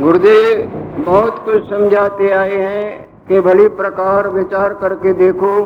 गुरुदेव, 0.00 0.60
बहुत 1.04 1.38
कुछ 1.44 1.68
समझाते 1.70 2.30
आए 2.30 2.56
हैं 2.56 3.08
कि 3.28 3.40
भली 3.40 3.68
प्रकार 3.68 4.28
विचार 4.28 4.74
करके 4.74 5.12
देखो 5.12 5.62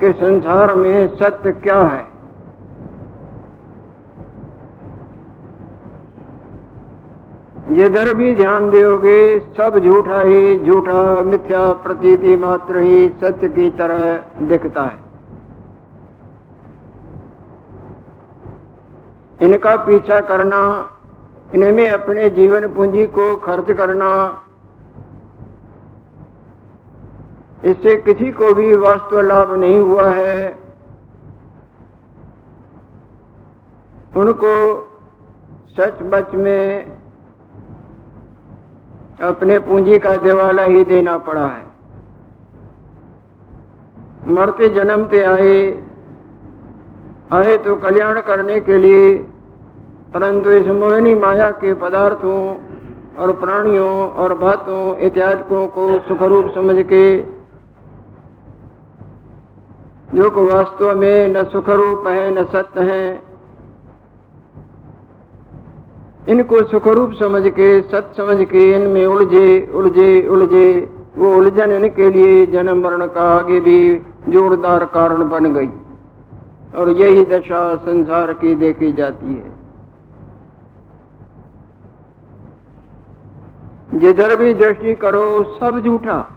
कि 0.00 0.12
संसार 0.12 0.74
में 0.74 1.16
सत्य 1.16 1.52
क्या 1.52 1.80
है। 1.80 2.04
जिधर 7.70 8.14
भी 8.14 8.34
ध्यान 8.34 8.70
दोगे 8.70 9.38
सब 9.56 9.78
झूठा 9.78 10.20
ही 10.20 10.58
झूठा, 10.58 11.22
मिथ्या 11.22 11.72
प्रतीति 11.72 12.36
मात्र 12.36 12.78
ही 12.78 13.08
सत्य 13.08 13.48
की 13.48 13.70
तरह 13.70 14.20
दिखता 14.42 14.82
है। 14.82 15.04
इनका 19.40 19.76
पीछा 19.76 20.20
करना 20.20 20.60
इनमें 21.54 21.88
अपने 21.90 22.28
जीवन 22.30 22.66
पूंजी 22.68 23.06
को 23.08 23.34
खर्च 23.38 23.70
करना, 23.76 24.08
इससे 27.64 27.96
किसी 27.98 28.30
को 28.32 28.52
भी 28.54 28.74
वास्तव 28.76 29.20
लाभ 29.22 29.52
नहीं 29.54 29.78
हुआ 29.80 30.08
है। 30.10 30.48
उनको 34.16 34.52
सच 35.76 36.02
बच 36.04 36.34
में 36.36 36.96
अपने 39.22 39.58
पूंजी 39.60 39.98
का 39.98 40.16
दिवाला 40.18 40.62
ही 40.64 40.84
देना 40.84 41.16
पड़ा 41.20 41.46
है। 41.46 41.64
मरते 44.28 44.68
जन्मते 44.70 45.22
आए 45.24 45.58
आए 47.32 47.56
तो 47.58 47.74
कल्याण 47.78 48.20
करने 48.20 48.60
के 48.60 48.78
लिए 48.78 49.02
परंतु 50.16 50.50
इस 50.50 50.66
मोहिनी 50.66 51.14
माया 51.14 51.50
के 51.50 51.74
पदार्थों 51.74 52.36
और 53.18 53.32
प्राणियों 53.32 54.10
और 54.10 54.34
बातों, 54.34 54.96
इत्यादि 54.96 55.42
को 55.48 55.98
सुखरूप 55.98 56.54
समझ 56.54 56.76
के 56.86 57.16
जो 60.14 60.30
को 60.30 60.44
वास्तव 60.44 60.96
में 60.96 61.28
न 61.28 61.44
सुखरूप 61.44 62.06
है, 62.06 62.30
न 62.30 62.44
सत्य 62.44 62.80
है, 62.80 63.22
इनको 66.28 66.62
सुखरूप 66.62 67.12
समझ 67.12 67.42
के 67.48 67.80
सत 67.82 68.14
समझ 68.16 68.46
के 68.46 68.72
इनमें 68.72 69.06
उलझे 69.06 69.72
उलझे 69.74 70.28
उलझे, 70.28 70.94
वो 71.18 71.34
उलझन 71.36 71.72
इनके 71.72 72.10
लिए 72.10 72.46
जन्म 72.46 72.82
मरण 72.84 73.06
का 73.06 73.28
आगे 73.36 73.60
भी 73.60 73.78
जोरदार 74.28 74.84
कारण 74.84 75.28
बन 75.28 75.52
गई। 75.54 75.70
और 76.76 76.90
यही 76.90 77.24
दशा 77.24 77.76
संसार 77.76 78.32
की 78.32 78.54
देखी 78.54 78.92
जाती 78.92 79.26
है। 79.26 79.55
जिधर 83.94 84.36
भी 84.36 84.54
दृष्टि 84.54 84.94
करो, 84.94 85.42
सब 85.60 85.80
झूठा। 85.80 86.30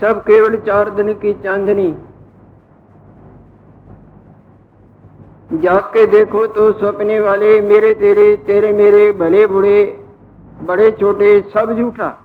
सब 0.00 0.20
केवल 0.20 0.56
चार 0.56 0.90
दिन 0.90 1.12
की 1.14 1.32
चांदनी। 1.32 1.96
जाग 5.52 5.80
के 5.80 6.06
देखो 6.06 6.46
तो 6.46 6.72
सपने 6.72 7.20
वाले, 7.20 7.60
मेरे 7.60 7.94
तेरे 7.94 8.36
तेरे 8.36 8.72
मेरे, 8.72 9.12
भले 9.12 9.46
बुढ़े 9.46 10.04
बड़े 10.62 10.90
छोटे, 10.90 11.40
सब 11.40 11.76
झूठा। 11.78 12.22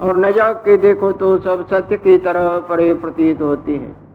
और 0.00 0.16
न 0.16 0.32
जाग 0.32 0.56
के 0.56 0.76
देखो 0.76 1.12
तो 1.12 1.38
सब 1.38 1.66
सत्य 1.66 1.96
की 1.96 2.18
तरह 2.18 2.58
परे 2.58 2.94
प्रतीत 2.94 3.42
होती 3.42 3.76
हैं। 3.76 4.05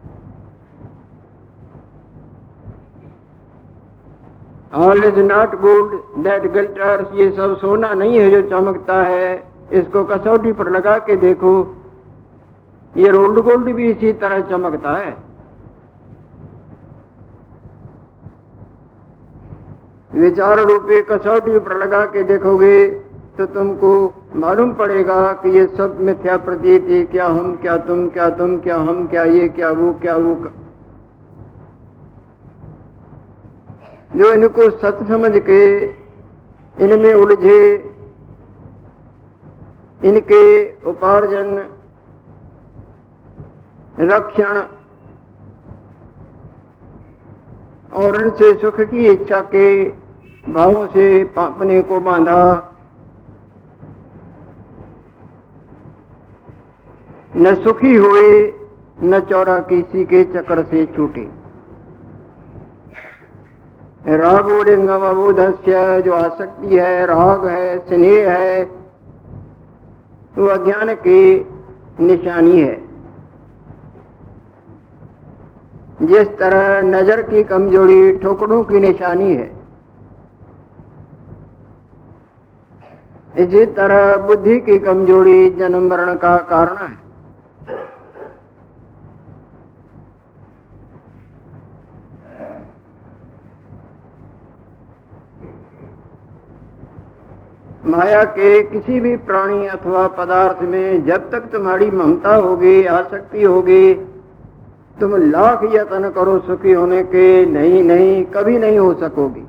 All 4.72 5.04
is 5.04 5.20
not 5.22 5.60
good 5.62 5.94
that 6.24 6.52
glitters 6.54 7.14
ये 7.16 7.30
सब 7.32 7.58
सोना 7.58 7.94
नहीं 7.94 8.20
है 8.20 8.30
जो 8.32 8.42
चमकता 8.50 9.02
है। 9.04 9.32
इसको 9.74 10.04
कसौटी 10.06 10.52
पर 10.54 10.70
लगा 10.72 10.98
के 11.00 11.16
देखो। 11.18 11.52
ये 12.94 13.10
रोल्ड 13.10 13.40
गोल्ड 13.40 13.74
भी 13.76 13.90
इसी 13.90 14.14
तरह 14.14 14.40
चमकता 14.50 14.94
है। 14.94 15.16
विचार 20.12 20.60
रूपी 20.62 21.02
कसौटी 21.02 21.60
पर 21.60 21.78
लगा 21.78 22.06
के 22.06 22.24
देखोगे 22.24 22.88
तो 23.38 23.46
तुमको 23.48 23.92
मालूम 24.36 24.74
पड़ेगा 24.74 25.32
कि 25.34 25.50
ये 25.50 25.66
सब 25.78 25.98
मिथ्या 26.02 26.36
प्रतीत 26.40 26.90
है 26.90 27.04
क्या 27.06 27.28
हम, 27.28 27.56
क्या 27.56 27.78
तुम 27.80 28.08
क्या 28.10 28.30
तुम, 28.32 28.58
क्या 28.60 28.78
हम, 28.78 29.06
क्या 29.08 29.24
ये, 29.26 29.48
क्या 29.50 29.70
वो 29.72 29.94
क्या 30.02 30.16
वो। 30.18 30.34
जो 34.16 34.34
इनको 34.34 34.70
सत्य 34.70 35.06
समझ 35.06 35.32
के 35.36 35.62
इनमें 36.78 37.14
उलझे, 37.14 37.62
इनके 40.04 40.44
उपार्जन, 40.90 41.50
रक्षण, 44.00 44.62
और 47.94 48.22
इनसे 48.22 48.54
सुख 48.54 48.80
की 48.82 49.08
इच्छा 49.08 49.42
के 49.42 49.68
भावों 50.52 50.88
से 50.88 51.22
अपने 51.38 51.82
को 51.82 52.00
बांधा। 52.00 52.42
न 57.38 57.56
सुखी 57.56 57.96
हुए, 57.96 58.54
न 59.04 59.20
चौरा 59.20 59.60
किसी 59.60 60.06
के 60.06 60.24
चक्र 60.24 60.64
से 60.64 60.86
छूटे। 60.86 61.41
रागोलिंगमबोधस्य 64.06 66.02
जो 66.02 66.14
आसक्ति 66.14 66.78
है, 66.78 67.06
राग 67.06 67.46
है, 67.48 67.78
स्नेह 67.80 68.32
है, 68.32 68.64
वो 70.36 70.48
अज्ञान 70.48 70.94
की 70.98 71.22
निशानी 72.00 72.62
है। 72.62 72.76
जिस 76.04 76.28
तरह 76.38 76.82
नज़र 76.82 77.22
की 77.22 77.44
कमज़ोरी 77.44 78.12
ठोकरों 78.18 78.64
की 78.64 78.80
निशानी 78.80 79.34
है, 79.34 79.50
इसी 83.36 83.66
तरह 83.74 84.16
बुद्धि 84.18 84.60
की 84.60 84.78
कमज़ोरी 84.80 85.50
जन्म 85.50 85.88
मरण 85.90 86.16
का 86.16 86.36
कारण 86.50 86.78
है। 86.78 87.01
माया 97.92 98.24
के 98.32 98.62
किसी 98.64 99.00
भी 99.00 99.16
प्राणी 99.28 99.68
अथवा 99.68 100.08
पदार्थ 100.18 100.62
में 100.64 101.06
जब 101.06 101.30
तक 101.32 101.50
तुम्हारी 101.52 101.90
ममता 101.92 102.36
होगी, 102.36 102.84
आसक्ति 102.86 103.44
होगी, 103.44 103.94
तुम 105.00 105.16
लाख 105.32 105.64
यत्न 105.74 106.10
करो 106.10 106.38
सुखी 106.40 106.72
होने 106.72 107.02
के 107.06 107.46
नहीं 107.46 107.84
नहीं 107.84 108.24
कभी 108.26 108.58
नहीं 108.58 108.78
हो 108.80 108.94
सकोगी। 108.94 109.46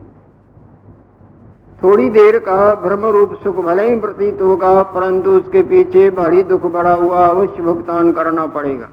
थोड़ी 1.83 2.09
देर 2.11 2.39
का 2.39 2.57
भ्रम 2.83 3.07
रूप 3.09 3.33
सुख 3.43 3.57
भले 3.57 3.89
ही 3.91 3.99
प्रतीत 4.01 4.43
होगा, 4.43 4.83
परंतु 4.83 5.31
उसके 5.31 5.63
पीछे 5.63 6.09
भारी 6.11 6.43
दुख 6.43 6.67
बड़ा 6.73 6.95
हुआ 6.95 7.27
अवश्य 7.27 7.63
भुगतान 7.63 8.13
करना 8.13 8.47
पड़ेगा। 8.49 8.89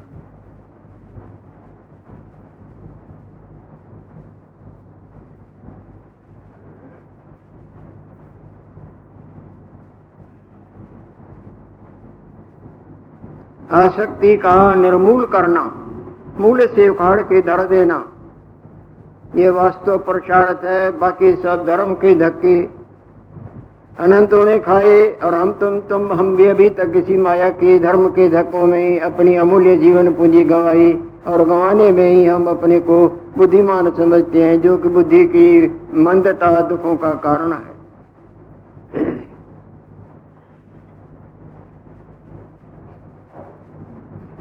आसक्ति 13.69 14.35
का 14.37 14.73
निर्मूल 14.75 15.25
करना, 15.25 15.61
मूल 16.39 16.65
से 16.67 16.87
उखाड़ 16.89 17.21
के 17.21 17.41
धर 17.41 17.63
देना। 17.63 18.03
ये 19.35 19.49
वास्तव 19.49 19.97
प्रसारत 19.97 20.61
है, 20.63 20.91
बाकी 20.91 21.35
सब 21.35 21.65
धर्म 21.67 21.93
के 21.93 22.15
धक्के। 22.15 22.61
अनंतों 23.99 24.45
ने 24.45 24.59
खाए 24.59 25.19
और 25.23 25.33
हम 25.33 25.51
तुम 25.51 25.79
तुम, 25.79 26.13
हम 26.13 26.35
भी 26.35 26.45
अभी 26.45 26.69
तक 26.69 26.91
किसी 26.93 27.17
माया 27.17 27.49
के 27.49 27.79
धर्म 27.79 28.07
के 28.09 28.29
धक्कों 28.29 28.65
में 28.67 28.99
अपनी 28.99 29.35
अमूल्य 29.35 29.77
जीवन 29.77 30.13
पूंजी 30.13 30.43
गंवाई 30.43 30.91
और 31.27 31.43
गंवाने 31.45 31.91
में 31.91 32.09
ही 32.09 32.25
हम 32.25 32.47
अपने 32.47 32.79
को 32.79 33.07
बुद्धिमान 33.37 33.91
समझते 33.91 34.43
हैं, 34.43 34.61
जो 34.61 34.77
कि 34.77 34.89
बुद्धि 34.89 35.25
की 35.25 35.81
मंदता 35.93 36.61
दुखों 36.61 36.95
का 36.95 37.09
कारण 37.09 37.53
है। 37.53 37.78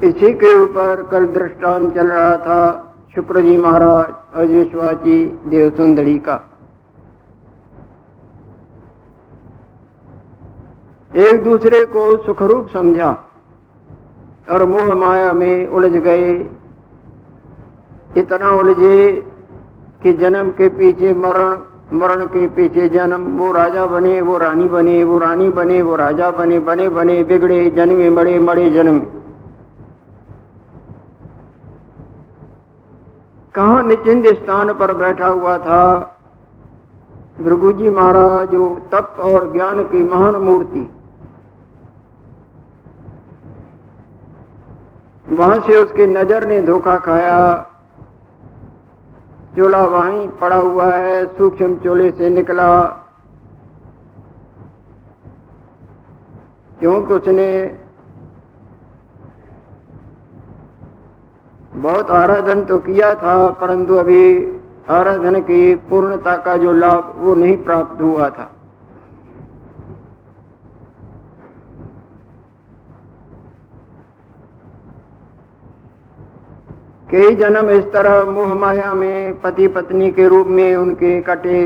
इसी 0.05 0.33
के 0.33 0.53
ऊपर 0.59 1.03
कल 1.03 1.27
दृष्टांत 1.27 1.95
चल 1.95 2.07
रहा 2.07 2.37
था 2.37 2.95
शुक्र 3.15 3.41
जी 3.41 3.57
महाराज 3.57 4.37
और 4.37 4.47
विश्वाची 4.47 5.25
देव 5.47 5.71
सुंदरी 5.71 6.19
का। 6.19 6.35
एक 11.17 11.43
दूसरे 11.45 11.85
को 11.85 12.17
सुखरूप 12.17 12.69
समझा 12.73 13.11
और 14.51 14.65
मोह 14.65 14.95
माया 14.95 15.33
में 15.33 15.67
उलझ 15.67 15.93
गए। 15.93 16.33
इतना 18.17 18.51
उलझे 18.51 19.13
कि 20.03 20.13
जन्म 20.13 20.51
के 20.51 20.69
पीछे 20.69 21.15
मरण 21.15 21.59
मरण 21.93 22.27
के 22.27 22.47
पीछे 22.47 22.89
जन्म। 22.89 23.27
वो 23.39 23.53
राजा 23.53 23.87
बने, 23.87 24.21
वो 24.21 24.39
रानी 24.39 24.65
बने, 24.69 25.05
वो 25.05 25.19
रानी 25.19 25.49
बने, 25.49 25.83
वो 25.83 25.97
राजा 25.97 26.31
बने 26.31 26.59
बने 26.59 26.89
बने, 26.89 27.23
बिगड़े, 27.25 27.71
जन्मे 27.71 28.11
मरे 28.11 28.39
मरे 28.39 28.71
जन्म। 28.71 29.01
कहा 33.59 33.83
निचिंद 33.83 34.27
स्थान 34.27 34.73
पर 34.73 34.95
बैठा 34.95 35.27
हुआ 35.27 35.59
था। 35.59 36.15
भृगु 37.41 37.73
जी 37.73 37.91
महाराज, 37.91 38.49
जो 38.49 38.89
तप 38.93 39.17
और 39.21 39.53
ज्ञान 39.53 39.83
की 39.85 40.03
महान 40.05 40.37
मूर्ति। 40.37 40.91
वहाँ 45.35 45.61
से 45.61 45.77
उसकी 45.77 46.07
नज़र 46.07 46.47
ने 46.47 46.63
धोखा 46.63 46.97
खाया। 46.97 47.67
चोला 49.57 49.85
वहीं 49.85 50.29
पड़ा 50.29 50.57
हुआ 50.57 50.95
है, 50.95 51.27
सूक्ष्म 51.27 51.77
चोले 51.77 52.11
से 52.11 52.31
निकला। 52.31 52.83
क्योंकि 56.81 57.15
उसने 57.15 57.81
बहुत 61.73 62.11
आराधन 62.11 62.65
तो 62.65 62.79
किया 62.81 63.15
था, 63.15 63.49
परंतु 63.51 63.95
अभी 63.95 64.23
आराधन 64.91 65.41
की 65.41 65.75
पूर्णता 65.89 66.37
का 66.37 66.57
जो 66.57 66.73
लाभ, 66.75 67.15
वो 67.19 67.35
नहीं 67.35 67.57
प्राप्त 67.65 68.01
हुआ 68.03 68.29
था। 68.31 68.51
कई 77.09 77.35
जन्म 77.37 77.71
इस 77.71 77.85
तरह 77.93 78.31
मोह 78.31 78.55
माया 78.55 78.93
में 78.95 79.41
पति 79.41 79.69
पत्नी 79.69 80.11
के 80.11 80.27
रूप 80.29 80.47
में 80.47 80.77
उनके 80.77 81.21
कटे 81.23 81.61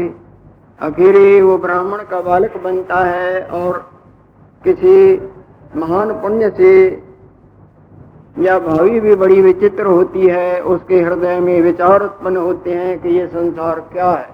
आखिरी 0.81 1.41
वो 1.41 1.57
ब्राह्मण 1.59 2.03
का 2.11 2.21
बालक 2.21 2.57
बनता 2.65 2.99
है 3.05 3.43
और 3.53 3.79
किसी 4.65 4.95
महान 5.77 6.13
पुण्य 6.13 6.51
से 6.51 6.73
या 8.37 8.59
भावी 8.59 9.01
भी 9.01 9.15
बड़ी 9.15 9.41
विचित्र 9.43 9.87
होती 9.87 10.27
है, 10.27 10.61
उसके 10.61 11.01
हृदय 11.01 11.41
में 11.41 11.61
विचार 11.61 12.03
उत्पन्न 12.03 12.37
होते 12.37 12.75
हैं 12.75 12.99
कि 13.01 13.09
ये 13.09 13.27
संसार 13.27 13.81
क्या 13.93 14.11
है। 14.11 14.31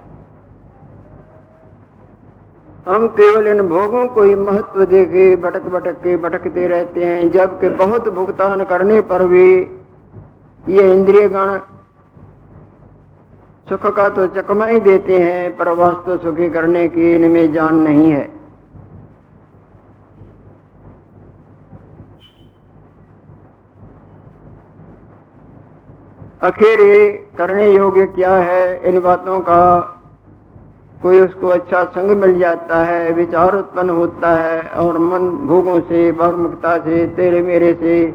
हम 2.86 3.06
केवल 3.08 3.46
इन 3.46 3.60
भोगों 3.62 4.06
को 4.06 4.22
ही 4.22 4.34
महत्व 4.34 4.84
देके 4.84 5.34
भटक 5.36 5.66
भटक 5.68 5.96
के 5.96 6.16
भटकते 6.16 6.66
रहते 6.68 7.04
हैं, 7.04 7.30
जबकि 7.30 7.68
बहुत 7.68 8.08
भुगतान 8.08 8.64
करने 8.64 9.00
पर 9.00 9.26
भी 9.26 9.48
ये 10.64 10.92
इंद्रिय 10.92 11.28
गण 11.28 11.58
सुख 13.66 13.86
का 13.96 14.08
तो 14.08 14.26
चकमा 14.26 14.66
ही 14.66 14.80
देते 14.80 15.18
हैं, 15.18 15.56
पर 15.56 15.68
वास्तव 15.68 16.16
सुखी 16.18 16.48
करने 16.50 16.88
की 16.88 17.14
इनमें 17.14 17.52
जान 17.52 17.74
नहीं 17.74 18.10
है। 18.10 18.37
आखिर 26.44 26.80
ये 26.80 27.08
करने 27.38 27.72
योग्य 27.72 28.06
क्या 28.06 28.36
है? 28.36 28.88
इन 28.88 29.00
बातों 29.00 29.40
का 29.40 29.78
कोई 31.02 31.20
उसको 31.20 31.46
अच्छा 31.46 31.84
संग 31.84 32.10
मिल 32.10 32.38
जाता 32.38 32.84
है, 32.84 33.12
विचार 33.12 33.56
उत्पन्न 33.56 33.90
होता 33.90 34.30
है 34.34 34.62
और 34.62 34.98
मन 34.98 35.28
भोगों 35.46 35.80
से 35.80 36.12
बहुमुखता 36.12 36.78
से, 36.78 37.06
तेरे 37.06 37.42
मेरे 37.42 37.74
से, 37.74 38.14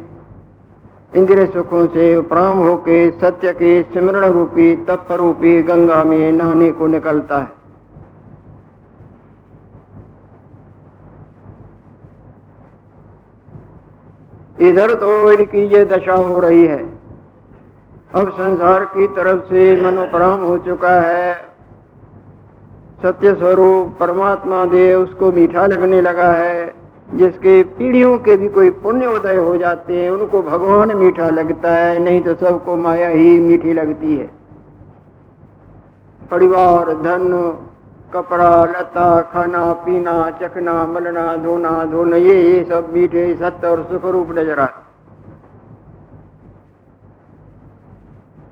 इंद्रिय 1.15 1.45
सुखों 1.45 1.87
से 1.87 2.15
उपराम 2.15 2.57
होके 2.57 3.11
सत्य 3.11 3.53
के 3.53 3.83
सिमरण 3.83 4.25
रूपी 4.25 4.75
तप 4.75 5.07
रूपी 5.11 5.61
गंगा 5.63 6.03
में 6.03 6.31
नहाने 6.31 6.71
को 6.71 6.87
निकलता 6.87 7.37
है। 7.37 7.51
इधर 14.69 14.93
तो 14.93 15.31
इनकी 15.31 15.65
ये 15.67 15.85
दशा 15.85 16.13
हो 16.13 16.39
रही 16.39 16.65
है। 16.65 16.92
अब 18.15 18.29
संसार 18.29 18.83
की 18.85 19.07
तरफ़ 19.07 19.41
से 19.41 19.81
मनोपराम 19.81 20.39
हो 20.39 20.57
चुका 20.57 21.01
है। 21.01 21.33
सत्य 23.03 23.33
स्वरूप 23.33 23.95
परमात्मा 23.99 24.65
दे 24.65 24.93
उसको 24.93 25.31
मीठा 25.31 25.65
लगने 25.65 26.01
लगा 26.01 26.31
है। 26.31 26.73
जिसके 27.13 27.63
पीढ़ियों 27.63 28.17
के 28.17 28.35
भी 28.37 28.47
कोई 28.47 28.69
पुण्य 28.69 29.07
उदय 29.07 29.35
हो 29.35 29.57
जाते 29.57 30.01
हैं, 30.01 30.11
उनको 30.11 30.41
भगवान 30.41 30.95
मीठा 30.97 31.29
लगता 31.29 31.71
है, 31.71 31.99
नहीं 31.99 32.21
तो 32.21 32.35
सबको 32.35 32.75
माया 32.75 33.07
ही 33.07 33.39
मीठी 33.39 33.73
लगती 33.73 34.15
है। 34.15 34.29
परिवार, 36.31 36.93
धन, 36.93 37.57
कपड़ा, 38.13 38.65
लता, 38.65 39.21
खाना, 39.21 39.73
पीना, 39.73 40.29
चखना, 40.31 40.85
मलना, 40.85 41.35
धोना 41.37 41.83
धोना, 41.85 42.15
ये 42.15 42.41
ये 42.43 42.63
सब 42.63 42.93
मीठे 42.93 43.33
सत्य 43.35 43.67
और 43.67 43.87
सुख 43.91 44.05
रूप 44.05 44.31
नज़र 44.31 44.59
आते 44.59 44.92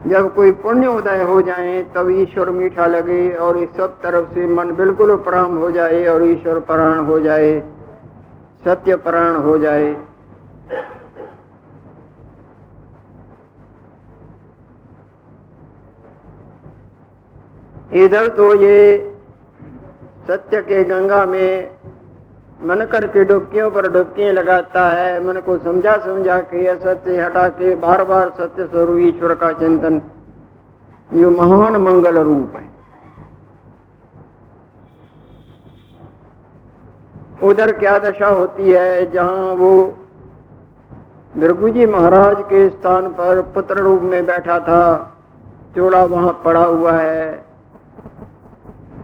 जब 0.07 0.33
कोई 0.36 0.51
पुण्य 0.62 0.88
उदय 0.88 1.21
हो 1.24 1.42
जाए, 1.42 1.81
तब 1.95 2.09
ईश्वर 2.12 2.50
मीठा 2.50 2.86
लगे 2.86 3.30
और 3.38 3.57
इस 3.57 3.69
सब 3.77 4.00
तरफ़ 4.01 4.33
से 4.33 4.45
मन 4.48 4.71
बिल्कुल 4.75 5.15
प्राण 5.24 5.57
हो 5.57 5.71
जाए 5.71 6.06
और 6.06 6.24
ईश्वर 6.24 6.59
प्राण 6.62 7.00
हो 7.06 7.19
जाए, 7.19 7.59
सत्य 8.65 8.95
प्राण 8.98 9.36
हो 9.38 9.57
जाए। 9.57 9.95
इधर 17.95 18.27
तो 18.27 18.54
ये 18.56 18.77
सत्य 20.27 20.62
के 20.62 20.83
गंगा 20.83 21.25
में 21.25 21.71
मन 22.63 22.86
करके 22.86 23.24
डुबकियों 23.24 23.69
पर 23.72 23.90
डुबकियाँ 23.92 24.34
लगाता 24.34 24.88
है। 24.90 25.24
मन 25.25 25.40
को 25.40 25.58
समझा 25.58 25.96
समझा 25.98 26.38
के 26.42 26.66
असत्य 26.68 27.22
हटा 27.22 27.48
के 27.50 27.75
बार 27.75 28.04
बार 28.04 28.30
सत्य 28.30 28.66
स्वरूप 28.66 29.00
ईश्वर 29.00 29.34
का 29.36 29.52
चिंतन। 29.52 30.02
ये 31.13 31.25
महान 31.25 31.75
मंगल 31.78 32.18
रूप 32.18 32.56
है। 32.56 32.69
उधर 37.44 37.72
क्या 37.72 37.98
दशा 38.00 38.28
होती 38.28 38.72
है, 38.72 39.12
जहाँ 39.12 39.54
वो 39.54 39.72
भृगु 41.38 41.69
जी 41.69 41.86
महाराज 41.86 42.42
के 42.42 42.69
स्थान 42.69 43.07
पर 43.10 43.42
पुत्र 43.54 43.75
रूप 43.78 44.02
में 44.02 44.25
बैठा 44.25 44.60
था। 44.60 44.81
चोड़ा 45.75 46.04
वहाँ 46.06 46.42
पड़ा 46.46 46.64
हुआ 46.64 46.92
है। 46.92 47.46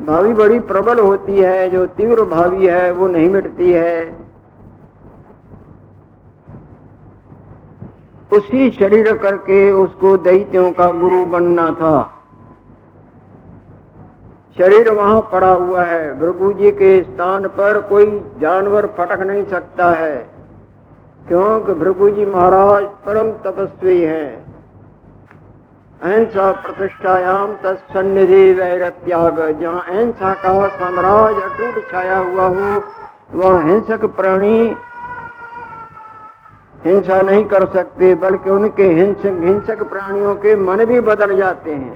भावी 0.01 0.33
बड़ी 0.33 0.59
प्रबल 0.59 0.99
होती 0.99 1.37
है, 1.37 1.69
जो 1.69 1.85
तीव्र 1.87 2.23
भावी 2.25 2.67
है, 2.67 2.91
वो 2.91 3.07
नहीं 3.07 3.29
मिटती 3.29 3.71
है। 3.71 4.27
उसी 8.31 8.69
शरीर 8.71 9.17
करके 9.17 9.71
उसको 9.71 10.15
दैत्यों 10.17 10.71
का 10.71 10.91
गुरु 10.91 11.25
बनना 11.25 11.69
था। 11.71 12.13
शरीर 14.57 14.89
वहाँ 14.91 15.19
पड़ा 15.31 15.51
हुआ 15.51 15.83
है। 15.83 16.19
भृगु 16.19 16.51
जी 16.53 16.71
के 16.71 17.01
स्थान 17.03 17.47
पर 17.47 17.81
कोई 17.81 18.05
जानवर 18.39 18.85
फटक 18.97 19.19
नहीं 19.21 19.45
सकता 19.45 19.89
है, 19.91 20.15
क्योंकि 21.27 21.73
भृगु 21.73 22.09
जी 22.09 22.25
महाराज 22.25 22.83
परम 23.05 23.31
तपस्वी 23.43 24.01
हैं। 24.01 24.46
अहिंसा 26.01 26.51
प्रतिष्ठायाम 26.53 27.53
तत्सन्निधि 27.63 28.51
वैर 28.53 28.89
त्याग 28.97 29.39
जहाँ 29.61 29.79
अहिंसा 29.83 30.33
का 30.41 30.67
साम्राज्य 30.69 31.41
अटूट 31.43 31.91
छाया 31.91 32.17
हुआ 32.19 32.45
हो, 32.47 32.81
वह 33.33 33.63
हिंसक 33.63 34.05
प्राणी 34.17 34.59
हिंसा 36.83 37.21
नहीं 37.21 37.43
कर 37.45 37.65
सकते, 37.73 38.13
बल्कि 38.15 38.49
उनके 38.49 38.87
हिंसक 38.93 39.39
हिंसक 39.43 39.83
प्राणियों 39.89 40.35
के 40.37 40.55
मन 40.57 40.85
भी 40.85 40.99
बदल 41.01 41.35
जाते 41.37 41.73
हैं। 41.73 41.95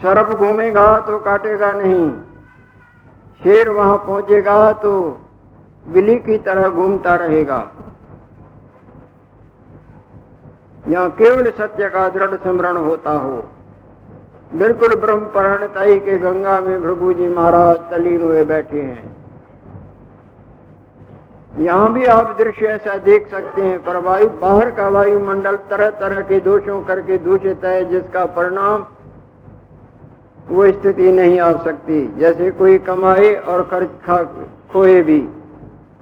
सर्प 0.00 0.36
घूमेगा 0.36 0.88
तो 1.02 1.18
काटेगा 1.20 1.72
नहीं, 1.74 2.10
शेर 3.40 3.68
वहाँ 3.70 3.96
पहुंचेगा 3.98 4.72
तो 4.80 4.92
बिल्ली 5.86 6.16
की 6.18 6.38
तरह 6.40 6.68
घूमता 6.70 7.14
रहेगा। 7.16 7.64
यहाँ 10.84 11.10
केवल 11.12 11.50
सत्य 11.50 11.88
का 11.88 12.08
दृढ़ 12.08 12.34
स्मरण 12.36 12.76
होता 12.78 13.10
हो। 13.12 13.42
बिल्कुल 14.54 14.94
ब्रह्म 14.96 15.24
परणताई 15.34 15.98
के 15.98 16.16
गंगा 16.18 16.60
में 16.60 16.82
भृगु 16.82 17.12
जी 17.12 17.28
महाराज 17.28 17.76
तलीन 17.90 18.22
हुए 18.22 18.44
बैठे 18.44 18.80
हैं। 18.80 19.12
यहाँ 21.58 21.92
भी 21.92 22.04
आप 22.06 22.34
दृश्य 22.38 22.66
ऐसा 22.68 22.96
देख 22.98 23.30
सकते 23.30 23.62
हैं, 23.62 23.78
पर 23.84 23.96
वायु, 23.98 24.28
बाहर 24.40 24.70
का 24.70 24.88
वायुमंडल 24.88 25.56
तरह 25.70 25.90
तरह 25.98 26.20
के 26.22 26.40
दोषों 26.40 26.80
करके 26.82 27.18
दूषित 27.18 27.64
है, 27.64 27.84
जिसका 27.84 28.24
परिणाम 28.34 28.84
वो 30.48 30.66
स्थिति 30.72 31.12
नहीं 31.12 31.38
आ 31.40 31.52
सकती। 31.64 32.06
जैसे 32.18 32.50
कोई 32.52 32.78
कमाए 32.86 33.34
और 33.34 33.62
खर्च 33.70 33.90
खोए 34.72 35.00
भी 35.02 35.20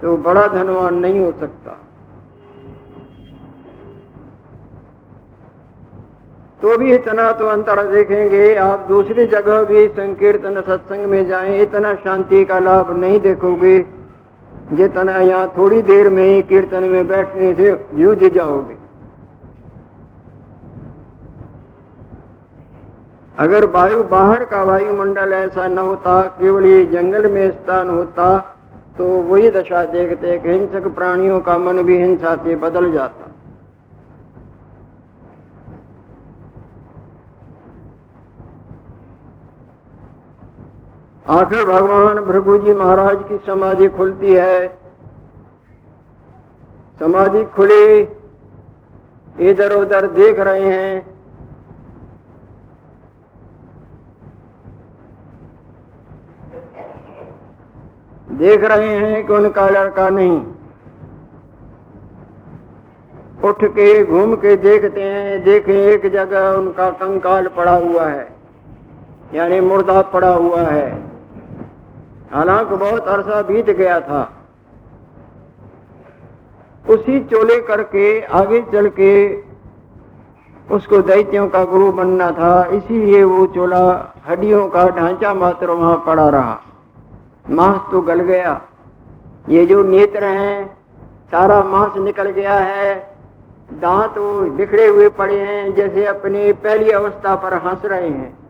तो 0.00 0.16
बड़ा 0.18 0.46
धनवान 0.48 0.94
नहीं 0.96 1.20
हो 1.20 1.30
सकता। 1.40 1.78
तो 6.62 6.76
भी 6.78 6.92
इतना 6.94 7.30
तो 7.32 7.46
अंतर 7.48 7.82
देखेंगे। 7.86 8.54
आप 8.56 8.84
दूसरी 8.88 9.26
जगह 9.28 9.62
भी 9.64 9.86
संकीर्तन 9.90 10.60
सत्संग 10.60 11.06
में 11.06 11.26
जाएँ, 11.28 11.60
इतना 11.62 11.94
शांति 11.96 12.44
का 12.44 12.58
लाभ 12.58 12.96
नहीं 12.96 13.18
देखोगे। 13.20 13.78
जितना 14.72 15.16
यहाँ 15.18 15.48
थोड़ी 15.56 15.80
देर 15.82 16.08
में 16.08 16.24
ही 16.24 16.42
कीर्तन 16.44 16.84
में 16.84 17.06
बैठने 17.08 17.52
से 17.54 17.72
जूझ 17.94 18.18
जाओगे। 18.26 18.76
अगर 23.36 23.66
वायु 23.70 24.02
बाहर 24.04 24.44
का 24.44 24.62
वायुमंडल 24.62 25.32
ऐसा 25.32 25.66
न 25.68 25.78
होता, 25.80 26.20
केवल 26.38 26.66
ये 26.66 26.84
जंगल 26.86 27.30
में 27.30 27.50
स्थान 27.50 27.90
होता 27.90 28.38
तो 28.98 29.04
वही 29.04 29.50
दशा 29.50 29.84
देखते 29.84 30.40
हिंसक 30.44 30.86
प्राणियों 30.94 31.40
का 31.40 31.58
मन 31.58 31.82
भी 31.82 31.96
हिंसा 31.98 32.34
से 32.36 32.56
बदल 32.58 32.90
जाता। 32.92 33.31
आखिर 41.28 41.64
भगवान 41.64 42.20
भृगु 42.20 42.58
जी 42.58 42.74
महाराज 42.74 43.18
की 43.28 43.36
समाधि 43.46 43.88
खुलती 43.88 44.32
है। 44.34 44.78
समाधि 47.00 47.44
खुली। 47.44 48.08
इधर 49.40 49.72
उधर 49.72 50.06
देख 50.06 50.40
रहे 50.40 50.66
हैं। 50.66 51.12
देख 58.32 58.64
रहे 58.64 58.88
हैं 58.88 59.26
कि 59.26 59.32
उनका 59.32 59.68
लड़का 59.68 60.08
नहीं। 60.08 60.46
उठ 63.44 63.64
के, 63.64 64.04
घूम 64.04 64.34
के 64.34 64.56
देखते 64.56 65.02
हैं। 65.02 65.44
देखे, 65.44 65.92
एक 65.92 66.12
जगह 66.12 66.50
उनका 66.50 66.90
कंकाल 66.90 67.46
पड़ा 67.46 67.76
हुआ 67.76 68.06
है। 68.06 68.36
यानी 69.34 69.60
मुर्दा 69.60 70.02
पड़ा 70.02 70.34
हुआ 70.34 70.62
है। 70.62 71.11
हालाँकि 72.34 72.76
बहुत 72.76 73.08
अरसा 73.08 73.42
बीत 73.42 73.70
गया 73.70 74.00
था। 74.00 74.32
उसी 76.90 77.24
चोले 77.24 77.60
करके, 77.60 78.20
आगे 78.20 78.62
चल 78.62 78.88
के 78.88 79.42
उसको 80.74 80.98
दैत्यों 80.98 81.48
का 81.48 81.64
गुरु 81.64 81.92
बनना 81.92 82.30
था, 82.30 82.64
इसीलिए 82.64 83.24
वो 83.24 83.46
चोला 83.46 84.14
हड्डियों 84.28 84.68
का 84.68 84.88
ढांचा 84.88 85.34
मात्र 85.34 85.70
वहाँ 85.70 86.02
पड़ा 86.06 86.28
रहा। 86.28 86.60
मांस 87.50 87.80
तो 87.92 88.00
गल 88.00 88.20
गया। 88.20 88.60
ये 89.48 89.66
जो 89.66 89.82
नेत्र 89.82 90.24
हैं, 90.24 90.76
सारा 91.30 91.62
मांस 91.62 91.96
निकल 91.96 92.30
गया 92.30 92.54
है। 92.54 93.16
दांत 93.72 94.14
बिखरे 94.52 94.86
हुए 94.86 95.08
पड़े 95.08 95.40
हैं, 95.40 95.74
जैसे 95.74 96.06
अपनी 96.06 96.52
पहली 96.52 96.90
अवस्था 96.90 97.34
पर 97.34 97.54
हंस 97.54 97.84
रहे 97.84 98.08
हैं। 98.08 98.41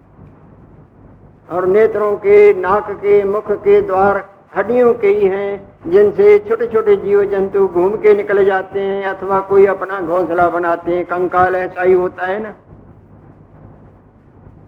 और 1.52 1.66
नेत्रों 1.66 2.16
के, 2.16 2.54
नाक 2.54 2.90
के, 2.90 3.24
मुख 3.24 3.52
के 3.52 3.80
द्वार 3.82 4.24
हड्डियों 4.56 4.94
के 4.94 5.08
ही 5.08 5.26
हैं, 5.26 5.68
जिनसे 5.86 6.38
छोटे 6.38 6.66
छोटे 6.66 6.96
जीव 6.96 7.24
जंतु 7.24 7.66
घूम 7.68 7.96
के 7.96 8.14
निकल 8.14 8.44
जाते 8.44 8.80
हैं 8.80 9.04
अथवा 9.04 9.40
कोई 9.40 9.66
अपना 9.66 10.00
घोंसला 10.00 10.48
बनाते 10.48 10.94
हैं। 10.94 11.04
कंकाल 11.04 11.54
ऐसा 11.54 11.82
ही 11.82 11.92
होता 11.92 12.26
है 12.26 12.42
ना? 12.42 12.54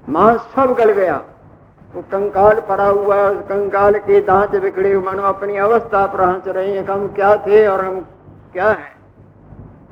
मांस 0.08 0.40
सब 0.40 0.74
गल 0.78 0.92
गया। 0.92 1.22
वो 1.94 2.02
कंकाल 2.02 2.60
पड़ा 2.60 2.86
हुआ 2.86 3.16
उस 3.30 3.38
कंकाल 3.38 3.98
के 3.98 4.20
दांत 4.20 4.56
बिगड़े 4.56 4.98
मानो 4.98 5.22
अपनी 5.22 5.56
अवस्था 5.56 6.06
पर 6.06 6.20
हंस 6.20 6.48
रहे 6.48 6.72
हैं 6.72 6.86
हम 6.86 7.06
क्या 7.08 7.36
थे 7.36 7.66
और 7.66 7.84
हम 7.84 8.00
क्या 8.52 8.68
है? 8.68 8.92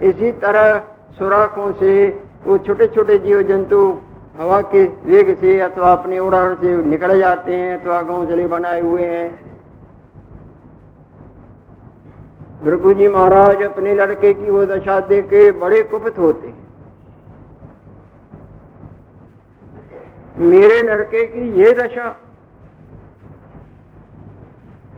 इसी 0.03 0.33
तरह 0.33 0.79
सुराखों 1.19 1.73
से 1.73 1.93
वो 2.45 2.59
छोटे 2.59 2.87
छोटे 2.87 3.19
जीव 3.19 3.43
जंतु 3.43 4.01
हवा 4.35 4.61
के 4.65 4.83
वेग 5.07 5.35
से 5.41 5.59
अथवा 5.61 5.93
अपने 5.93 6.19
उड़ान 6.19 6.55
से 6.55 6.77
निकल 6.85 7.19
जाते 7.19 7.55
हैं, 7.55 7.79
अथवा 7.79 8.03
घोंसले 8.03 8.47
बनाए 8.47 8.81
हुए 8.81 9.07
हैं। 9.07 9.29
भृगु 12.62 12.95
जी 12.95 13.09
महाराज 13.09 13.62
अपने 13.62 13.95
लड़के 13.95 14.33
की 14.35 14.51
वो 14.51 14.65
दशा 14.67 14.99
देख 15.03 15.25
के 15.27 15.51
बड़े 15.61 15.83
कुपित 15.83 16.19
होते। 16.19 16.53
मेरे 20.41 20.81
लड़के 20.83 21.25
की 21.27 21.49
ये 21.61 21.73
दशा, 21.75 22.17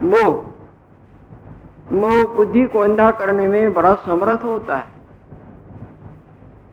मोह 0.03 0.33
मोह 1.93 2.23
बुद्धि 2.37 2.65
को 2.65 2.79
अंधा 2.81 3.11
करने 3.11 3.47
में 3.49 3.73
बड़ा 3.75 3.95
समर्थ 4.07 4.45
होता 4.45 4.77
है। 4.77 4.93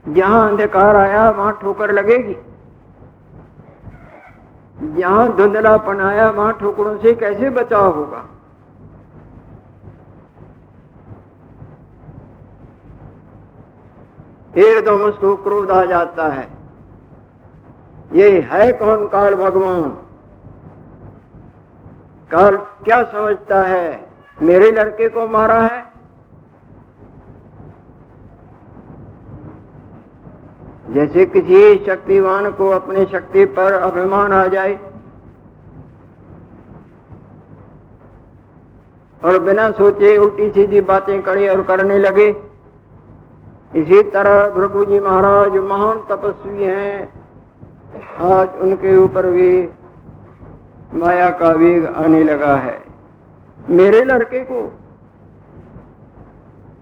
जहाँ 0.08 0.48
अंधकार 0.50 0.96
आया, 0.96 1.30
वहाँ 1.30 1.58
ठोकर 1.62 1.91
लगेगी। 1.91 2.36
जहाँ 4.82 5.36
धुंधलापन 5.36 6.02
आया 6.02 6.30
वहाँ 6.30 6.54
ठोकरों 6.54 6.98
से 6.98 7.14
कैसे 7.14 7.50
बचाव 7.50 7.96
होगा? 7.96 8.26
एकदम 14.58 15.02
उसको 15.02 15.36
क्रोध 15.36 15.72
आ 15.72 15.86
जाता 15.86 16.28
है। 16.28 16.50
ये 18.14 18.42
है 18.52 18.72
कौन 18.72 19.08
काल 19.08 19.36
भगवान? 19.36 19.90
काल 22.32 22.58
क्या 22.58 23.04
समझता 23.04 23.64
है? 23.64 24.10
मेरे 24.42 24.72
लड़के 24.72 25.10
को 25.10 25.28
मारा 25.28 25.62
है? 25.62 25.90
जैसे 30.91 31.25
किसी 31.25 31.60
शक्तिवान 31.86 32.51
को 32.51 32.69
अपनी 32.69 33.05
शक्ति 33.05 33.45
पर 33.57 33.74
अभिमान 33.74 34.33
आ 34.33 34.45
जाए 34.48 34.74
और 39.21 39.39
बिना 39.39 39.69
सोचे 39.71 40.15
उल्टी 40.17 40.50
सीधी 40.50 40.81
बातें 40.81 41.21
करे 41.21 41.48
और 41.50 41.62
करने 41.63 41.98
लगे। 41.98 42.27
इसी 43.75 44.01
तरह 44.12 44.48
भृगु 44.50 44.86
जी 44.86 45.00
महाराज 45.00 45.57
महान 45.69 46.00
तपस्वी 46.10 46.63
हैं। 46.63 47.10
आज 48.29 48.60
उनके 48.62 48.95
ऊपर 48.98 49.29
भी 49.29 49.51
माया 50.93 51.29
का 51.39 51.51
वेग 51.53 51.86
आने 51.86 52.24
लगा 52.24 52.55
है। 52.57 52.77
मेरे 53.69 54.03
लड़के 54.03 54.43
को? 54.43 54.62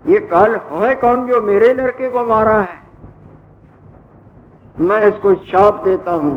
ये 0.06 0.20
काल 0.28 0.56
है 0.72 0.96
कौन 0.96 1.28
जो 1.28 1.42
मेरे 1.42 1.74
लड़के 1.74 2.10
को 2.10 2.26
मारा 2.26 2.60
है? 2.60 2.79
मैं 4.80 5.02
इसको 5.04 5.34
छाप 5.46 5.84
देता 5.86 6.12
हूँ। 6.14 6.36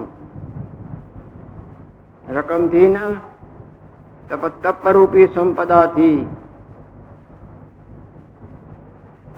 रकम 2.24 2.68
थी 2.68 2.86
ना? 2.88 3.10
तप 4.30 4.86
रूपी 4.88 5.26
संपदा 5.28 5.84
थी। 5.88 6.12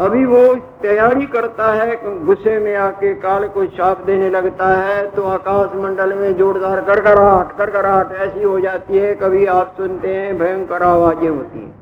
अभी 0.01 0.25
वो 0.25 0.43
तैयारी 0.83 1.27
करता 1.27 1.73
है, 1.73 2.25
गुस्से 2.25 2.59
में 2.59 2.75
आके 2.77 3.13
काल 3.17 3.47
को 3.49 3.67
शाप 3.67 4.01
देने 4.07 4.31
लगता 4.31 4.69
है 4.77 5.11
तो 5.11 5.23
आकाश 5.25 5.77
मंडल 5.77 6.15
में 6.15 6.37
जोरदार 6.37 6.81
गड़गड़ाहट 6.81 7.57
गड़गड़ाहट 7.59 8.13
ऐसी 8.23 8.43
हो 8.43 8.59
जाती 8.61 8.99
है, 8.99 9.15
कभी 9.15 9.47
आप 9.53 9.75
सुनते 9.77 10.15
हैं, 10.17 10.37
भयंकर 10.39 10.83
आवाज़ें 10.83 11.29
होती 11.29 11.59
है। 11.59 11.73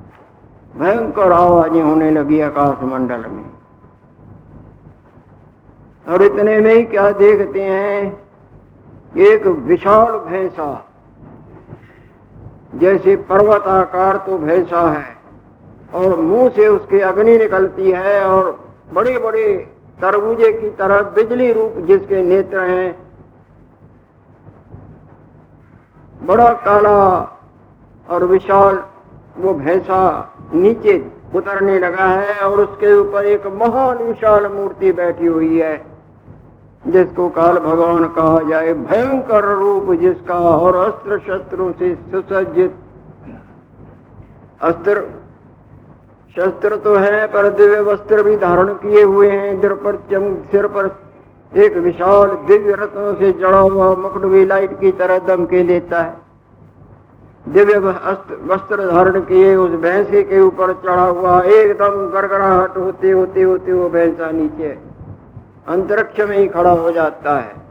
भयंकर 0.76 1.32
आवाज़ें 1.32 1.82
होने 1.82 2.10
लगी 2.10 2.40
आकाश 2.42 2.82
मंडल 2.84 3.24
में। 3.28 3.44
और 6.06 6.22
इतने 6.22 6.58
में 6.60 6.74
ही 6.74 6.82
क्या 6.84 7.10
देखते 7.10 7.62
हैं? 7.62 8.22
एक 9.18 9.46
विशाल 9.46 10.12
भैंसा। 10.18 10.88
जैसे 12.74 13.16
पर्वत 13.16 13.66
आकार 13.68 14.16
तो 14.16 14.38
भैंसा 14.38 14.80
है, 14.92 15.16
और 15.94 16.20
मुँह 16.20 16.48
से 16.48 16.68
उसके 16.68 17.00
अग्नि 17.00 17.36
निकलती 17.38 17.90
है, 17.90 18.24
और 18.24 18.58
बड़े 18.92 19.18
बड़े 19.18 19.54
तरबूजे 19.98 20.52
की 20.52 20.70
तरह 20.70 21.02
बिजली 21.12 21.52
रूप 21.52 21.74
जिसके 21.78 22.22
नेत्र 22.22 22.60
हैं। 22.60 22.96
बड़ा 26.26 26.48
काला 26.64 26.98
और 28.06 28.24
विशाल 28.24 28.82
वो 29.38 29.54
भैंसा 29.54 30.00
नीचे 30.54 30.98
उतरने 31.34 31.78
लगा 31.78 32.06
है, 32.06 32.38
और 32.38 32.60
उसके 32.60 32.94
ऊपर 32.94 33.26
एक 33.26 33.46
महान 33.46 33.98
विशाल 33.98 34.46
मूर्ति 34.46 34.92
बैठी 34.92 35.26
हुई 35.26 35.58
है। 35.60 35.91
जिसको 36.84 37.28
काल 37.28 37.58
भगवान 37.58 38.06
कहा 38.08 38.38
जाए, 38.42 38.72
भयंकर 38.74 39.44
रूप 39.48 39.90
जिसका 39.92 40.34
और 40.34 40.76
अस्त्र 40.76 41.18
शस्त्रों 41.18 41.70
से 41.72 41.94
सुसज्जित। 41.94 42.74
अस्त्र, 44.62 45.02
शस्त्र 46.34 46.76
तो 46.76 46.94
है, 46.96 47.26
पर 47.26 47.48
दिव्य 47.50 47.80
वस्त्र 47.82 48.22
भी 48.22 48.36
धारण 48.36 48.72
किए 48.74 49.02
हुए 49.02 49.30
हैं। 49.30 49.60
सिर 49.60 49.74
पर 49.76 49.96
चम, 50.10 50.34
सिर 50.50 50.66
पर 50.66 50.90
एक 51.52 51.76
विशाल 51.76 52.30
दिव्य 52.46 52.74
रत्नों 52.74 53.14
से 53.14 53.32
जड़ा 53.32 53.58
हुआ 53.58 53.94
मुकुट 53.94 54.24
भी 54.26 54.44
लाइट 54.46 54.78
की 54.80 54.92
तरह 54.92 55.18
दम 55.26 55.44
के 55.46 55.62
लेता 55.62 56.02
है। 56.02 56.20
दिव्य 57.46 57.78
वस्त्र 57.78 58.86
धारण 58.86 59.20
किए 59.20 59.54
उस 59.56 59.70
भैंसे 59.80 60.22
के 60.22 60.40
ऊपर 60.40 60.72
चढ़ा 60.84 61.04
हुआ 61.04 61.40
एकदम 61.42 62.06
गड़गड़ाहट 62.10 62.76
होते 62.76 63.10
होते 63.10 63.42
होते 63.42 63.72
वो 63.72 63.88
भैंसा 63.88 64.30
नीचे 64.30 64.68
अंतरिक्ष 65.68 66.20
में 66.20 66.38
ही 66.38 66.48
खड़ा 66.48 66.70
हो 66.70 66.90
जाता 66.90 67.38
है। 67.38 67.62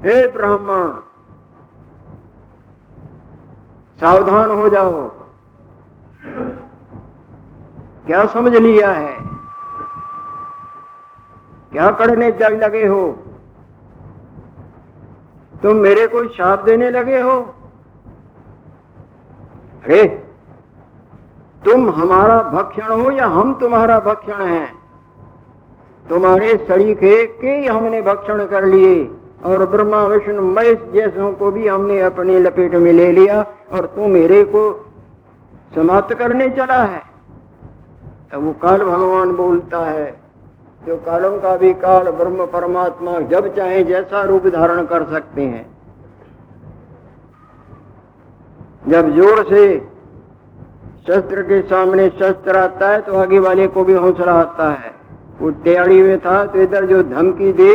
हे 0.00 0.26
ब्राह्मण, 0.26 0.92
सावधान 4.00 4.50
हो 4.50 4.68
जाओ। 4.68 5.08
क्या 8.06 8.26
समझ 8.26 8.56
लिया 8.56 8.92
है? 8.92 9.16
क्या 11.72 11.90
करने 11.90 12.30
लगे 12.40 12.86
हो? 12.86 13.12
तुम 15.62 15.76
मेरे 15.76 16.06
को 16.06 16.28
शाप 16.28 16.64
देने 16.64 16.90
लगे 16.90 17.20
हो? 17.20 17.54
अरे, 19.84 20.08
तुम 21.64 21.90
हमारा 21.90 22.42
भक्षण 22.42 23.04
हो 23.04 23.10
या 23.10 23.26
हम 23.26 23.54
तुम्हारा 23.54 23.98
भक्षण 24.00 24.46
हैं? 24.46 24.75
तुम्हारे 26.08 26.56
सरीखे 26.66 27.24
के 27.36 27.54
हमने 27.66 28.00
भक्षण 28.02 28.44
कर 28.46 28.64
लिए 28.66 28.94
और 29.44 29.64
ब्रह्मा, 29.66 30.02
विष्णु, 30.06 30.42
महेश 30.44 30.78
जैसों 30.92 31.32
को 31.34 31.50
भी 31.50 31.66
हमने 31.68 32.00
अपनी 32.02 32.38
लपेट 32.40 32.74
में 32.76 32.92
ले 32.92 33.10
लिया 33.12 33.40
और 33.72 33.86
तू 33.96 34.06
मेरे 34.08 34.42
को 34.46 34.62
समाप्त 35.74 36.14
करने 36.14 36.48
चला 36.50 36.82
है। 36.84 37.02
तो 38.32 38.40
वो 38.40 38.52
काल 38.62 38.82
भगवान 38.82 39.32
बोलता 39.36 39.78
है, 39.80 40.06
जो 40.82 40.96
कालों 40.98 41.38
का 41.40 41.56
भी 41.56 41.72
काल 41.76 42.10
ब्रह्म 42.12 42.46
परमात्मा 42.48 43.18
जब 43.28 43.54
चाहे 43.56 43.82
जैसा 43.84 44.22
रूप 44.24 44.46
धारण 44.50 44.84
कर 44.86 45.04
सकते 45.10 45.42
हैं। 45.44 45.66
जब 48.88 49.14
ज़ोर 49.14 49.44
से 49.44 49.62
शस्त्र 51.06 51.42
के 51.44 51.60
सामने 51.64 52.08
शस्त्र 52.10 52.56
आता 52.58 52.88
है 52.88 53.00
तो 53.02 53.18
आगे 53.18 53.38
वाले 53.40 53.66
को 53.68 53.84
भी 53.84 53.94
हौसला 53.94 54.32
आता 54.34 54.70
है। 54.72 54.94
वो 55.40 55.50
तैयारी 55.64 56.02
में 56.02 56.18
था 56.20 56.44
तो 56.46 56.60
इधर 56.62 56.86
जो 56.86 57.02
धमकी 57.02 57.52
दे 57.52 57.72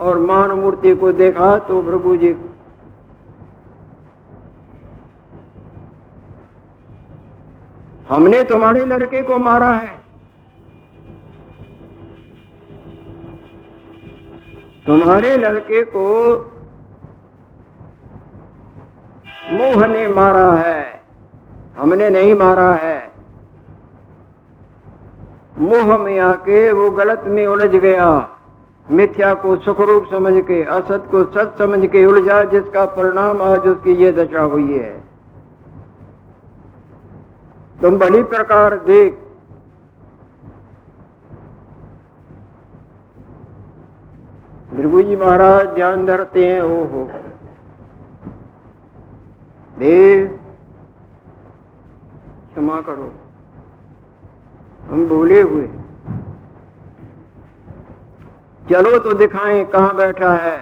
और 0.00 0.18
मान 0.18 0.50
मूर्ति 0.52 0.94
को 0.94 1.12
देखा 1.12 1.56
तो 1.58 1.82
प्रभु 1.82 2.16
जी 2.16 2.34
हमने 8.08 8.42
तुम्हारे 8.44 8.84
लड़के 8.84 9.22
को 9.22 9.38
मारा 9.38 9.70
है। 9.70 9.94
तुम्हारे 14.86 15.36
लड़के 15.36 15.82
को 15.86 16.04
मोह 19.52 19.86
ने 19.86 20.06
मारा 20.08 20.52
है, 20.52 21.00
हमने 21.76 22.10
नहीं 22.10 22.34
मारा 22.34 22.72
है। 22.74 23.05
मोह 25.58 25.98
में 25.98 26.18
आके 26.18 26.72
वो 26.72 26.90
गलत 26.90 27.22
में 27.26 27.46
उलझ 27.46 27.70
गया। 27.70 28.28
मिथ्या 28.90 29.34
को 29.34 29.56
सुखरूप 29.56 30.06
समझ 30.10 30.44
के, 30.44 30.62
असत 30.62 31.08
को 31.10 31.24
सत 31.24 31.54
समझ 31.58 31.86
के 31.86 32.06
उलझा, 32.06 32.44
जिसका 32.44 32.84
परिणाम 32.84 33.42
आज 33.42 33.66
उसकी 33.66 33.92
ये 33.92 34.12
दशा 34.12 34.42
हुई 34.42 34.78
है। 34.78 35.02
तुम 37.82 37.98
बड़ी 37.98 38.22
प्रकार 38.22 38.78
देख। 38.78 39.18
भृगु 44.74 45.02
जी 45.02 45.16
महाराज, 45.16 45.66
ध्यान 45.66 46.06
धरते 46.06 46.46
हैं 46.46 46.62
ओ 46.62 46.84
हो। 46.84 47.10
देव, 49.78 50.26
क्षमा 52.52 52.80
करो। 52.80 53.12
हम 54.90 55.06
बोले 55.08 55.40
हुए 55.40 55.66
चलो 58.70 58.98
तो 58.98 59.12
दिखाएँ 59.12 59.64
कहाँ 59.64 59.94
बैठा 59.96 60.32
है। 60.34 60.58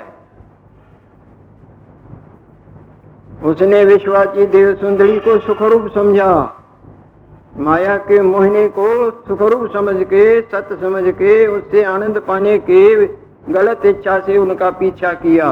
उसने 3.44 3.84
विश्वाची 3.84 4.46
देव 4.46 4.74
सुंदरी 4.74 5.18
को 5.18 5.38
सुखरूप 5.38 5.88
समझा। 5.94 6.32
माया 7.56 7.96
के 7.98 8.20
मोहने 8.20 8.66
को 8.68 8.88
सुखरूप 9.28 9.70
समझ 9.72 9.94
के 10.04 10.40
सत 10.42 10.68
समझ 10.80 11.04
के, 11.14 11.46
उससे 11.46 11.82
आनंद 11.84 12.18
पाने 12.18 12.58
के 12.60 13.06
गलत 13.52 13.86
इच्छा 13.86 14.18
से 14.20 14.36
उनका 14.38 14.70
पीछा 14.70 15.12
किया। 15.12 15.50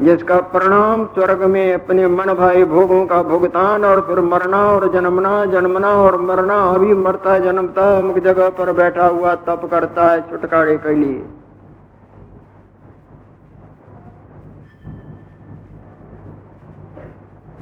जिसका 0.00 0.36
परिणाम 0.52 1.04
स्वर्ग 1.04 1.42
में 1.42 1.74
अपने 1.74 2.06
मन 2.06 2.32
भाई 2.34 2.64
भोगों 2.64 3.04
का 3.06 3.22
भुगतान 3.22 3.84
और 3.84 4.00
फिर 4.00 4.20
मरना 4.20 4.62
और 4.66 4.92
जन्मना 4.92 5.44
जन्मना 5.44 5.88
और 5.88 6.20
मरना, 6.20 6.56
अभी 6.70 6.94
मरता, 6.94 7.38
जन्मता, 7.38 7.98
अमुक 7.98 8.18
जगह 8.18 8.48
पर 8.48 8.72
बैठा 8.72 9.06
हुआ 9.06 9.34
तप 9.34 9.68
करता 9.70 10.10
है 10.10 10.20
छुटकारे 10.30 10.76
के 10.76 10.94
लिए। 10.94 11.24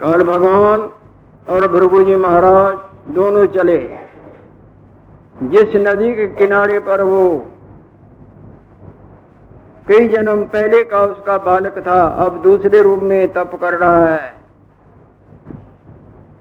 काल 0.01 0.23
भगवान 0.23 0.89
और 1.47 1.69
भृगु 1.69 2.03
जी 2.05 2.17
महाराज 2.17 2.79
दोनों 3.15 3.47
चले। 3.47 3.79
जिस 5.43 5.77
नदी 5.77 6.15
के 6.15 6.27
किनारे 6.29 6.79
पर 6.79 7.03
वो 7.03 7.23
कई 9.89 10.09
जन्म 10.09 10.45
पहले 10.45 10.85
का 10.85 11.01
उसका 11.01 11.39
बालक 11.39 11.79
था, 11.87 12.07
अब 12.07 12.43
दूसरे 12.43 12.83
रूप 12.83 13.01
में 13.03 13.33
तप 13.33 13.59
कर 13.61 13.75
रहा 13.75 14.07
है। 14.07 14.33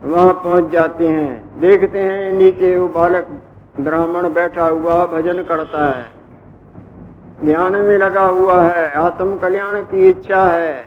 वहाँ 0.03 0.33
पहुँच 0.33 0.69
जाते 0.69 1.07
हैं। 1.07 1.59
देखते 1.59 1.99
हैं 1.99 2.31
नीचे 2.33 2.77
वो 2.77 2.87
बालक 2.87 3.27
ब्राह्मण 3.79 4.33
बैठा 4.33 4.65
हुआ 4.65 5.05
भजन 5.05 5.43
करता 5.43 5.85
है। 5.89 6.05
ध्यान 7.45 7.75
में 7.75 7.97
लगा 7.97 8.21
हुआ 8.21 8.61
है, 8.61 8.93
आत्म 8.93 9.37
कल्याण 9.37 9.81
की 9.81 10.09
इच्छा 10.09 10.43
है। 10.43 10.85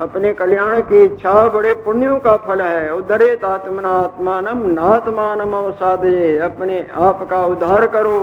अपने 0.00 0.32
कल्याण 0.32 0.80
की 0.80 1.02
इच्छा 1.04 1.48
बड़े 1.48 1.74
पुण्यों 1.74 2.18
का 2.18 2.36
फल 2.36 2.60
है। 2.60 2.94
उदरित 2.94 3.44
आत्मना 3.44 3.88
आत्मानम 3.88 4.66
नात्मानम 4.66 5.52
अवसादे 5.52 6.38
अपने 6.38 6.86
आप 6.94 7.28
का 7.30 7.44
उद्धार 7.46 7.86
करो। 7.86 8.18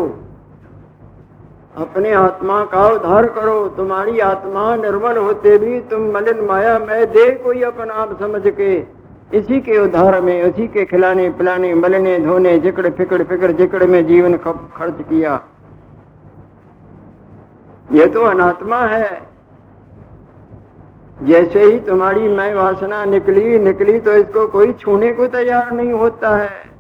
अपने 1.78 2.12
आत्मा 2.12 2.64
का 2.66 2.88
उद्धार 2.88 3.26
करो। 3.26 3.68
तुम्हारी 3.68 4.20
आत्मा 4.20 4.76
निर्मल 4.76 5.18
होते 5.18 5.58
भी 5.58 5.80
तुम 5.82 6.02
मलिन 6.14 6.40
माया 6.46 6.78
मैं 6.80 7.06
दे 7.06 7.30
कोई 7.36 7.62
अपना 7.62 7.94
आप 7.94 8.18
समझ 8.20 8.42
के। 8.48 8.74
इसी 9.34 9.60
के 9.62 9.78
उद्धार 9.78 10.20
में 10.22 10.44
उसी 10.44 10.68
के 10.68 10.86
खिलाने 10.86 11.30
पिलाने, 11.30 11.74
मलने 11.74 12.18
धोने, 12.20 12.58
जिकड़ 12.60 12.90
फिकड़ 12.90 13.24
फिकड़ 13.24 13.52
जिकड़ 13.52 13.84
में 13.84 14.06
जीवन 14.08 14.38
खर्च 14.38 15.02
किया। 15.02 15.40
ये 17.92 18.06
तो 18.08 18.22
अनात्मा 18.22 18.78
है। 18.78 19.22
जैसे 21.24 21.64
ही 21.64 21.80
तुम्हारी 21.80 22.28
मैं 22.28 22.54
वासना 22.56 23.04
निकली 23.06 23.58
निकली 23.60 24.00
तो 24.00 24.14
इसको 24.14 24.48
कोई 24.48 24.72
छूने 24.74 25.12
को 25.14 25.28
तैयार 25.28 25.72
नहीं 25.72 25.92
होता 25.94 26.36
है। 26.38 26.71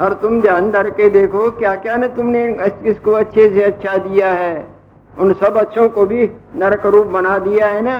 और 0.00 0.12
तुम 0.14 0.40
ध्यान 0.40 0.70
धर 0.70 0.88
के 0.90 1.08
देखो 1.10 1.50
क्या 1.50 1.74
क्या 1.76 1.96
ने 1.96 2.08
तुमने 2.08 2.44
इसको 2.84 3.12
अच्छे 3.12 3.48
से 3.50 3.62
अच्छा 3.62 3.96
दिया 3.98 4.32
है। 4.32 4.66
उन 5.14 5.32
सब 5.34 5.56
अच्छों 5.56 5.88
को 5.88 6.06
भी 6.06 6.30
नरक 6.56 6.86
रूप 6.86 7.06
बना 7.06 7.38
दिया 7.38 7.66
है 7.66 7.80
ना? 7.80 7.98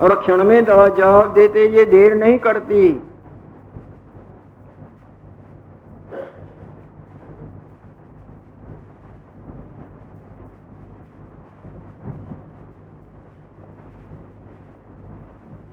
और 0.00 0.14
क्षण 0.14 0.44
में 0.44 0.64
दवा 0.64 0.88
जवाब 0.88 1.32
देते 1.34 1.66
ये 1.68 1.84
देर 1.86 2.14
नहीं 2.14 2.38
करती। 2.38 2.88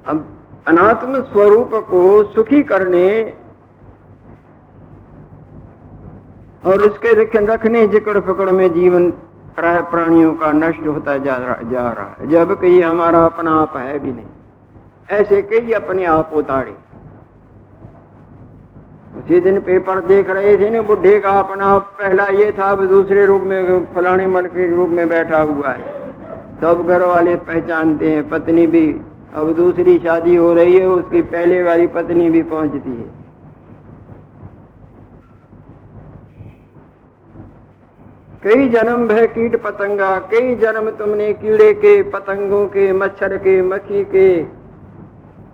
अब 0.07 0.27
अनात्म 0.67 1.21
स्वरूप 1.23 1.73
को 1.89 2.01
सुखी 2.33 2.63
करने 2.63 3.07
और 6.65 6.81
उसके 6.81 7.13
रखने 7.45 7.87
जिकड़ 7.87 8.19
पकड़ 8.19 8.49
में 8.51 8.67
जीवन 8.73 9.09
प्राय 9.55 9.81
प्राणियों 9.81 10.33
का 10.33 10.51
नष्ट 10.51 10.87
होता 10.87 11.17
जा 11.17 11.35
रहा 11.35 11.69
जा 11.71 11.89
रहा 11.91 12.15
है। 12.19 12.29
जब 12.29 12.53
कहीं 12.61 12.81
हमारा 12.83 13.23
अपना 13.25 13.51
आप 13.51 13.77
है 13.77 13.99
भी 13.99 14.11
नहीं, 14.11 14.25
ऐसे 15.11 15.41
कई 15.41 15.71
अपने 15.71 16.05
आप 16.05 16.31
उतारे। 16.33 16.75
उसी 19.17 19.39
दिन 19.39 19.59
पेपर 19.61 19.99
देख 20.01 20.29
रहे 20.29 20.57
थे 20.57 20.69
ना, 20.69 20.81
बुढ़े 20.81 21.19
का 21.19 21.31
अपना 21.31 21.65
आप, 21.65 21.95
पहला 21.99 22.25
ये 22.25 22.51
था, 22.51 22.63
अब 22.63 22.85
दूसरे 22.85 23.25
रूप 23.25 23.41
में 23.41 23.85
फलाने 23.95 24.27
मल 24.27 24.45
के 24.47 24.69
रूप 24.75 24.89
में 24.89 25.07
बैठा 25.09 25.41
हुआ 25.41 25.69
है। 25.69 25.93
सब 26.61 26.85
घर 26.87 27.03
वाले 27.03 27.35
पहचानते 27.35 28.09
हैं, 28.11 28.29
पत्नी 28.29 28.67
भी, 28.67 28.87
अब 29.35 29.53
दूसरी 29.53 29.97
शादी 29.99 30.35
हो 30.35 30.53
रही 30.53 30.77
है, 30.77 30.87
उसकी 30.87 31.21
पहले 31.21 31.63
वाली 31.63 31.87
पत्नी 31.87 32.29
भी 32.29 32.41
पहुँचती 32.43 32.89
है। 32.89 33.14
कई 38.45 38.69
जन्म 38.69 39.11
है 39.11 39.27
कीट 39.27 39.63
पतंगा, 39.63 40.19
कई 40.19 40.55
जन्म 40.55 40.89
तुमने 40.89 41.33
कीड़े 41.33 41.73
के, 41.73 42.03
पतंगों 42.03 42.65
के, 42.65 42.93
मच्छर 42.93 43.37
के, 43.37 43.61
मक्खी 43.61 44.03
के, 44.03 44.43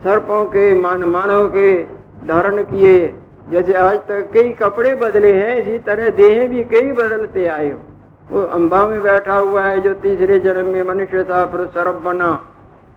सर्पों 0.03 0.45
के, 0.45 0.75
मान, 0.75 1.03
मानव 1.03 1.47
के 1.47 1.83
धारण 2.27 2.63
किए। 2.63 3.15
जैसे 3.49 3.73
आज 3.73 3.97
तक 3.97 4.29
कई 4.33 4.49
कपड़े 4.49 4.95
बदले 4.95 5.33
हैं, 5.33 5.55
इसी 5.57 5.79
तरह 5.79 6.09
देह 6.09 6.47
भी 6.47 6.63
कई 6.63 6.91
बदलते 6.91 7.47
आए 7.47 7.71
हो। 7.71 7.79
वो 8.31 8.41
अम्बा 8.41 8.87
में 8.87 9.01
बैठा 9.01 9.37
हुआ 9.37 9.63
है, 9.63 9.81
जो 9.81 9.93
तीसरे 9.93 10.39
जन्म 10.39 10.65
में 10.65 10.83
मनुष्य 10.83 11.23
था, 11.23 11.45
फिर 11.45 11.65
सर्प 11.65 11.95
बना 11.95 12.45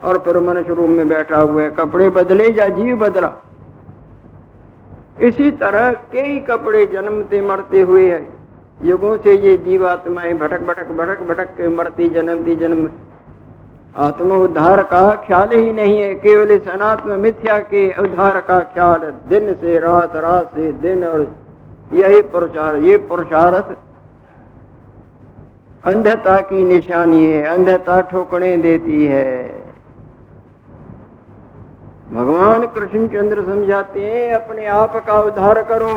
और 0.05 0.19
फिर 0.19 0.39
मनुष्य 0.39 0.75
रूप 0.75 0.89
में 0.89 1.09
बैठा 1.09 1.37
हुआ 1.37 1.63
है। 1.63 1.71
कपड़े 1.71 2.11
बदले 2.11 2.49
या 2.49 2.69
जीव 2.69 2.97
बदला। 2.97 3.33
इसी 5.21 5.51
तरह 5.51 5.93
कई 5.93 6.39
कपड़े 6.39 6.87
जन्मते 6.87 7.41
मरते 7.41 7.81
हुए 7.81 8.11
है। 8.11 8.34
युगों 8.81 9.17
से 9.17 9.37
ये 9.39 9.57
जीवात्माएँ 9.57 10.33
भटक 10.35 10.61
भटक 10.61 10.89
भटक 10.91 11.23
भटक 11.23 11.49
के 11.57 11.69
मरती 11.69 12.09
जन्मती 12.09 12.57
जन्म। 12.57 12.89
आत्मा 13.97 14.37
उद्धार 14.37 14.83
का 14.83 15.01
ख्याल 15.27 15.49
ही 15.51 15.73
नहीं 15.73 15.99
है, 15.99 16.15
केवल 16.15 16.51
इस 16.51 16.69
अनात्म 16.69 17.19
मिथ्या 17.21 17.59
के 17.59 17.87
उद्धार 18.03 18.41
का 18.41 18.59
ख्याल 18.75 19.01
दिन 19.29 19.53
से 19.55 19.79
रात 19.79 20.17
रात 20.17 20.51
से 20.55 20.73
दिन 20.73 21.05
और 21.05 21.27
यही 21.93 22.21
पुरुषार्थ 22.23 22.83
ये 22.83 22.97
पुरुषार्थ 23.07 23.77
अंधता 25.85 26.37
की 26.41 26.65
निशानी 26.65 27.25
है, 27.25 27.43
अंधता 27.45 28.01
ठोकने 28.01 28.57
देती 28.57 29.05
है। 29.07 29.63
भगवान 32.13 32.67
कृष्ण 32.67 33.07
चंद्र 33.09 33.43
समझाते 33.43 34.01
हैं, 34.01 34.35
अपने 34.35 34.67
आप 34.67 34.97
का 35.07 35.21
उद्धार 35.21 35.63
करो। 35.63 35.95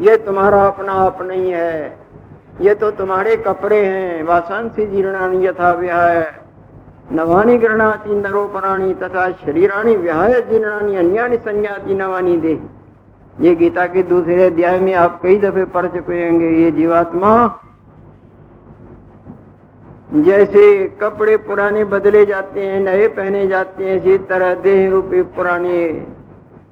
ये 0.00 0.16
तुम्हारा 0.16 0.62
अपना 0.66 0.92
आप 0.92 1.22
नहीं 1.22 1.52
है। 1.52 1.98
ये 2.60 2.74
तो 2.74 2.90
तुम्हारे 2.90 3.36
कपड़े 3.36 3.84
हैं। 3.84 4.22
वासांसी 4.24 4.86
जीर्णानी 4.86 5.46
यथा 5.46 5.72
व्याय 5.72 6.20
नवानी 7.12 7.56
गृणाती 7.58 8.14
नरोपराणी 8.14 8.92
तथा 8.94 9.30
शरीराणी 9.36 9.96
व्याय 9.96 10.40
जीर्णानी 10.40 10.96
अन्यानी 10.96 11.36
संज्ञाती 11.38 11.94
नवानी 11.94 12.36
दे 12.36 12.58
ये 13.40 13.54
गीता 13.54 13.86
के 13.86 14.02
दूसरे 14.02 14.44
अध्याय 14.46 14.78
में 14.80 14.92
आप 14.94 15.20
कई 15.22 15.36
दफे 15.38 15.64
पढ़ 15.74 15.86
चुके 15.86 16.24
होंगे। 16.24 16.48
ये 16.56 16.70
जीवात्मा 16.70 17.32
जैसे 20.14 20.62
कपड़े 21.00 21.36
पुराने 21.38 21.84
बदले 21.86 22.24
जाते 22.26 22.60
हैं, 22.60 22.80
नए 22.80 23.06
पहने 23.08 23.46
जाते 23.46 23.84
हैं, 23.84 23.96
इसी 23.96 24.18
तरह 24.26 24.54
देह 24.60 24.90
रूपी 24.90 25.22
पुराने 25.34 25.76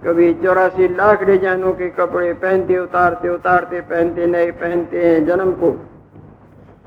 कभी 0.05 0.35
चौरासी 0.35 0.89
लाख 0.89 1.23
डिजाइनों 1.23 1.73
के 1.73 1.89
कपड़े 1.91 2.33
पहनते, 2.33 2.79
उतारते 2.79 3.29
उतारते, 3.29 3.81
पहनते 3.81 4.27
नए 4.27 4.51
पहनते 4.51 5.07
हैं, 5.07 5.27
जन्म 5.27 5.53
को 5.53 5.71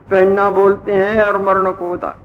पहनना 0.10 0.50
बोलते 0.50 0.94
हैं 0.94 1.24
और 1.24 1.42
मरण 1.42 1.72
को 1.72 1.92
उतार। 1.92 2.20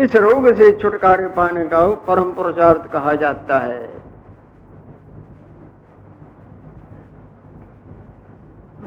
इस 0.00 0.16
रोग 0.16 0.54
से 0.54 0.70
छुटकारे 0.72 1.26
पाने 1.28 1.64
का 1.64 1.86
परम 1.86 2.32
पुरुषार्थ 2.32 2.90
कहा 2.92 3.14
जाता 3.14 3.58
है। 3.58 3.88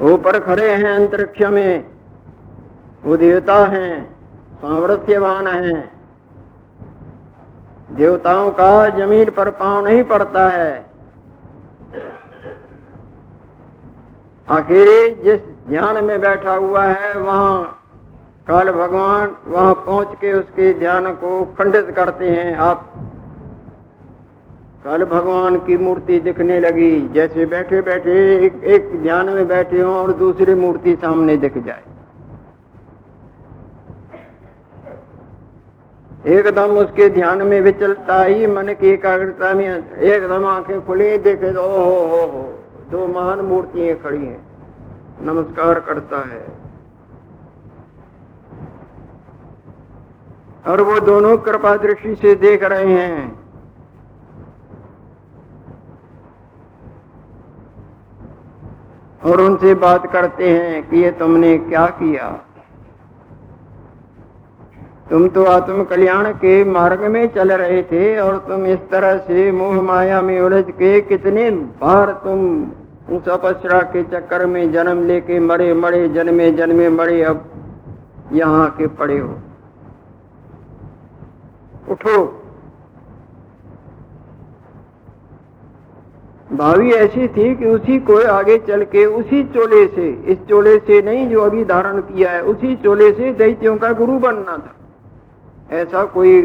ऊपर 0.02 0.39
खड़े 0.39 0.72
हैं 0.72 0.96
अंतरिक्ष 0.96 1.41
में 1.41 1.86
वो 3.04 3.17
देवता 3.17 3.65
हैं, 3.65 4.15
सामर्थ्यवान 4.56 5.48
हैं। 5.48 5.97
देवताओं 7.89 8.50
का 8.52 8.89
ज़मीन 8.89 9.30
पर 9.30 9.50
पाँव 9.50 9.86
नहीं 9.86 10.04
पड़ता 10.04 10.47
है। 10.50 10.86
आखिर 14.47 14.88
जिस 15.23 15.39
ध्यान 15.69 16.04
में 16.06 16.19
बैठा 16.21 16.54
हुआ 16.54 16.84
है 16.84 17.13
वहाँ 17.17 17.73
काल 18.47 18.71
भगवान 18.71 19.36
वहाँ 19.47 19.73
पहुँच 19.76 20.15
के 20.21 20.34
उसके 20.34 20.73
ध्यान 20.73 21.12
को 21.13 21.43
खंडित 21.58 21.89
करते 21.95 22.30
हैं 22.30 22.56
आप। 22.58 22.93
कल 24.86 25.04
भगवान 25.06 25.58
की 25.58 25.78
मूर्ति 25.78 26.19
दिखने 26.19 26.60
लगी 26.60 27.08
जैसे 27.10 27.45
बैठे 27.45 27.82
बैठे 27.82 28.13
एक, 28.45 28.63
एक 28.63 29.02
ध्यान 29.02 29.30
में 29.30 29.47
बैठे 29.47 29.82
हो 29.82 29.93
और 29.93 30.12
दूसरी 30.13 30.54
मूर्ति 30.56 30.95
सामने 30.95 31.38
दिख 31.38 31.58
जाए। 31.58 31.84
एकदम 36.25 36.77
उसके 36.77 37.10
ध्यान 37.10 37.41
में 37.41 37.60
विचलता 37.62 38.21
ही 38.23 38.47
मन 38.47 38.73
की 38.73 38.88
एकाग्रता 38.88 39.53
में 39.53 39.67
एकदम 39.93 40.45
आँखें 40.45 40.86
खुली, 40.86 41.17
देखे 41.17 41.51
तो 41.53 41.62
ओ 41.62 41.84
हो 41.86 42.06
हो 42.08 42.25
हो 42.27 42.43
दो 42.91 43.08
महान 43.08 43.39
मूर्तियाँ 43.39 43.97
खड़ी 43.97 44.25
हैं, 44.25 44.39
नमस्कार 45.21 45.80
करता 45.80 46.17
है। 46.27 46.45
और 50.67 50.82
वो 50.82 50.99
दोनों 50.99 51.38
कृपा 51.38 51.75
दृष्टि 51.75 52.15
से 52.15 52.36
देख 52.36 52.63
रहे 52.63 52.93
हैं। 52.93 53.47
और 59.25 59.41
उनसे 59.41 59.73
बात 59.75 60.12
करते 60.13 60.49
हैं 60.49 60.89
कि 60.89 60.97
ये 60.97 61.12
तुमने 61.12 61.58
क्या 61.58 61.86
किया? 61.86 62.27
तुम 65.10 65.28
तो 65.28 65.43
आत्म 65.43 65.84
कल्याण 65.84 66.32
के 66.32 66.63
मार्ग 66.63 67.02
में 67.02 67.34
चल 67.36 67.52
रहे 67.52 67.84
थे 67.84 68.20
और 68.20 68.38
तुम 68.38 68.65
इस 68.65 68.80
तरह 68.91 69.17
से 69.17 69.52
मोह 69.52 69.82
माया 69.82 70.22
में 70.22 70.41
उलझ 70.41 70.65
के 70.70 71.02
कितने 71.02 71.52
बार 71.52 72.22
तुम 72.24 72.65
अपसरा 73.32 73.82
के 73.82 74.04
चक्कर 74.04 74.46
में 74.46 74.72
जन्म 74.72 75.08
लेके 75.08 75.39
मरे 75.39 75.74
मरे, 75.74 76.10
जन्मे 76.10 76.52
जन्मे, 76.52 76.89
मरे, 76.89 77.24
अब 77.24 77.46
यहाँ 78.34 78.70
के 78.70 78.88
पड़े 78.88 79.20
हो। 79.20 79.36
उठो। 81.91 82.43
भावी 86.54 86.91
ऐसी 86.91 87.28
थी 87.28 87.56
कि 87.56 87.65
उसी 87.65 88.00
को 88.00 88.28
आगे 88.32 88.58
चल 88.58 88.84
के 88.84 89.06
उसी 89.06 89.43
चोले 89.43 89.88
से, 89.88 90.10
इस 90.10 90.38
चोले 90.50 90.78
से 90.78 91.02
नहीं 91.02 91.30
जो 91.30 91.41
अभी 91.41 91.65
धारण 91.65 92.02
किया 92.02 92.32
है, 92.32 92.43
उसी 92.43 92.76
चोले 92.76 93.12
से 93.12 93.34
दैत्यों 93.34 93.78
का 93.78 93.91
गुरु 93.91 94.20
बनना 94.20 94.58
था। 94.58 94.74
ऐसा 95.71 96.03
कोई 96.06 96.41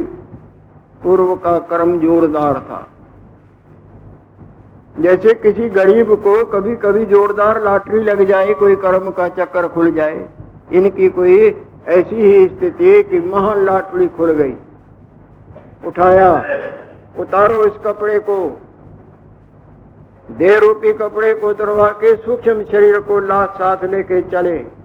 पूर्व 1.02 1.34
का 1.36 1.58
कर्म 1.58 1.98
जोरदार 2.00 2.58
था। 2.60 2.86
जैसे 5.00 5.34
किसी 5.34 5.68
गरीब 5.70 6.14
को 6.14 6.44
कभी 6.44 6.74
कभी 6.76 7.04
जोरदार 7.06 7.62
लाटरी 7.62 8.00
लग 8.00 8.22
जाए, 8.24 8.54
कोई 8.54 8.76
कर्म 8.76 9.10
का 9.10 9.28
चक्कर 9.28 9.68
खुल 9.68 9.92
जाए, 9.92 10.28
इनकी 10.72 11.08
कोई 11.08 11.38
ऐसी 11.88 12.16
ही 12.16 12.46
स्थिति 12.48 13.02
कि 13.02 13.20
महान 13.20 13.64
लाटरी 13.64 14.06
खुल 14.08 14.32
गई। 14.32 14.54
उठाया, 15.86 16.32
उतारो 17.18 17.64
इस 17.64 17.72
कपड़े 17.84 18.18
को 18.18 18.36
देह 20.30 20.58
रूपी 20.58 20.92
कपड़े 20.92 21.34
को 21.34 21.48
उतरवा 21.48 21.88
के 21.88 22.14
सूक्ष्म 22.16 22.64
शरीर 22.64 23.00
को 23.00 23.18
लाश 23.20 23.48
साथ 23.48 23.84
लेके 23.84 24.20
चले। 24.22 24.81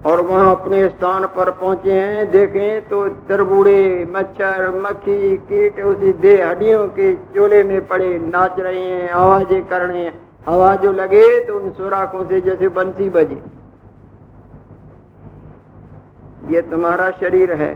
और 0.00 0.20
वहाँ 0.20 0.50
अपने 0.50 0.88
स्थान 0.88 1.26
पर 1.26 1.50
पहुँचे 1.52 1.92
हैं। 1.92 2.30
देखें 2.30 2.88
तो 2.88 3.08
तरबूड़े 3.28 4.04
मच्छर, 4.10 4.68
मक्खी, 4.80 5.36
कीट, 5.38 5.80
उसी 5.84 6.12
दे 6.14 6.36
हड्डियों 6.42 6.86
के 6.88 7.12
चोले 7.34 7.62
में 7.64 7.86
पड़े, 7.86 8.18
नाच 8.20 8.58
रहे 8.60 8.80
हैं, 8.82 9.10
आवाज़ें 9.10 9.64
कर 9.64 9.80
रहे 9.82 10.04
हैं। 10.04 10.14
आवाज़ 10.48 10.80
जो 10.80 10.92
लगे 10.92 11.44
तो 11.44 11.58
उन 11.58 11.70
सुराखों 11.72 12.24
से 12.24 12.40
जैसे 12.40 12.68
बंसी 12.70 13.08
बजे। 13.10 13.42
ये 16.50 16.62
तुम्हारा 16.62 17.10
शरीर 17.20 17.52
है। 17.54 17.74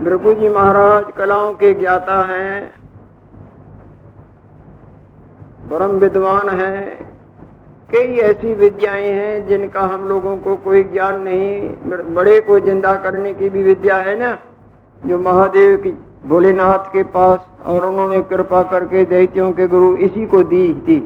भृगु 0.00 0.32
जी 0.34 0.48
महाराज 0.50 1.04
कलाओं 1.16 1.52
के 1.54 1.72
ज्ञाता 1.74 2.20
हैं, 2.26 2.70
परम 5.70 5.98
विद्वान 5.98 6.48
हैं। 6.50 7.15
कई 7.92 8.16
ऐसी 8.18 8.54
विद्याएँ 8.54 9.10
हैं 9.10 9.46
जिनका 9.48 9.80
हम 9.80 10.08
लोगों 10.08 10.36
को 10.36 10.56
कोई 10.56 10.82
ज्ञान 10.84 11.20
नहीं, 11.20 11.68
बड़े 12.14 12.40
को 12.40 12.60
ज़िंदा 12.60 12.94
करने 12.94 13.34
की 13.34 13.48
भी 13.48 13.62
विद्या 13.62 13.96
है 13.96 14.18
ना? 14.18 14.38
जो 15.06 15.18
महादेव 15.18 15.76
की, 15.76 15.90
भोलेनाथ 16.26 16.78
के 16.78 17.02
पास 17.02 17.46
और 17.64 17.86
उन्होंने 17.86 18.20
कृपा 18.22 18.62
करके 18.62 19.04
दैत्यों 19.04 19.52
के 19.52 19.66
गुरु 19.66 19.96
इसी 19.96 20.26
को 20.26 20.42
दी 20.42 20.74
थी। 20.88 21.00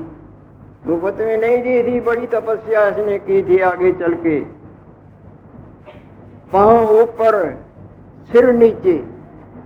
भूपत 0.86 1.16
में 1.20 1.36
नहीं 1.36 1.58
दी 1.62 1.82
थी, 1.82 2.00
बड़ी 2.00 2.26
तपस्या 2.26 2.88
इसने 2.88 3.18
की 3.18 3.42
थी 3.42 3.58
आगे 3.58 3.92
चल 3.92 4.14
के। 4.14 4.40
पाँव 6.52 7.00
ऊपर, 7.02 7.64
सिर 8.32 8.52
नीचे, 8.52 9.04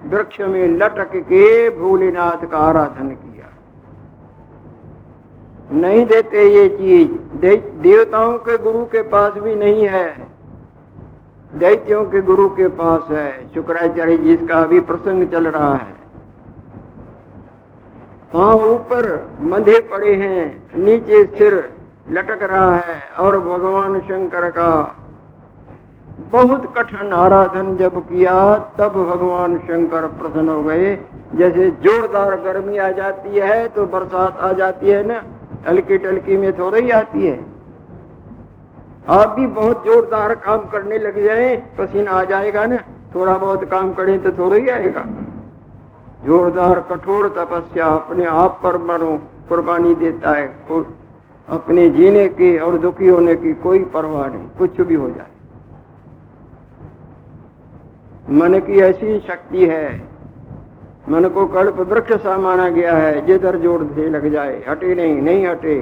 वृक्ष 0.07 0.40
में 0.40 0.68
लटक 0.68 1.11
के 1.16 1.70
भोलेनाथ 1.70 2.46
का 2.50 2.59
आराधन 2.59 3.09
किया। 3.09 3.34
नहीं 5.72 6.05
देते 6.07 6.48
ये 6.48 6.68
चीज़। 6.68 7.11
दे, 7.38 7.57
देवताओं 7.57 8.38
के 8.38 8.57
गुरु 8.59 8.85
के 8.85 9.03
पास 9.03 9.33
भी 9.33 9.55
नहीं 9.55 9.87
है। 9.88 10.07
दैत्यों 11.53 12.05
के 12.05 12.20
गुरु 12.22 12.48
के 12.48 12.68
पास 12.68 13.11
है। 13.11 13.31
शुक्राचार्य 13.55 14.16
जिसका 14.18 14.59
अभी 14.59 14.81
प्रसंग 14.81 15.29
चल 15.29 15.46
रहा 15.46 15.74
है। 15.74 15.92
पाँव 18.33 18.64
ऊपर 18.64 19.07
मधे 19.42 19.79
पड़े 19.81 20.14
हैं 20.14 20.68
नीचे 20.77 21.24
सिर 21.24 21.55
लटक 22.11 22.42
रहा 22.42 22.77
है 22.77 23.00
और 23.18 23.38
भगवान 23.38 23.98
शंकर 24.00 24.48
का 24.50 24.70
बहुत 26.33 26.74
कठिन 26.79 27.12
आराधन 27.12 27.77
जब 27.77 27.98
किया 28.00 28.35
तब 28.79 28.92
भगवान 29.05 29.57
शंकर 29.59 30.07
प्रसन्न 30.07 30.48
हो 30.48 30.62
गए। 30.62 30.96
जैसे 31.35 31.70
जोरदार 31.83 32.35
गर्मी 32.40 32.79
आ 32.79 32.90
जाती 32.90 33.38
है 33.38 33.68
तो 33.68 33.87
बरसात 33.87 34.38
आ 34.38 34.53
जाती 34.53 34.90
है 34.90 35.07
ना। 35.07 35.22
हल्की 35.66 35.98
टलकी 35.98 36.37
में 36.37 36.53
थोड़ा 36.59 36.79
ही 36.79 36.90
आती 36.92 37.27
है। 37.27 37.38
आप 39.11 39.29
भी 39.31 39.46
बहुत 39.48 39.85
जोरदार 39.85 40.35
काम 40.37 40.66
करने 40.68 40.98
लग 40.98 41.24
जाए, 41.24 41.57
पसीना 41.79 42.11
आ 42.11 42.24
जाएगा 42.24 42.64
ना, 42.66 42.77
थोड़ा 43.14 43.37
बहुत 43.38 43.64
काम 43.70 43.92
करें 43.94 44.22
तो 44.22 44.31
थोड़ा 44.38 44.57
ही 44.57 44.68
आएगा। 44.70 45.05
जोरदार, 46.24 46.81
कठोर 46.90 47.29
तपस्या 47.37 47.87
अपने 47.87 48.24
आप 48.27 48.61
पर 48.62 48.79
मरो 48.83 49.16
कुर्बानी 49.48 49.94
देता 49.94 50.31
है 50.31 50.46
अपने 51.48 51.88
जीने 51.90 52.27
की 52.31 52.57
और 52.59 52.79
दुखी 52.79 53.09
होने 53.09 53.35
की 53.37 53.53
कोई 53.55 53.79
परवाह 53.87 54.27
नहीं, 54.29 54.48
कुछ 54.59 54.81
भी 54.81 54.94
हो 54.94 55.09
जाए। 55.11 55.33
मन 58.33 58.59
की 58.61 58.81
ऐसी 58.81 59.18
शक्ति 59.20 59.66
है 59.66 60.13
मन 61.08 61.28
को 61.28 61.46
कल्प 61.46 61.78
वृक्ष 61.88 62.12
सा 62.22 62.36
माना 62.38 62.68
गया 62.68 62.96
है, 62.96 63.24
जिधर 63.26 63.58
ज़ोर 63.58 63.84
से 63.94 64.08
लग 64.10 64.30
जाए। 64.32 64.62
हटे 64.68 64.94
नहीं 64.94 65.20
नहीं 65.22 65.46
हटे। 65.46 65.78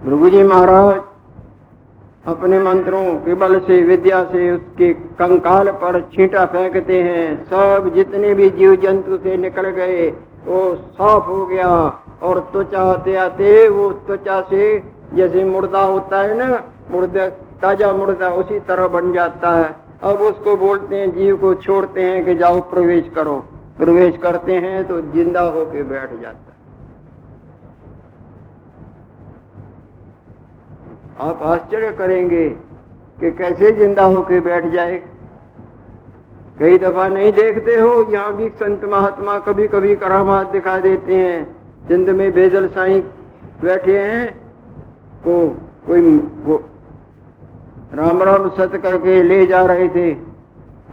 भृगु 0.00 0.28
जी 0.30 0.42
महाराज, 0.42 1.00
अपने 2.26 2.58
मंत्रों 2.58 3.04
के 3.16 3.34
बल 3.34 3.58
से, 3.58 3.80
विद्या 3.82 4.22
से, 4.24 4.50
उसके 4.52 4.92
कंकाल 5.18 5.70
पर 5.72 6.00
छींटा 6.12 6.44
फेंकते 6.46 7.02
हैं। 7.02 7.44
सब 7.44 7.90
जितने 7.94 8.32
भी 8.34 8.48
जीव 8.50 8.74
जंतु 8.76 9.16
से 9.16 9.36
निकल 9.36 9.68
गए, 9.70 10.08
वो 10.46 10.74
साफ़ 10.92 11.24
हो 11.24 11.44
गया। 11.46 11.68
और 12.22 12.38
त्वचा 12.52 12.82
आते 12.82 13.14
आते, 13.16 13.68
वो 13.68 13.90
त्वचा 14.06 14.40
से 14.40 14.78
जैसे 15.14 15.44
मुर्दा 15.44 15.82
होता 15.82 16.20
है 16.20 16.36
ना 16.38 16.46
मुर्दा, 16.90 17.28
ताज़ा 17.62 17.92
मुर्दा 17.92 18.28
उसी 18.34 18.58
तरह 18.68 18.88
बन 18.90 19.12
जाता 19.12 19.50
है। 19.52 19.74
अब 20.04 20.20
उसको 20.22 20.56
बोलते 20.56 20.96
हैं, 20.96 21.10
जीव 21.14 21.36
को 21.36 21.54
छोड़ते 21.56 22.02
हैं 22.02 22.24
कि 22.24 22.34
जाओ 22.36 22.60
प्रवेश 22.70 23.10
करो। 23.14 23.38
प्रवेश 23.78 24.16
करते 24.22 24.52
हैं 24.58 24.86
तो 24.88 25.00
ज़िंदा 25.02 25.40
होके 25.50 25.82
बैठ 25.84 26.10
जाता 26.20 26.48
आप 31.20 31.42
आश्चर्य 31.44 31.90
करेंगे 31.92 32.48
कि 33.18 33.30
कैसे 33.32 33.70
ज़िंदा 33.72 34.04
होके 34.06 34.40
बैठ 34.40 34.66
जाए। 34.72 34.96
कई 36.58 36.78
दफ़ा 36.78 37.06
नहीं 37.08 37.32
देखते 37.32 37.74
हो, 37.74 37.90
यहाँ 38.12 38.36
भी 38.36 38.48
संत 38.50 38.84
महात्मा 38.84 39.38
कभी 39.40 39.66
कभी 39.68 39.94
करामात 39.96 40.50
दिखा 40.52 40.78
देते 40.80 41.14
हैं। 41.14 41.88
जिंद 41.88 42.10
में 42.10 42.30
बेजल 42.32 42.68
साई 42.68 43.00
बैठे 43.62 43.98
हैं 43.98 44.32
को 45.24 45.36
कोई 45.86 46.16
वो 46.44 46.62
राम 47.94 48.22
राम 48.22 48.48
सत 48.48 48.76
करके 48.76 49.22
ले 49.22 49.46
जा 49.46 49.64
रहे 49.64 49.88
थे। 49.88 50.10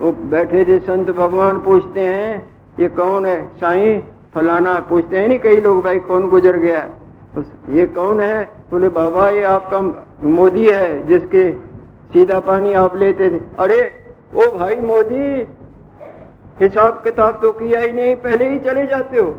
वो 0.02 0.12
बैठे 0.12 0.66
थे 0.66 0.80
संत 0.80 1.12
भगवान, 1.12 1.60
पूछते 1.60 2.00
हैं, 2.00 2.50
ये 2.80 2.88
कौन 2.88 3.26
है? 3.26 3.48
साई, 3.48 4.04
फलाना, 4.36 4.74
पूछते 4.90 5.18
हैं, 5.18 5.28
नहीं, 5.28 5.40
कई 5.40 5.58
लोग, 5.58 5.84
भाई, 5.84 6.00
कौन 6.00 6.30
गुजर 6.30 6.58
गया? 6.58 6.90
ये 7.70 7.86
कौन 7.86 8.20
है? 8.20 8.50
बोले, 8.72 8.90
बाबा, 8.90 9.30
ये 9.30 9.44
आपका 9.44 10.06
मोदी 10.24 10.70
है, 10.70 11.08
जिसके 11.08 11.52
सीधा 12.14 12.40
पानी 12.40 12.74
आप 12.74 12.96
लेते 12.96 13.30
थे। 13.30 13.40
अरे, 13.60 13.92
ओ 14.36 14.58
भाई 14.58 14.76
मोदी, 14.76 15.48
हिसाब 16.62 16.94
किताब 17.04 17.40
तो 17.42 17.52
किया 17.52 17.80
ही 17.80 17.92
नहीं, 17.92 18.16
पहले 18.16 18.50
ही 18.50 18.60
चले 18.60 18.86
जाते 18.86 19.20
हो। 19.20 19.36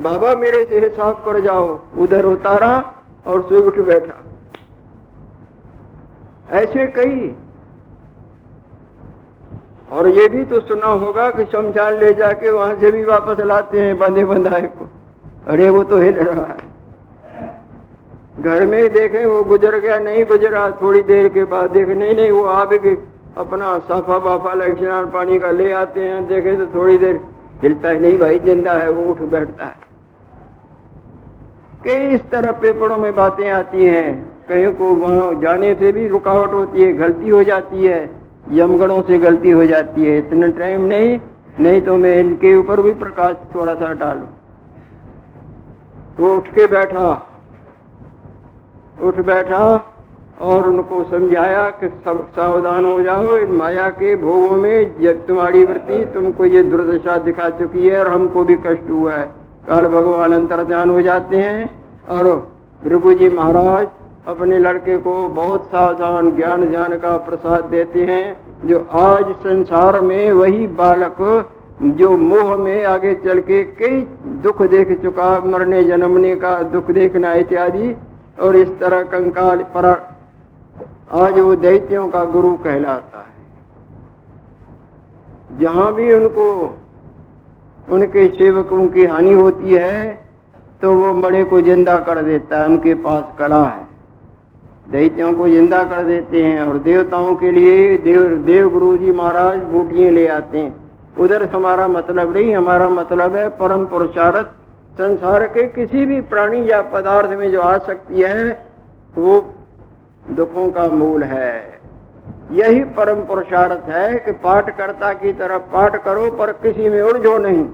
बाबा, 0.00 0.34
मेरे 0.34 0.64
से 0.64 0.78
हिसाब 0.78 1.14
कर 1.14 1.40
जाओ। 1.40 1.80
उधर 1.98 2.24
उतारा 2.24 2.94
और 3.26 3.42
से 3.42 3.56
उठ 3.56 3.78
बैठा। 3.78 4.23
ऐसे 6.54 6.86
कई 6.86 7.34
और 9.92 10.08
ये 10.08 10.28
भी 10.28 10.44
तो 10.44 10.60
सुना 10.60 10.86
होगा 10.86 11.30
कि 11.30 11.44
शमशान 11.44 11.94
ले 11.94 12.14
जाके 12.14 12.50
वहाँ 12.50 12.74
से 12.74 12.90
भी 12.90 13.04
वापस 13.04 13.40
लाते 13.40 13.80
हैं 13.80 13.98
बंधे 13.98 14.24
बंधाए 14.24 14.62
को। 14.62 14.88
अरे 15.46 15.70
वो 15.70 15.84
तो 15.84 15.98
हिल 15.98 16.14
रहा 16.14 16.44
है। 16.44 16.72
घर 18.40 18.66
में 18.66 18.92
देखे, 18.92 19.26
वो 19.26 19.42
गुजर 19.44 19.78
गया, 19.78 19.98
नहीं 19.98 20.24
गुजरा, 20.24 20.70
थोड़ी 20.70 21.02
देर 21.02 21.28
के 21.28 21.44
बाद 21.44 21.70
देखे, 21.70 21.94
नहीं 21.94 22.14
नहीं, 22.16 22.30
वो 22.30 22.44
आप 22.44 22.72
अपना 23.38 23.78
साफा 23.78 24.18
बाफा 24.18 24.52
लक्षण 24.54 25.06
पानी 25.06 25.38
का 25.38 25.50
ले 25.50 25.72
आते 25.72 26.00
हैं, 26.00 26.26
देखे 26.26 26.56
तो 26.56 26.66
थोड़ी 26.66 26.98
देर 26.98 27.20
हिलता 27.62 27.88
है। 27.88 28.00
नहीं 28.00 28.18
भाई, 28.18 28.38
ज़िंदा 28.38 28.72
है, 28.72 28.90
वो 28.90 29.10
उठ 29.10 29.20
बैठता 29.20 29.64
है। 29.64 29.76
कई 31.84 32.14
इस 32.14 32.30
तरह 32.30 32.52
पेपरों 32.52 32.96
में 32.96 33.14
बातें 33.14 33.50
आती 33.50 33.84
हैं। 33.84 34.33
कहीं 34.48 34.72
को 34.74 34.94
वहाँ 34.94 35.40
जाने 35.40 35.74
से 35.74 35.92
भी 35.92 36.06
रुकावट 36.08 36.52
होती 36.52 36.82
है, 36.82 36.92
गलती 36.92 37.28
हो 37.28 37.42
जाती 37.44 37.86
है। 37.86 38.10
यमगणों 38.52 39.02
से 39.02 39.18
गलती 39.18 39.50
हो 39.50 39.64
जाती 39.66 40.04
है। 40.04 40.18
इतना 40.18 40.46
टाइम 40.48 40.84
नहीं 40.84 41.18
नहीं 41.60 41.80
तो 41.82 41.96
मैं 41.96 42.16
इनके 42.16 42.54
ऊपर 42.56 42.80
भी 42.80 42.92
प्रकाश 42.94 43.36
थोड़ा 43.54 43.74
सा 43.74 43.92
डालू। 43.92 44.26
तो 46.16 46.36
उठ 46.36 46.48
के 46.48 46.66
बैठा। 46.66 47.06
उठ 49.02 49.16
बैठा 49.16 49.62
और 50.40 50.68
उनको 50.68 51.02
समझाया 51.04 51.68
कि 51.70 51.88
सब 52.04 52.28
सावधान 52.30 52.84
हो 52.84 53.00
जाओ। 53.02 53.36
इन 53.36 53.52
माया 53.52 53.88
के 53.90 54.14
भोगों 54.16 54.56
में 54.56 55.00
जब 55.00 55.26
तुम्हारी 55.26 55.64
वृत्ति 55.64 56.04
तुमको 56.04 56.44
ये 56.44 56.62
दुर्दशा 56.62 57.16
दिखा 57.16 57.48
चुकी 57.50 57.88
है 57.88 58.00
और 58.00 58.08
हमको 58.08 58.44
भी 58.44 58.54
कष्ट 58.56 58.90
हुआ 58.90 59.14
है। 59.14 59.26
काल 59.68 59.86
भगवान 59.88 60.32
अंतर्ध्यान 60.32 60.90
हो 60.90 61.00
जाते 61.02 61.36
हैं। 61.36 61.70
और 62.08 62.24
भृगु 62.84 63.14
जी 63.14 63.28
महाराज 63.28 63.88
अपने 64.24 64.58
लड़के 64.58 64.96
को 64.98 65.12
बहुत 65.30 65.64
सावधान 65.66 66.30
ज्ञान 66.36 66.68
ज्ञान 66.68 66.96
का 66.98 67.16
प्रसाद 67.24 67.64
देते 67.66 68.04
हैं। 68.04 68.36
जो 68.64 68.78
आज 68.98 69.32
संसार 69.38 70.00
में 70.00 70.32
वही 70.32 70.66
बालक 70.76 71.18
जो 71.94 72.16
मोह 72.18 72.56
में 72.56 72.84
आगे 72.86 73.14
चल 73.24 73.40
के 73.40 73.62
कई 73.74 74.00
दुख 74.42 74.62
देख 74.64 74.92
चुका, 75.02 75.28
मरने, 75.40 75.82
जन्मने 75.84 76.34
का 76.36 76.52
दुख 76.64 76.90
देखना 76.92 77.32
इत्यादि, 77.34 77.94
और 78.40 78.56
इस 78.56 78.68
तरह 78.80 79.02
कंकाल 79.10 79.62
पर 79.74 79.86
आज 81.14 81.38
वो 81.38 81.54
दैत्यों 81.58 82.08
का 82.08 82.24
गुरु 82.26 82.52
कहलाता 82.58 83.18
है। 83.18 83.32
जहाँ 85.60 85.92
भी 85.94 86.12
उनको, 86.14 86.46
उनके 87.88 88.26
सेवकों 88.28 88.86
की 88.88 89.04
हानि 89.06 89.32
होती 89.34 89.70
है 89.72 90.22
तो 90.82 90.94
वो 90.94 91.12
बड़े 91.14 91.42
को 91.44 91.60
ज़िंदा 91.62 91.96
कर 91.98 92.22
देता 92.22 92.58
है, 92.58 92.66
उनके 92.66 92.94
पास 92.96 93.24
कला 93.38 93.64
है। 93.64 93.93
दैत्यों 94.86 95.32
को 95.32 95.48
ज़िंदा 95.48 95.82
कर 95.84 96.04
देते 96.04 96.42
हैं 96.42 96.60
और 96.62 96.78
देवताओं 96.80 97.34
के 97.34 97.50
लिए 97.50 97.96
देव 97.98 98.22
देव 98.46 98.68
गुरु 98.70 98.96
जी 98.96 99.12
महाराज 99.12 99.58
बूटियाँ 99.70 100.10
ले 100.12 100.26
आते 100.28 100.58
हैं। 100.58 100.74
उधर 101.16 101.44
हमारा 101.50 101.86
मतलब 101.88 102.36
नहीं, 102.36 102.54
हमारा 102.54 102.88
मतलब 102.90 103.36
है 103.36 103.48
परम 103.58 103.84
पुरुषार्थ। 103.86 104.46
संसार 104.94 105.46
के 105.48 105.66
किसी 105.68 106.04
भी 106.06 106.20
प्राणी 106.24 106.70
या 106.70 106.80
पदार्थ 106.90 107.30
में 107.30 107.50
जो 107.52 107.60
आ 107.60 107.76
सकती 107.80 108.20
है, 108.20 108.50
वो 109.14 109.40
दुखों 110.30 110.70
का 110.70 110.86
मूल 110.90 111.22
है। 111.24 111.52
यही 112.52 112.80
परम 112.96 113.24
पुरुषार्थ 113.24 113.88
है 113.90 114.18
कि 114.18 114.32
पाठकर्ता 114.44 115.12
की 115.14 115.32
तरफ़ 115.34 115.62
पाठ 115.72 116.02
करो, 116.04 116.30
पर 116.32 116.52
किसी 116.62 116.88
में 116.88 117.00
उलझो 117.02 117.36
नहीं। 117.38 117.64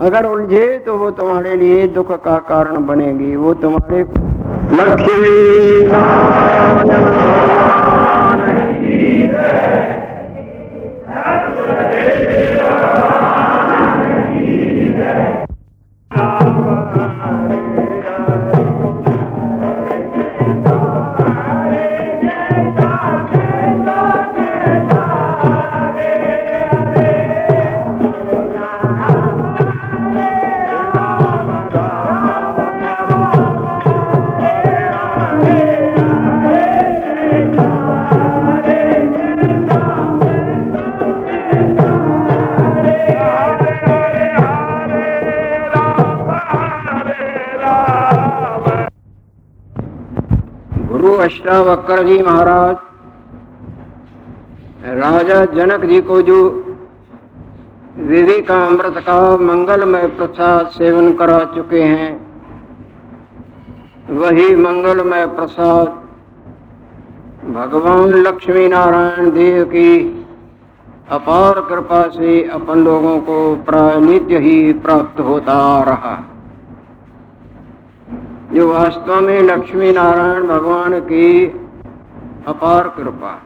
अगर 0.00 0.26
उलझे 0.26 0.66
तो 0.78 0.96
वो 0.98 1.10
तुम्हारे 1.12 1.56
लिए 1.56 1.86
दुख 1.88 2.12
का 2.24 2.38
कारण 2.46 2.86
बनेगी, 2.86 3.34
वो 3.36 3.54
तुम्हारे 3.56 4.02
लक्ष्मी 4.72 5.34
अष्टावक्र 51.46 52.02
जी 52.02 52.22
महाराज। 52.22 52.76
राजा 54.94 55.44
जनक 55.54 55.84
जी 55.84 56.00
को 56.00 56.20
जो 56.22 56.38
विवेका 57.98 58.56
अमृत 58.66 58.96
का 59.06 59.18
मंगलमय 59.42 60.06
प्रसाद 60.16 60.66
सेवन 60.70 61.12
करा 61.12 61.38
चुके 61.54 61.82
हैं, 61.82 62.10
वही 64.10 64.56
मंगलमय 64.56 65.26
प्रसाद 65.36 65.88
भगवान 67.54 68.14
लक्ष्मी 68.20 68.68
नारायण 68.68 69.30
देव 69.30 69.64
की 69.66 69.92
अपार 71.12 71.60
कृपा 71.68 72.06
से 72.12 72.42
अपन 72.52 72.84
लोगों 72.84 73.18
को 73.20 73.36
प्रानित्य 73.64 74.38
ही 74.40 74.72
प्राप्त 74.80 75.20
होता 75.22 75.58
रहा। 75.84 76.16
जो 78.52 78.72
वास्तव 78.72 79.20
में 79.20 79.42
लक्ष्मी 79.42 79.92
नारायण 79.92 80.46
भगवान 80.46 81.00
की 81.00 81.46
अपार 82.46 82.88
कृपा। 82.88 83.42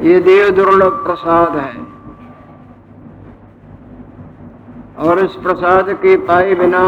ये 0.00 0.20
देव 0.20 0.50
दुर्लभ 0.50 0.92
प्रसाद 0.92 1.56
है। 1.56 1.92
और 4.98 5.18
इस 5.18 5.32
प्रसाद 5.32 5.90
के 5.90 6.16
पाए 6.16 6.54
बिना 6.54 6.82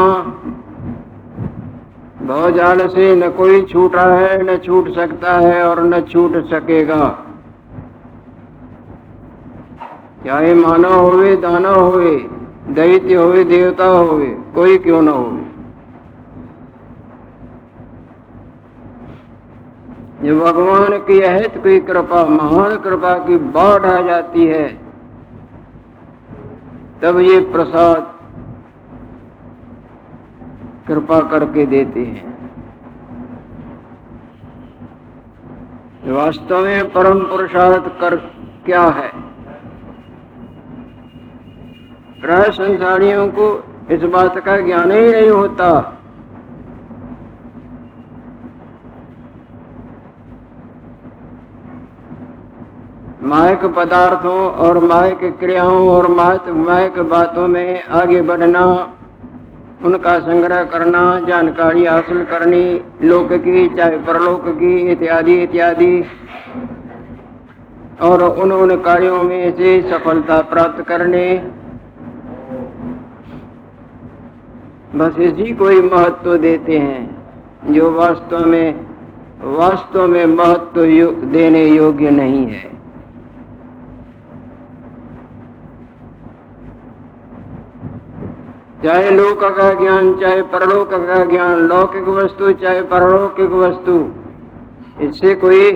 भवजाल 2.22 2.88
से 2.88 3.14
न 3.16 3.30
कोई 3.30 3.62
छूटा 3.62 4.02
है, 4.02 4.42
न 4.42 4.56
छूट 4.58 4.94
सकता 4.94 5.32
है 5.32 5.62
और 5.68 5.82
न 5.82 6.00
छूट 6.00 6.44
सकेगा। 6.44 7.18
चाहे 10.26 10.54
मानव 10.54 10.92
होवे 10.92 11.36
दानव 11.36 11.80
होवे? 11.80 12.30
दैत्य 12.66 13.14
होवे, 13.14 13.44
देवता 13.44 13.86
होवे, 13.86 14.26
कोई 14.54 14.78
क्यों 14.78 15.02
ना 15.02 15.12
हो 15.12 15.30
ये 20.24 20.34
भगवान 20.34 20.98
की 20.98 21.20
अहित 21.20 21.56
की 21.56 21.78
कृपा, 21.80 22.24
महान 22.26 22.76
कृपा 22.76 23.14
की 23.18 23.36
बाढ़ 23.36 23.86
आ 23.86 24.00
जाती 24.02 24.46
है, 24.46 24.66
तब 27.02 27.18
ये 27.20 27.40
प्रसाद 27.52 28.12
कृपा 30.88 31.20
करके 31.30 31.66
देते 31.66 32.00
हैं। 32.00 32.32
वास्तव 36.06 36.64
में 36.64 36.92
परम 36.92 37.20
पुरुषार्थ 37.20 37.84
कर 38.00 38.16
क्या 38.66 38.82
है? 38.96 39.10
प्राय 42.24 42.50
संसारियों 42.50 43.28
को 43.28 43.64
इस 43.90 44.02
बात 44.02 44.38
का 44.38 44.56
ज्ञान 44.56 44.92
ही 44.92 45.12
नहीं 45.12 45.30
होता। 45.30 45.98
मायक 53.22 53.64
पदार्थों 53.64 54.50
और 54.50 54.78
मायक 54.78 55.36
क्रियाओं 55.40 55.88
और 55.88 56.08
मायक 56.50 56.98
बातों 56.98 57.48
में 57.48 57.84
आगे 57.84 58.22
बढ़ना, 58.22 58.64
उनका 59.84 60.18
संग्रह 60.18 60.64
करना, 60.64 61.20
जानकारी 61.20 61.84
हासिल 61.84 62.24
करनी, 62.24 62.84
लोक 63.02 63.28
की, 63.32 63.68
चाहे 63.68 63.98
परलोक 63.98 64.48
की, 64.48 64.76
इत्यादि 64.76 65.42
इत्यादि। 65.42 66.04
और 68.02 68.22
उन 68.22 68.52
उन 68.52 68.76
कार्यों 68.76 69.22
में 69.22 69.52
से 69.56 69.90
सफलता 69.90 70.40
प्राप्त 70.40 70.84
करने 70.84 71.50
बस 74.94 75.18
इसी 75.18 75.54
को 75.54 75.68
ही 75.68 75.80
महत्व 75.80 76.36
देते 76.36 76.78
हैं, 76.78 77.24
जो 77.70 77.90
वास्तव 77.90 78.46
में 78.46 78.86
वास्तव 79.40 80.06
में 80.06 80.26
महत्व 80.26 80.86
देने 81.26 81.64
योग्य 81.66 82.10
नहीं 82.10 82.46
है। 82.46 82.72
चाहे 88.84 89.10
लोक 89.10 89.44
का 89.44 89.72
ज्ञान, 89.74 90.14
चाहे 90.20 90.42
परलोक 90.42 90.90
का 90.90 91.24
ज्ञान, 91.24 91.60
लौकिक 91.60 92.08
वस्तु, 92.08 92.52
चाहे 92.52 92.82
परलौकिक 92.82 93.50
वस्तु, 93.50 94.10
इससे 95.00 95.34
कोई 95.34 95.70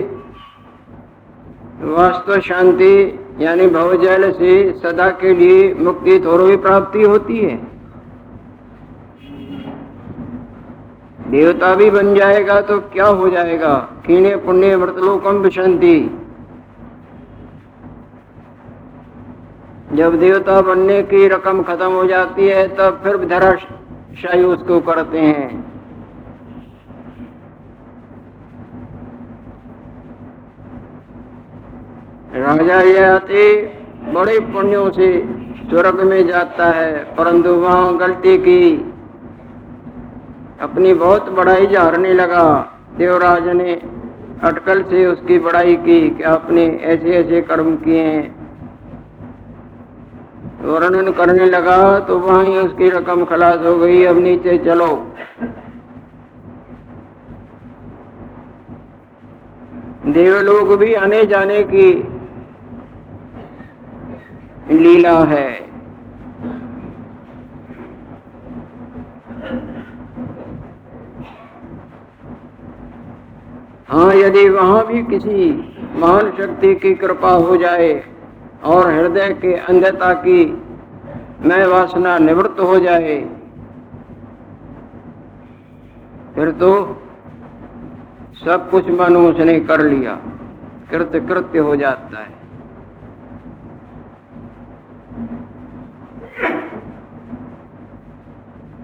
वास्तव 1.81 2.39
शांति, 2.39 3.19
यानी 3.39 3.67
भवजल 3.67 4.31
से 4.31 4.73
सदा 4.73 5.09
के 5.09 5.33
लिए 5.33 5.73
मुक्ति 5.73 6.19
थोड़ी 6.19 6.45
भी 6.45 6.57
प्राप्ति 6.57 7.01
होती 7.01 7.37
है। 7.37 7.78
देवता 11.29 11.73
भी 11.75 11.89
बन 11.89 12.13
जाएगा 12.15 12.59
तो 12.61 12.79
क्या 12.79 13.05
हो 13.05 13.29
जाएगा? 13.29 13.75
कीने 14.05 14.35
पुण्य 14.35 14.75
व्रतलोकम 14.75 15.49
शांति 15.49 15.97
जब 19.93 20.19
देवता 20.19 20.61
बनने 20.61 21.01
की 21.03 21.27
रकम 21.27 21.61
खत्म 21.63 21.91
हो 21.91 22.05
जाती 22.05 22.47
है, 22.47 22.67
तब 22.75 22.99
फिर 23.03 23.17
धराशाही 23.27 24.43
उसको 24.43 24.79
करते 24.79 25.19
हैं। 25.19 25.65
राजा 32.35 32.81
यह 32.81 33.15
अति 33.15 33.45
बड़े 34.13 34.39
पुण्यों 34.39 34.89
से 34.91 35.07
स्वर्ग 35.69 36.01
में 36.01 36.27
जाता 36.27 36.69
है, 36.71 37.15
परंतु 37.15 37.53
वहाँ 37.55 37.97
गलती 37.97 38.37
की। 38.37 38.88
अपनी 40.59 40.93
बहुत 40.95 41.29
बड़ाई 41.29 41.67
झाड़ने 41.67 42.13
लगा। 42.13 42.45
देवराज 42.97 43.47
ने 43.55 43.73
अटकल 44.43 44.81
से 44.83 45.05
उसकी 45.05 45.37
बड़ाई 45.39 45.75
की 45.77 45.99
कि 46.09 46.23
आपने 46.23 46.65
ऐसे 46.85 47.15
ऐसे 47.15 47.41
कर्म 47.41 47.75
किए 47.75 48.03
हैं। 48.03 48.27
वर्णन 50.63 51.11
करने 51.11 51.45
लगा 51.45 51.77
तो 51.99 52.17
वहीं 52.19 52.57
उसकी 52.57 52.89
रकम 52.89 53.23
खलास 53.25 53.65
हो 53.65 53.77
गई। 53.79 54.03
अब 54.05 54.17
नीचे 54.17 54.57
चलो। 54.57 54.87
देवलोक 60.09 60.77
भी 60.79 60.93
आने 60.95 61.23
जाने 61.25 61.61
की 61.65 61.89
लीला 64.73 65.17
है। 65.25 65.49
हाँ 73.89 74.13
यदि 74.15 74.47
वहाँ 74.49 74.85
भी 74.87 75.01
किसी 75.03 75.51
महान 75.99 76.31
शक्ति 76.31 76.73
की 76.75 76.93
कृपा 76.95 77.29
हो 77.29 77.55
जाए 77.57 77.91
और 78.65 78.91
हृदय 78.91 79.29
के 79.41 79.53
अंधता 79.53 80.13
की 80.19 80.43
मैं 81.41 81.65
वासना 81.67 82.17
निवृत्त 82.17 82.59
हो 82.61 82.79
जाए, 82.79 83.15
फिर 86.35 86.51
तो 86.59 86.71
सब 88.39 88.69
कुछ 88.71 88.89
मानो 88.89 89.27
उसने 89.29 89.59
कर 89.61 89.81
लिया। 89.83 90.13
कृत 90.91 91.11
कृत्य 91.29 91.59
हो 91.59 91.75
जाता 91.75 92.19
है। 92.19 92.37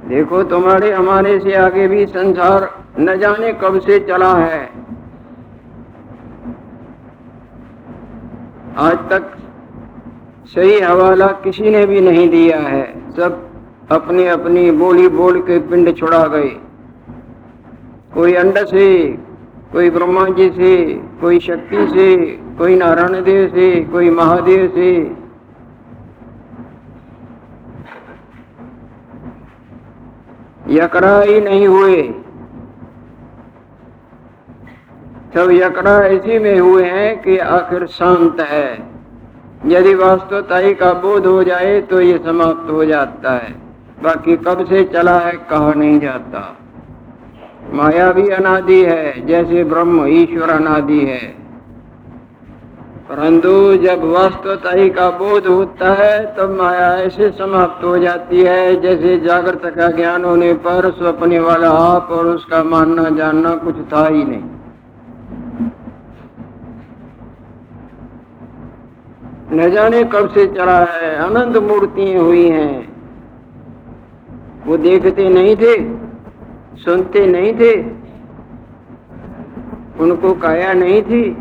देखो, 0.07 0.41
तुम्हारे 0.45 0.91
हमारे 0.93 1.39
से 1.39 1.53
आगे 1.57 1.87
भी 1.87 2.05
संसार 2.07 2.69
न 2.99 3.17
जाने 3.19 3.53
कब 3.61 3.79
से 3.81 3.99
चला 3.99 4.33
है। 4.35 4.63
आज 8.77 8.97
तक 9.09 9.37
सही 10.45 10.79
हवाला 10.79 11.27
किसी 11.27 11.69
ने 11.69 11.85
भी 11.85 12.01
नहीं 12.01 12.29
दिया 12.29 12.57
है। 12.59 13.11
सब 13.11 13.49
अपनी 13.91 14.25
अपनी 14.25 14.71
बोली 14.71 15.07
बोल 15.07 15.39
के 15.41 15.59
पिंड 15.59 15.97
छुड़ा 15.97 16.27
गए। 16.27 16.49
कोई 18.13 18.33
अंड 18.33 18.57
से, 18.57 19.07
कोई 19.71 19.89
ब्रह्मा 19.89 20.25
जी 20.29 20.49
से, 20.49 20.75
कोई 21.21 21.39
शक्ति 21.39 21.87
से, 21.87 22.15
कोई 22.57 22.75
नारायण 22.75 23.23
देव 23.23 23.47
से, 23.47 23.83
कोई 23.83 24.09
महादेव 24.09 24.67
से। 24.75 24.91
यकड़ा 30.69 31.21
ही 31.21 31.41
नहीं 31.41 31.67
हुए। 31.67 32.01
सब 35.35 35.51
यकड़ा 35.51 36.05
इसी 36.05 36.39
में 36.39 36.59
हुए 36.59 36.83
हैं 36.83 37.21
कि 37.21 37.37
आखिर 37.37 37.85
शांत 37.85 38.41
है। 38.41 38.83
यदि 39.65 39.95
वास्तवताई 39.95 40.73
का 40.73 40.93
बोध 40.93 41.25
हो 41.25 41.43
जाए 41.43 41.81
तो 41.81 42.01
ये 42.01 42.17
समाप्त 42.17 42.71
हो 42.71 42.85
जाता 42.85 43.31
है। 43.31 43.51
बाकी 44.03 44.37
कब 44.37 44.65
से 44.65 44.83
चला 44.83 45.19
है, 45.19 45.31
कहा 45.31 45.73
नहीं 45.73 45.99
जाता। 45.99 46.57
माया 47.73 48.11
भी 48.11 48.29
अनादि 48.29 48.85
है, 48.85 49.25
जैसे 49.25 49.63
ब्रह्म 49.63 50.07
ईश्वर 50.07 50.49
अनादि 50.49 50.99
है। 50.99 51.27
परंतु 53.09 53.75
जब 53.75 54.03
वास्तवताई 54.03 54.89
का 54.89 55.09
बोध 55.09 55.47
होता 55.47 55.93
है, 55.93 56.35
तब 56.37 56.57
माया 56.61 56.95
ऐसे 56.95 57.29
समाप्त 57.29 57.85
हो 57.85 57.97
जाती 57.97 58.41
है, 58.41 58.81
जैसे 58.81 59.19
जागृत 59.19 59.61
का 59.65 59.87
ज्ञान 59.87 60.25
होने 60.25 60.53
पर 60.53 60.91
स्वप्ने 60.91 61.39
वाला 61.39 61.69
आप 61.69 62.09
और 62.11 62.27
उसका 62.27 62.63
मानना 62.63 63.09
जानना 63.09 63.55
कुछ 63.55 63.75
था 63.93 64.07
ही 64.07 64.23
नहीं। 64.23 64.54
न 69.53 69.69
जाने 69.71 70.03
कब 70.03 70.29
से 70.29 70.47
चला 70.47 70.79
है 70.79 71.15
अनंत 71.15 71.57
मूर्तियाँ 71.57 72.23
हुई 72.23 72.47
हैं। 72.47 72.95
वो 74.65 74.77
देखते 74.77 75.29
नहीं 75.29 75.55
थे, 75.55 75.75
सुनते 76.81 77.25
नहीं 77.27 77.53
थे, 77.53 77.73
उनको 80.03 80.33
काया 80.33 80.73
नहीं 80.73 81.01
थी। 81.01 81.37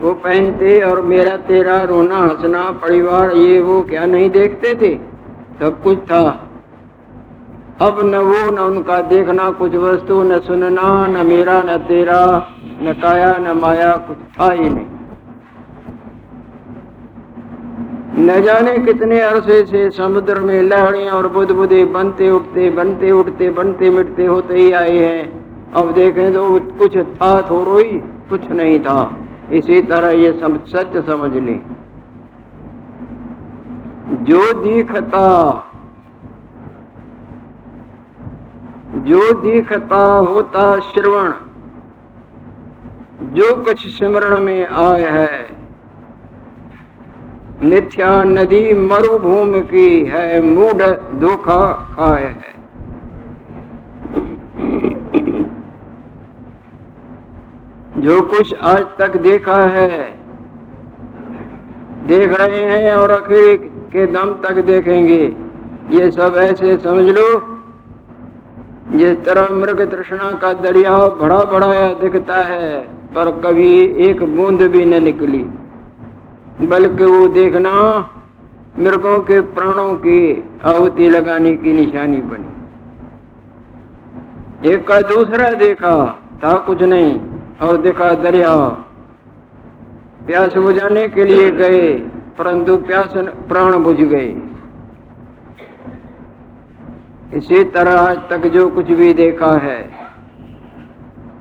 वो 0.00 0.12
पहनते 0.14 0.80
और 0.80 1.00
मेरा 1.00 1.36
तेरा 1.36 1.82
रोना 1.82 2.16
हंसना 2.16 2.70
परिवार, 2.70 3.32
ये 3.32 3.60
वो 3.60 3.82
क्या 3.82 4.06
नहीं 4.06 4.30
देखते 4.30 4.74
थे? 4.74 4.94
सब 5.60 5.82
कुछ 5.82 5.98
था। 5.98 6.48
अब 7.80 8.00
न 8.04 8.16
वो, 8.16 8.50
न 8.50 8.58
उनका 8.58 9.00
देखना 9.00 9.50
कुछ 9.50 9.74
वस्तु, 9.74 10.22
न 10.22 10.38
सुनना, 10.38 11.06
न 11.06 11.26
मेरा, 11.26 11.62
न 11.62 11.78
तेरा, 11.78 12.48
न 12.82 12.92
काया, 12.92 13.36
न 13.38 13.58
माया, 13.58 13.96
कुछ 13.96 14.16
था 14.16 14.52
ही 14.52 14.68
नहीं। 14.70 14.95
न 18.18 18.40
जाने 18.42 18.76
कितने 18.78 19.20
अरसे 19.20 19.64
से 19.66 19.90
समुद्र 19.90 20.40
में 20.40 20.62
लहड़े 20.62 21.08
और 21.10 21.26
बुधे 21.28 21.84
बनते 21.86 22.30
उठते 22.30 22.68
बनते 22.70 23.10
उठते 23.12 23.48
बनते 23.50 23.90
मिटते 23.90 24.26
होते 24.26 24.54
ही 24.54 24.70
आए 24.72 24.98
हैं। 24.98 25.72
अब 25.72 25.92
देखें 25.94 26.32
तो 26.32 26.48
कुछ 26.78 26.96
था 26.96 27.30
थोड़ो 27.50 27.78
ही 27.78 27.98
कुछ 28.28 28.50
नहीं 28.50 28.78
था। 28.80 28.98
इसी 29.52 29.80
तरह 29.82 30.10
ये 30.12 30.32
सम, 30.32 30.56
सच 30.66 30.96
समझ 31.06 31.32
ली। 31.34 31.60
जो 34.24 34.52
दिखता 34.62 35.26
जो 39.06 39.32
दिखता 39.42 40.02
होता 40.30 40.64
श्रवण 40.82 41.32
जो 43.34 43.54
कुछ 43.64 43.86
स्मरण 43.88 44.40
में 44.40 44.66
आए 44.66 45.10
है 45.10 45.65
मिथ्या 47.62 48.22
नदी 48.24 48.72
मरुभूमि 48.74 49.60
की 49.60 50.04
है, 50.04 50.40
मूढ़ 50.40 50.82
धोखा 51.20 51.60
खाए 51.94 52.24
है। 52.24 52.54
जो 57.98 58.20
कुछ 58.20 58.54
आज 58.54 58.84
तक 58.98 59.16
देखा 59.16 59.56
है, 59.68 59.88
देख 62.06 62.40
रहे 62.40 62.62
हैं 62.62 62.94
और 62.94 63.12
आखिर 63.12 63.56
के 63.92 64.06
दम 64.06 64.32
तक 64.44 64.64
देखेंगे। 64.64 65.22
ये 65.90 66.10
सब 66.10 66.34
ऐसे 66.36 66.76
समझ 66.76 67.04
लो, 67.04 67.28
जिस 68.92 69.24
तरह 69.24 69.54
मृग 69.54 69.80
तृष्णा 69.90 70.30
का 70.32 70.52
दरिया 70.52 70.96
बड़ा 70.98 71.44
बड़ा 71.44 71.92
दिखता 71.94 72.36
है, 72.44 72.80
पर 73.14 73.30
कभी 73.44 73.72
एक 74.08 74.22
बूंद 74.36 74.62
भी 74.62 74.84
न 74.84 75.02
निकली। 75.02 75.44
बल्कि 76.60 77.04
वो 77.04 77.26
देखना 77.28 77.72
मृगों 78.78 79.18
के 79.20 79.40
प्राणों 79.54 79.94
की 79.96 80.20
आहुति 80.64 81.08
लगाने 81.08 81.52
की 81.56 81.72
निशानी 81.72 82.20
बनी। 82.22 82.50
एक 84.64 84.86
का 84.88 85.00
दूसरा 85.04 85.50
देखा 85.54 85.94
था 86.44 86.52
कुछ 86.66 86.82
नहीं, 86.82 87.12
और 87.62 87.76
देखा 87.78 88.08
दरिया। 88.22 88.52
प्यास 90.26 90.56
बुझाने 90.56 91.06
के 91.08 91.24
लिए 91.24 91.50
गए, 91.52 91.82
परंतु 92.38 92.76
प्यास 92.78 93.12
प्राण 93.48 93.76
बुझ 93.82 93.96
गए। 93.96 94.30
इसी 97.34 97.58
तरह 97.66 97.94
आज 98.00 98.18
तक 98.30 98.46
जो 98.48 98.68
कुछ 98.70 98.90
भी 98.92 99.12
देखा 99.14 99.52
है, 99.58 99.78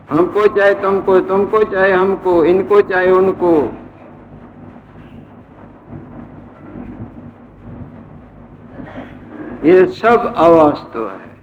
हमको 0.09 0.41
चाहे 0.57 0.73
तुमको 0.73 1.19
तुमको 1.21 1.63
चाहे 1.63 1.91
हमको, 1.91 2.43
इनको 2.45 2.81
चाहे 2.83 3.11
उनको 3.11 3.51
ये 9.65 9.85
सब 9.85 10.33
अवास्तव 10.37 10.89
तो 10.93 11.05
है। 11.07 11.33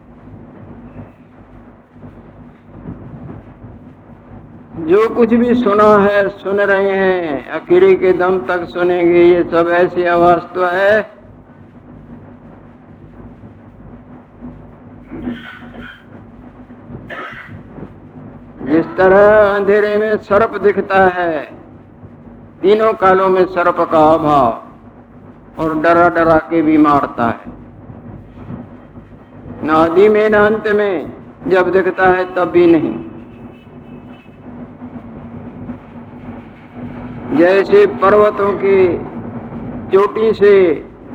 जो 4.87 5.09
कुछ 5.15 5.35
भी 5.35 5.55
सुना 5.55 5.85
है, 6.05 6.29
सुन 6.29 6.61
रहे 6.61 6.91
हैं 6.91 7.49
अकेले 7.51 7.95
के 7.95 8.13
दम 8.13 8.39
तक 8.39 8.65
सुनेंगे, 8.65 9.23
ये 9.23 9.43
सब 9.45 9.69
ऐसी 9.69 10.05
अवास्तव 10.05 10.55
तो 10.55 10.67
है। 10.67 11.01
जिस 18.67 18.87
तरह 18.97 19.55
अंधेरे 19.55 19.97
में 19.97 20.17
सर्प 20.17 20.61
दिखता 20.63 21.07
है। 21.09 21.41
तीनों 22.63 22.93
कालों 22.93 23.29
में 23.29 23.45
सर्प 23.47 23.81
का 23.93 24.05
अभाव 24.15 25.63
और 25.63 25.79
डरा 25.81 26.09
डरा 26.09 26.37
के 26.51 26.63
भी 26.63 26.79
मारता 26.79 27.25
है। 27.25 27.62
न 29.65 29.71
आदि 29.71 30.09
में 30.09 30.29
न 30.31 30.35
अंत 30.35 30.69
में 30.69 31.13
जब 31.49 31.71
दिखता 31.73 32.07
है 32.09 32.25
तब 32.35 32.51
भी 32.51 32.67
नहीं। 32.67 32.95
जैसे 37.39 37.87
पर्वतों 38.03 38.53
की 38.59 38.79
चोटी 39.93 40.33
से 40.35 40.55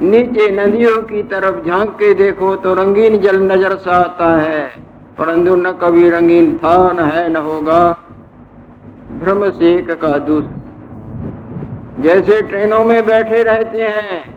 नीचे 0.01 0.49
नदियों 0.51 1.01
की 1.03 1.23
तरफ़ 1.23 1.67
झाँक 1.67 1.89
के 1.89 2.13
देखो 2.13 2.55
तो 2.55 2.73
रंगीन 2.73 3.17
जल 3.21 3.41
नज़र 3.43 3.75
सा 3.77 3.95
आता 3.95 4.29
है, 4.37 4.67
परंतु 5.17 5.55
न 5.55 5.71
कभी 5.81 6.09
रंगीन 6.09 6.57
था 6.57 6.75
न 6.91 6.99
है, 7.05 7.27
न 7.29 7.35
होगा 7.37 7.79
भ्रम 9.19 9.49
से 9.51 9.75
एक 9.75 9.91
का 10.01 10.17
दूसरा 10.19 10.55
जैसे 11.99 12.41
ट्रेनों 12.41 12.83
में 12.85 13.05
बैठे 13.05 13.43
रहते 13.43 13.81
हैं 13.83 14.36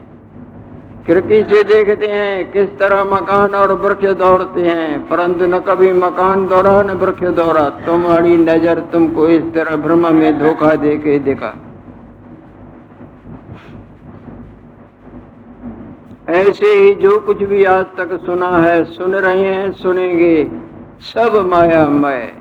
खिड़की 1.06 1.42
से 1.42 1.62
देखते 1.64 2.06
हैं 2.06 2.50
किस 2.52 2.68
तरह 2.78 3.02
मकान 3.04 3.54
और 3.54 3.72
वृक्ष 3.72 4.06
दौड़ते 4.18 4.62
हैं, 4.62 5.08
परंतु 5.08 5.46
न 5.46 5.58
कभी 5.58 5.92
मकान 5.92 6.46
दौड़ा 6.46 6.82
न 6.82 6.96
वृक्ष 6.96 7.28
दौड़ा। 7.36 7.68
तुम्हारी 7.86 8.36
नज़र 8.36 8.80
तुमको 8.92 9.28
इस 9.28 9.42
तरह 9.54 9.76
भ्रम 9.76 10.06
में 10.14 10.38
धोखा 10.38 10.74
दे 10.74 10.96
के 10.96 11.18
देखा। 11.18 11.54
ऐसे 16.30 16.72
ही 16.74 16.94
जो 16.94 17.18
कुछ 17.20 17.42
भी 17.42 17.64
आज 17.64 17.84
तक 17.98 18.18
सुना 18.26 18.50
है, 18.58 18.84
सुन 18.84 19.14
रहे 19.14 19.44
हैं, 19.44 19.72
सुनेंगे। 19.72 20.50
सब 21.04 21.36
माया 21.46 21.86
मायामय। 21.88 22.32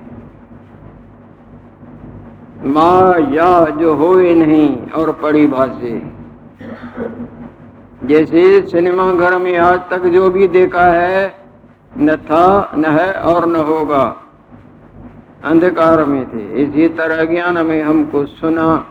माया 2.66 3.66
जो 3.76 3.94
होए 3.96 4.34
नहीं 4.36 4.70
और 4.92 5.12
परिभाषे 5.22 5.96
जैसे 8.04 8.62
सिनेमा 8.62 9.14
घर 9.14 9.38
में 9.38 9.58
आज 9.58 9.80
तक 9.92 10.00
जो 10.00 10.30
भी 10.30 10.48
देखा 10.48 10.86
है, 10.86 11.36
न 11.98 12.16
था, 12.16 12.72
न 12.76 12.86
है 12.86 13.14
और 13.14 13.46
न 13.46 13.56
होगा। 13.56 14.16
अंधकार 15.46 16.06
में 16.06 16.26
थे। 16.26 16.62
इसी 16.64 16.88
तरह 16.88 17.26
ज्ञान 17.26 17.66
में 17.66 17.84
हमको 17.84 18.26
सुना, 18.26 18.86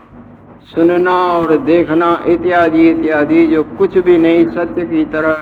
सुनना 0.75 1.11
और 1.11 1.57
देखना 1.57 2.23
इत्यादि 2.27 2.89
इत्यादि, 2.89 3.47
जो 3.47 3.63
कुछ 3.63 3.97
भी 3.97 4.17
नहीं, 4.17 4.45
सत्य 4.45 4.85
की 4.85 5.05
तरह। 5.05 5.33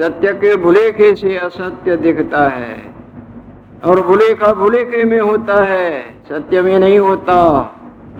सत्य 0.00 0.32
के 0.32 0.56
भुलेखे 0.56 1.14
से 1.14 1.36
असत्य 1.36 1.96
दिखता 1.96 2.48
है। 2.48 2.94
और 3.84 4.00
भुलेखा 4.00 4.52
भुलेखे 4.52 5.04
में 5.04 5.20
होता 5.20 5.64
है। 5.64 6.14
सत्य 6.28 6.62
में 6.62 6.78
नहीं 6.78 6.98
होता। 6.98 7.68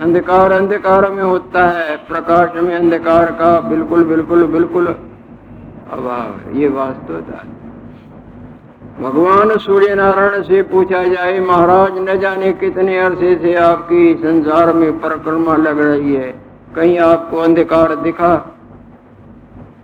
अंधकार 0.00 0.52
अंधकार 0.52 1.10
में 1.10 1.22
होता 1.22 1.66
है, 1.68 1.96
प्रकाश 1.96 2.62
में 2.62 2.74
अंधकार 2.74 3.30
का 3.32 3.60
बिल्कुल 3.60 4.04
बिल्कुल 4.04 4.44
बिल्कुल 4.44 4.86
अभाव 4.86 6.56
ये 6.58 6.68
वास्तवता 6.68 7.42
भगवान 9.00 9.56
सूर्य 9.58 9.94
नारायण 9.94 10.42
से 10.42 10.62
पूछा 10.62 11.02
जाए, 11.04 11.38
महाराज, 11.40 11.98
न 11.98 12.18
जाने 12.18 12.52
कितने 12.52 12.98
अरसे 12.98 13.34
से 13.36 13.54
आपकी 13.54 14.14
संसार 14.14 14.72
में 14.72 15.00
परिक्रमा 15.00 15.56
लग 15.56 15.80
रही 15.80 16.14
है। 16.14 16.30
कहीं 16.76 16.98
आपको 16.98 17.36
अंधकार 17.36 17.94
दिखा? 17.96 18.32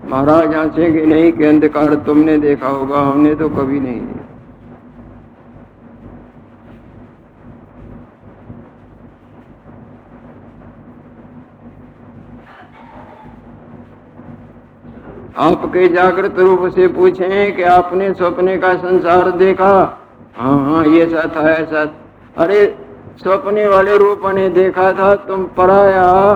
महाराज 0.05 0.55
हंसेंगे 0.55 1.05
नहीं 1.07 1.33
कि 1.33 1.45
अंधकार 1.45 1.95
तुमने 2.07 2.39
देखा 2.39 2.69
होगा, 2.69 3.01
हमने 3.01 3.35
तो 3.35 3.49
कभी 3.49 3.81
नहीं 3.81 4.01
देखा। 4.01 4.28
आपके 15.39 15.89
जागृत 15.89 16.39
रूप 16.39 16.67
से 16.75 16.87
पूछें 16.89 17.57
कि 17.57 17.63
आपने 17.63 18.13
सपने 18.15 18.57
का 18.59 18.75
संसार 18.77 19.31
देखा। 19.31 19.73
हाँ 20.37 20.59
हाँ 20.65 20.85
ये 20.87 21.07
था 21.07 21.51
ऐसा 21.51 21.83
अरे 22.37 22.65
सपने 23.19 23.67
वाले 23.69 23.97
रूप 23.99 24.27
ने 24.35 24.49
देखा 24.49 24.93
था, 24.93 25.15
तुम 25.15 25.45
पराया। 25.57 26.33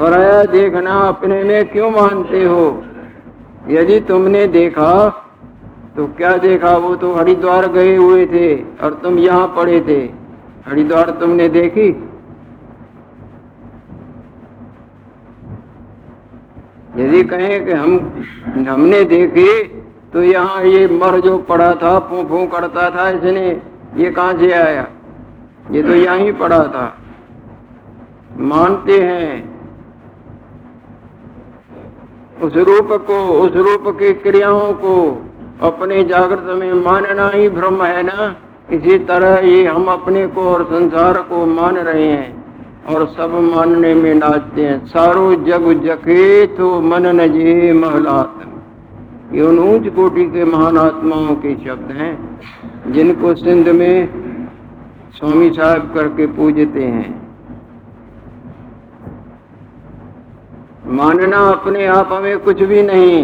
पराया 0.00 0.42
देखना 0.44 0.98
अपने 1.00 1.42
में 1.44 1.68
क्यों 1.68 1.90
मानते 1.90 2.44
हो? 2.44 2.64
यदि 3.68 4.00
तुमने 4.00 4.46
देखा 4.46 4.92
तो 5.96 6.06
क्या 6.06 6.36
देखा? 6.36 6.76
वो 6.76 6.94
तो 6.96 7.12
हरिद्वार 7.14 7.66
गए 7.72 7.94
हुए 7.96 8.26
थे 8.26 8.54
और 8.82 8.94
तुम 9.02 9.18
यहाँ 9.18 9.46
पड़े 9.56 9.80
थे। 9.80 10.00
हरिद्वार 10.66 11.10
तुमने 11.10 11.48
देखी? 11.48 11.90
यदि 16.98 17.22
कहें 17.22 17.64
कि 17.66 17.72
हम, 17.72 18.22
हमने 18.68 19.04
देखे 19.04 19.62
तो 20.12 20.22
यहाँ 20.22 20.62
ये 20.64 20.86
मर 20.88 21.20
जो 21.20 21.38
पड़ा 21.38 21.74
था 21.74 21.98
फू 21.98 22.22
फू 22.24 22.46
करता 22.46 22.90
था, 22.90 23.08
इसने 23.08 23.62
ये 23.96 24.10
कहाँ 24.10 24.32
से 24.32 24.52
आया? 24.52 24.86
ये 25.70 25.82
तो 25.82 25.94
यहाँ 25.94 26.32
पड़ा 26.32 26.58
था। 26.58 26.98
मानते 28.38 29.00
हैं। 29.00 29.56
उस 32.42 32.56
रूप 32.56 32.92
को, 32.92 33.18
उस 33.28 33.52
रूप 33.56 33.96
की 33.98 34.12
क्रियाओं 34.12 34.72
को 34.72 35.22
अपने 35.62 36.02
जागृत 36.04 36.56
में 36.58 36.72
मानना 36.72 37.28
ही 37.28 37.48
भ्रम 37.48 37.82
है 37.82 38.02
ना? 38.02 38.34
इसी 38.72 38.98
तरह 38.98 39.46
ये 39.48 39.66
हम 39.66 39.86
अपने 39.86 40.26
को 40.26 40.42
और 40.42 40.64
संसार 40.64 41.22
को 41.22 41.46
मान 41.46 41.76
रहे 41.76 42.08
हैं। 42.08 42.45
और 42.88 43.06
सब 43.08 43.32
मानने 43.44 43.94
में 43.94 44.14
नाचते 44.14 44.64
हैं। 44.64 44.84
सारो 44.86 45.34
जग 45.44 45.72
जके 45.84 46.46
तो 46.56 46.80
मन 46.80 47.06
नजे 47.20 47.72
महलात 47.72 48.42
ये 49.34 49.42
उन 49.42 49.58
ऊंच 49.58 49.88
कोटि 49.94 50.24
के 50.24 50.44
महान 50.44 50.76
आत्माओं 50.78 51.34
के 51.36 51.54
शब्द 51.64 51.90
हैं, 51.92 52.12
जिनको 52.92 53.34
सिंध 53.34 53.68
में 53.68 54.08
स्वामी 55.12 55.48
साहब 55.50 55.90
करके 55.94 56.26
पूजते 56.26 56.84
हैं। 56.84 57.10
मानना 60.92 61.38
अपने 61.48 61.86
आप 61.86 62.12
हमें 62.12 62.38
कुछ 62.38 62.62
भी 62.62 62.82
नहीं। 62.82 63.18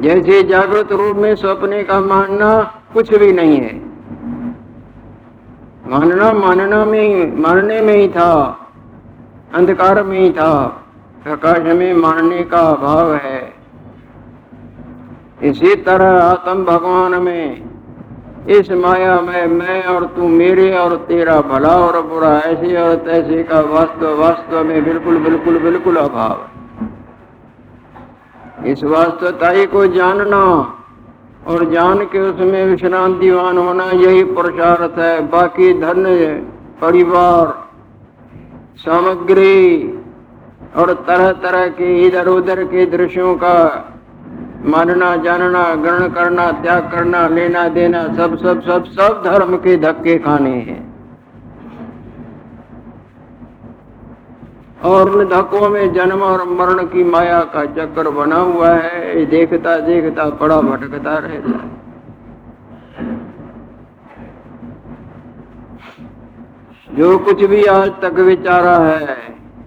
जैसे 0.00 0.42
जागृत 0.42 0.92
रूप 0.92 1.16
में 1.16 1.34
सपने 1.36 1.82
का 1.82 2.00
मानना 2.00 2.50
कुछ 2.94 3.14
भी 3.14 3.32
नहीं 3.32 3.56
है। 3.56 3.74
मानना 5.86 6.32
मानना 6.32 6.84
में 6.84 7.36
मानने 7.36 7.80
में 7.80 7.94
ही 7.94 8.08
था, 8.08 8.32
अंधकार 9.54 10.02
में 10.02 10.18
ही 10.18 10.30
था, 10.30 10.52
प्रकाश 11.24 11.74
में 11.74 11.92
मानने 11.94 12.42
का 12.42 12.60
अभाव 12.60 13.14
है। 13.14 13.40
इसी 15.42 15.74
तरह 15.74 16.22
आत्म 16.22 16.64
भगवान 16.64 17.14
में, 17.22 17.64
इस 18.48 18.70
माया 18.72 19.20
में 19.20 19.46
मैं 19.46 19.82
और 19.84 20.04
तू 20.06 20.28
मेरे 20.28 20.70
और 20.78 20.96
तेरा 21.08 21.40
भला 21.40 21.74
और 21.76 22.00
बुरा, 22.02 22.38
ऐसे 22.38 22.76
और 22.76 22.94
तैसे 22.96 23.42
का 23.42 23.60
वास्तव 23.60 24.20
वास्तव 24.20 24.64
में 24.64 24.84
बिल्कुल 24.84 25.18
बिल्कुल 25.18 25.58
बिल्कुल 25.58 25.96
अभाव 25.96 26.32
है। 26.32 26.57
इस 28.66 28.82
वास्तवताई 28.84 29.66
को 29.66 29.86
जानना 29.86 30.44
और 31.46 31.64
जान 31.72 32.04
के 32.04 32.20
उसमें 32.20 32.64
विश्रांतिवान 32.66 33.58
होना 33.58 33.84
यही 33.84 34.24
पुरुषार्थ 34.24 34.98
है। 34.98 35.20
बाकी 35.28 35.72
धन, 35.72 36.04
परिवार, 36.80 37.46
सामग्री 38.76 39.92
और 40.76 40.92
तरह 41.06 41.30
तरह 41.32 41.66
के 41.68 42.06
इधर 42.06 42.28
उधर 42.28 42.64
के 42.64 42.86
दृश्यों 42.86 43.34
का 43.34 43.54
मानना, 44.64 45.14
जानना, 45.16 45.62
ग्रहण 45.74 46.08
करना, 46.08 46.50
त्याग 46.52 46.90
करना 46.92 47.26
लेना 47.28 47.68
देना 47.68 48.02
सब 48.14 48.36
सब 48.38 48.62
सब 48.62 48.84
सब 48.84 49.22
धर्म 49.24 49.56
के 49.56 49.76
धक्के 49.76 50.18
खाने 50.18 50.50
हैं। 50.50 50.87
और 54.84 55.24
धक्कों 55.28 55.68
में 55.68 55.92
जन्म 55.92 56.20
और 56.22 56.42
मरण 56.48 56.84
की 56.86 57.04
माया 57.04 57.40
का 57.44 57.64
चक्कर 57.64 58.08
बना 58.10 58.36
हुआ 58.36 58.68
है। 58.68 59.24
देखता 59.26 59.76
देखता, 59.78 60.28
पड़ा 60.30 60.60
भटकता 60.60 61.18
रहता 61.18 61.50
है। 61.50 61.76
जो 66.96 67.18
कुछ 67.18 67.44
भी 67.44 67.64
आज 67.64 67.90
तक 68.02 68.18
विचारा 68.20 68.76
है, 68.78 69.16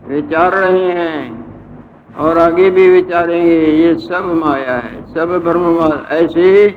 विचार 0.07 0.53
रहे 0.53 0.91
हैं 0.91 2.15
और 2.19 2.37
आगे 2.37 2.69
भी 2.69 2.89
विचारेंगे, 2.89 3.59
ये 3.83 3.93
सब 3.95 4.33
माया 4.35 4.75
है, 4.77 5.01
सब 5.13 5.39
ब्रह्म 5.43 5.91
ऐसे 6.11 6.69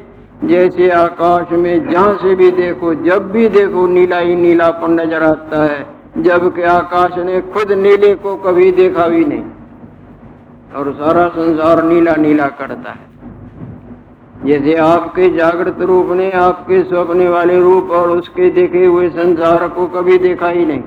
जैसे 0.44 0.90
आकाश 0.90 1.52
में 1.52 1.90
जहाँ 1.90 2.14
से 2.14 2.34
भी 2.34 2.50
देखो, 2.50 2.94
जब 2.94 3.30
भी 3.32 3.48
देखो, 3.48 3.86
नीला 3.86 4.18
ही 4.18 4.34
नीलापन 4.36 5.00
नज़र 5.00 5.22
आता 5.22 5.64
है। 5.64 5.93
जबकि 6.18 6.62
आकाश 6.62 7.18
ने 7.18 7.40
खुद 7.40 7.72
नीले 7.72 8.14
को 8.14 8.36
कभी 8.36 8.70
देखा 8.72 9.06
भी 9.08 9.24
नहीं, 9.24 9.44
और 10.74 10.92
सारा 10.92 11.28
संसार 11.28 11.82
नीला 11.84 12.14
नीला 12.16 12.46
करता 12.46 12.90
है। 12.90 13.12
जैसे 14.44 14.74
आपके 14.76 15.28
जागृत 15.28 15.80
रूप 15.80 16.10
ने 16.10 16.30
आपके 16.30 16.82
स्वप्ने 16.82 17.28
वाले 17.28 17.58
रूप 17.60 17.90
और 17.90 18.10
उसके 18.10 18.50
देखे 18.50 18.84
हुए 18.86 19.08
संसार 19.08 19.68
को 19.68 19.86
कभी 19.86 20.18
देखा 20.18 20.48
ही 20.48 20.64
नहीं। 20.66 20.82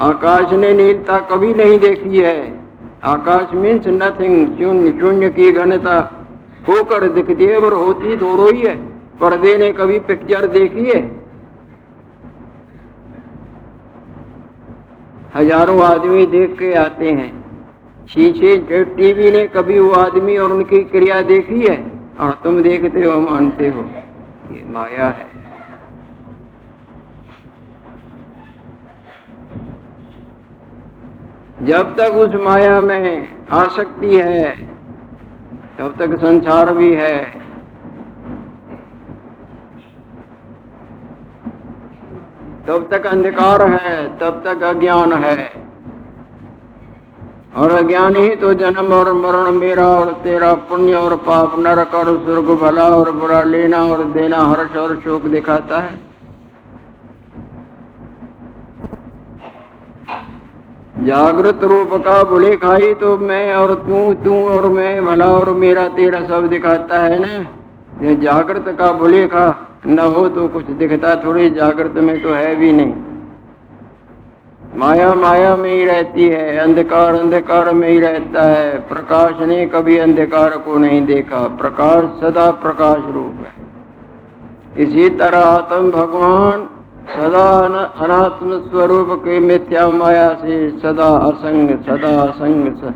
आकाश 0.00 0.52
ने 0.52 0.72
नीलता 0.72 1.18
कभी 1.18 1.54
नहीं 1.54 1.78
देखी 1.78 2.18
है। 2.18 2.58
आकाश 3.04 3.54
मीन्स 3.54 3.86
नथिंग 3.86 4.58
शून्य 4.58 4.98
शून्य 5.00 5.30
की 5.30 5.50
घनता 5.52 5.98
होकर 6.68 7.08
दिखती 7.08 7.44
है, 7.44 7.56
और 7.56 7.72
होती 7.74 8.16
थोड़ो 8.16 8.50
ही 8.50 8.60
है। 8.62 8.76
पर्दे 9.20 9.56
ने 9.56 9.72
कभी 9.72 9.98
पिक्चर 9.98 10.46
देखी 10.46 10.84
है? 10.84 11.17
हज़ारों 15.36 15.82
आदमी 15.82 16.26
देख 16.26 16.58
के 16.58 16.72
आते 16.74 17.10
हैं। 17.10 17.30
शीशे 18.06 18.84
टीवी 18.84 19.30
ने 19.30 19.46
कभी 19.46 19.78
वो 19.78 19.90
आदमी 19.90 20.36
और 20.36 20.52
उनकी 20.52 20.84
क्रिया 20.84 21.20
देखी 21.22 21.60
है? 21.66 21.76
और 22.20 22.38
तुम 22.44 22.62
देखते 22.62 23.00
हो, 23.00 23.20
मानते 23.20 23.68
हो। 23.68 23.82
ये 24.52 24.64
माया 24.66 25.06
है। 25.08 25.26
जब 31.62 31.96
तक 31.96 32.14
उस 32.14 32.34
माया 32.34 32.80
में 32.80 33.28
आसक्ति 33.50 34.16
है, 34.16 34.56
तब 35.78 35.94
तक 35.98 36.16
संसार 36.16 36.74
भी 36.74 36.94
है। 36.94 37.47
तब 42.68 42.88
तक 42.90 43.06
अंधकार 43.06 43.62
है, 43.62 44.18
तब 44.18 44.42
तक 44.44 44.62
अज्ञान 44.62 45.12
है। 45.12 45.52
और 47.56 47.70
अज्ञान 47.70 48.16
ही 48.16 48.36
तो 48.36 48.54
जन्म 48.54 48.92
और 48.92 49.12
मरण, 49.12 49.50
मेरा 49.52 49.86
और 49.86 50.12
तेरा, 50.12 50.54
पुण्य 50.54 50.94
और 50.94 51.16
पाप, 51.16 51.58
नरक 51.58 51.94
और 51.94 52.04
स्वर्ग, 52.04 52.50
भला 52.60 52.88
और 52.88 53.10
बुरा, 53.10 53.42
लेना 53.42 53.82
और 53.82 54.04
देना, 54.04 54.36
हर्ष 54.36 54.76
और 54.76 54.96
शोक 54.96 55.22
दिखाता 55.22 55.78
है। 55.78 56.08
जागृत 61.04 61.64
रूप 61.64 61.90
का 62.04 62.22
बुले 62.22 62.56
खाई 62.56 62.94
तो 62.94 63.18
मैं 63.18 63.54
और 63.54 63.74
तू 63.74 64.14
तू 64.14 64.48
और 64.48 64.68
मैं, 64.68 65.06
भला 65.06 65.26
और 65.26 65.50
मेरा, 65.50 65.88
तेरा 65.88 66.20
सब 66.26 66.46
दिखाता 66.46 66.98
है 66.98 67.18
ना? 67.18 67.46
ये 68.04 68.16
जागृत 68.16 68.76
का 68.78 68.92
बुले 68.92 69.26
खा 69.26 69.64
न 69.88 69.98
हो 70.06 70.28
तो 70.28 70.46
कुछ 70.48 70.70
दिखता 70.78 71.14
थोड़ी 71.16 71.50
जागृत 71.50 71.94
में 71.98 72.22
तो 72.22 72.32
है 72.32 72.54
भी 72.56 72.72
नहीं। 72.72 72.94
माया 74.76 75.12
माया 75.14 75.54
में 75.56 75.70
ही 75.70 75.84
रहती 75.84 76.28
है, 76.28 76.56
अंधकार 76.56 77.14
अंधकार 77.14 77.72
में 77.74 77.88
ही 77.88 77.98
रहता 78.00 78.42
है। 78.42 78.78
प्रकाश 78.88 79.40
ने 79.42 79.64
कभी 79.66 79.96
अंधकार 79.98 80.56
को 80.58 80.78
नहीं 80.78 81.04
देखा, 81.06 81.46
प्रकाश 81.58 82.04
सदा 82.20 82.50
प्रकाश 82.62 83.00
रूप 83.14 83.46
है। 83.46 83.52
इसी 84.78 85.08
तरह 85.10 85.38
आत्म 85.38 85.90
भगवान 85.90 86.68
सदा 87.08 87.48
अनात्म 87.98 88.58
स्वरूप 88.60 89.08
के 89.24 89.38
मिथ्या 89.40 89.88
माया 89.90 90.28
से 90.34 90.56
सदा 90.78 91.08
असंग 91.26 91.70
सदा 91.82 92.10
असंग 92.22 92.92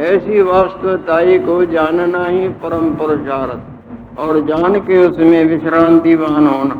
ऐसी 0.00 0.42
वास्तवताई 0.42 1.38
को 1.38 1.64
जानना 1.66 2.24
ही 2.26 2.48
परम 2.62 2.94
पुरुषार्थ 2.94 3.79
और 4.18 4.40
जान 4.46 4.78
के 4.80 5.06
उसमें 5.06 5.44
विश्रांति 5.44 6.14
वाहन 6.14 6.46
होना। 6.46 6.74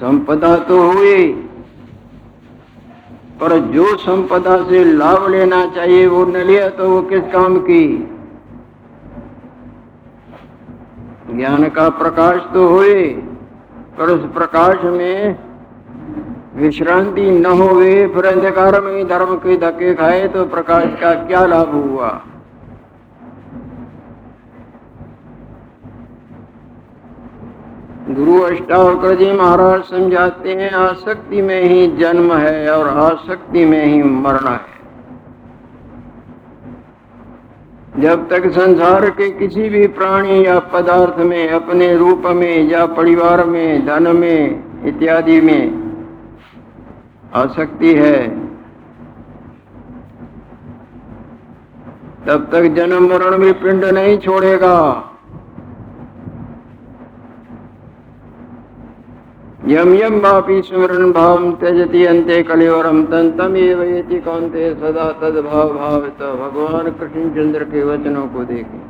संपदा 0.00 0.56
तो 0.56 0.80
हुई, 0.82 1.26
पर 3.40 3.58
जो 3.72 3.84
संपदा 3.96 4.56
से 4.64 4.84
लाभ 4.84 5.28
लेना 5.28 5.64
चाहिए, 5.66 6.06
वो 6.06 6.24
न 6.24 6.36
लिया 6.36 6.68
तो 6.68 6.88
वो 6.90 7.02
किस 7.02 7.22
काम 7.32 7.58
की? 7.60 7.86
ज्ञान 11.30 11.68
का 11.68 11.88
प्रकाश 11.88 12.40
तो 12.54 12.66
हुए 12.68 13.04
पर 13.98 14.10
उस 14.10 14.24
प्रकाश 14.32 14.84
में 14.84 15.38
विश्रांति 16.56 17.30
न 17.30 17.46
हो 17.46 17.66
होवे, 17.66 18.06
फिर 18.06 18.26
अंधकार 18.26 18.80
में 18.80 19.08
धर्म 19.08 19.34
के 19.36 19.56
धक्के 19.56 19.94
खाए 19.94 20.26
तो 20.28 20.44
प्रकाश 20.46 21.00
का 21.00 21.12
क्या 21.26 21.44
लाभ 21.46 21.74
हुआ? 21.74 22.08
गुरु 28.10 28.40
अष्टावकर 28.40 29.14
जी 29.14 29.32
महाराज 29.32 29.82
समझाते 29.84 30.52
हैं, 30.52 30.70
आसक्ति 30.70 31.42
में 31.42 31.62
ही 31.62 31.86
जन्म 31.96 32.32
है 32.34 32.70
और 32.70 32.88
आसक्ति 32.88 33.64
में 33.64 33.84
ही 33.86 34.02
मरना 34.02 34.50
है। 34.50 34.78
जब 37.98 38.28
तक 38.28 38.50
संसार 38.50 39.08
के 39.10 39.30
किसी 39.30 39.68
भी 39.68 39.86
प्राणी 39.86 40.46
या 40.46 40.58
पदार्थ 40.58 41.18
में, 41.18 41.48
अपने 41.48 41.96
रूप 41.96 42.22
में 42.26 42.70
या 42.70 42.86
परिवार 42.86 43.44
में, 43.44 43.86
धन 43.86 44.16
में, 44.16 44.62
इत्यादि 44.84 45.40
में 45.40 45.62
आसक्ति 47.34 47.94
है, 47.94 48.28
तब 52.26 52.48
तक 52.52 52.62
जन्म 52.74 53.08
मरण 53.08 53.38
भी 53.38 53.52
पिंड 53.52 53.84
नहीं 53.84 54.18
छोड़ेगा। 54.18 55.06
यम 59.60 59.94
यम 59.94 60.14
वापी 60.20 60.60
स्मरण 60.62 61.10
भाव 61.12 61.50
त्यजति 61.52 62.04
अंते 62.04 62.42
कलिवरम 62.42 63.02
तन 63.04 63.30
तम 63.30 63.56
ये 63.56 64.20
कौनते 64.20 64.70
सदा 64.74 65.10
तद 65.12 65.36
भाव 65.44 65.74
भाव 65.74 66.00
भगवान 66.00 66.90
कृष्ण 66.90 67.28
चंद्र 67.30 67.64
के 67.64 67.82
वचनों 67.84 68.26
को 68.28 68.44
देखें। 68.44 68.80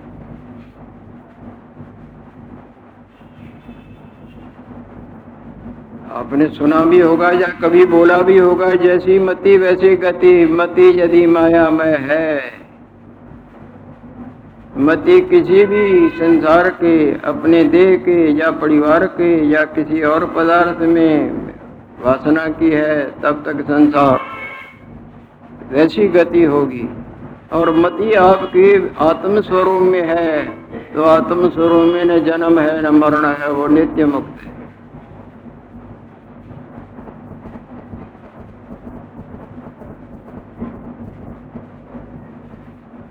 आपने 6.12 6.46
सुना 6.48 6.84
भी 6.84 7.00
होगा 7.00 7.30
या 7.30 7.48
कभी 7.62 7.84
बोला 7.86 8.18
भी 8.20 8.38
होगा, 8.38 8.70
जैसी 8.76 9.18
मति 9.18 9.56
वैसी 9.58 9.94
गति, 9.96 10.46
मति 10.46 10.88
यदि 11.00 11.26
माया 11.26 11.68
में 11.70 11.98
है। 12.00 12.59
मति 14.80 15.20
किसी 15.20 15.64
भी 15.66 16.08
संसार 16.08 16.68
के, 16.68 16.92
अपने 17.24 17.62
देह 17.64 17.96
के, 17.96 18.16
या 18.32 18.50
परिवार 18.50 19.06
के, 19.06 19.30
या 19.46 19.64
किसी 19.64 20.02
और 20.02 20.24
पदार्थ 20.26 20.78
में 20.88 21.32
वासना 22.02 22.46
की 22.50 22.70
है, 22.70 23.20
तब 23.20 23.42
तक 23.46 23.60
संसार 23.62 24.20
वैसी 25.72 26.08
गति 26.08 26.44
होगी। 26.44 26.88
और 27.52 27.70
मति 27.76 28.12
आपके 28.14 28.66
आत्म 29.04 29.40
स्वरूप 29.40 29.82
में 29.82 30.02
है 30.02 30.44
तो 30.94 31.02
आत्म 31.02 31.48
स्वरूप 31.50 31.92
में 31.94 32.04
न 32.04 32.18
जन्म 32.24 32.58
है, 32.58 32.82
न 32.82 32.94
मरण 32.94 33.26
है, 33.26 33.52
वो 33.52 33.66
नित्य 33.66 34.04
मुक्त 34.04 34.42
है। 34.44 34.59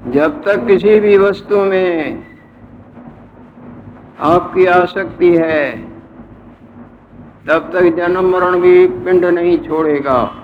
जब 0.10 0.44
तक 0.44 0.68
किसी 0.68 1.00
भी 1.00 1.18
वस्तु 1.18 1.58
में 1.58 2.24
आपकी 4.20 4.66
आसक्ति 4.66 5.38
है, 5.38 5.90
तब 7.48 7.70
तक 7.74 7.96
जन्म 7.98 8.32
मरण 8.32 8.60
भी 8.60 8.88
पिंड 8.88 9.26
नहीं 9.26 9.58
छोड़ेगा। 9.60 10.36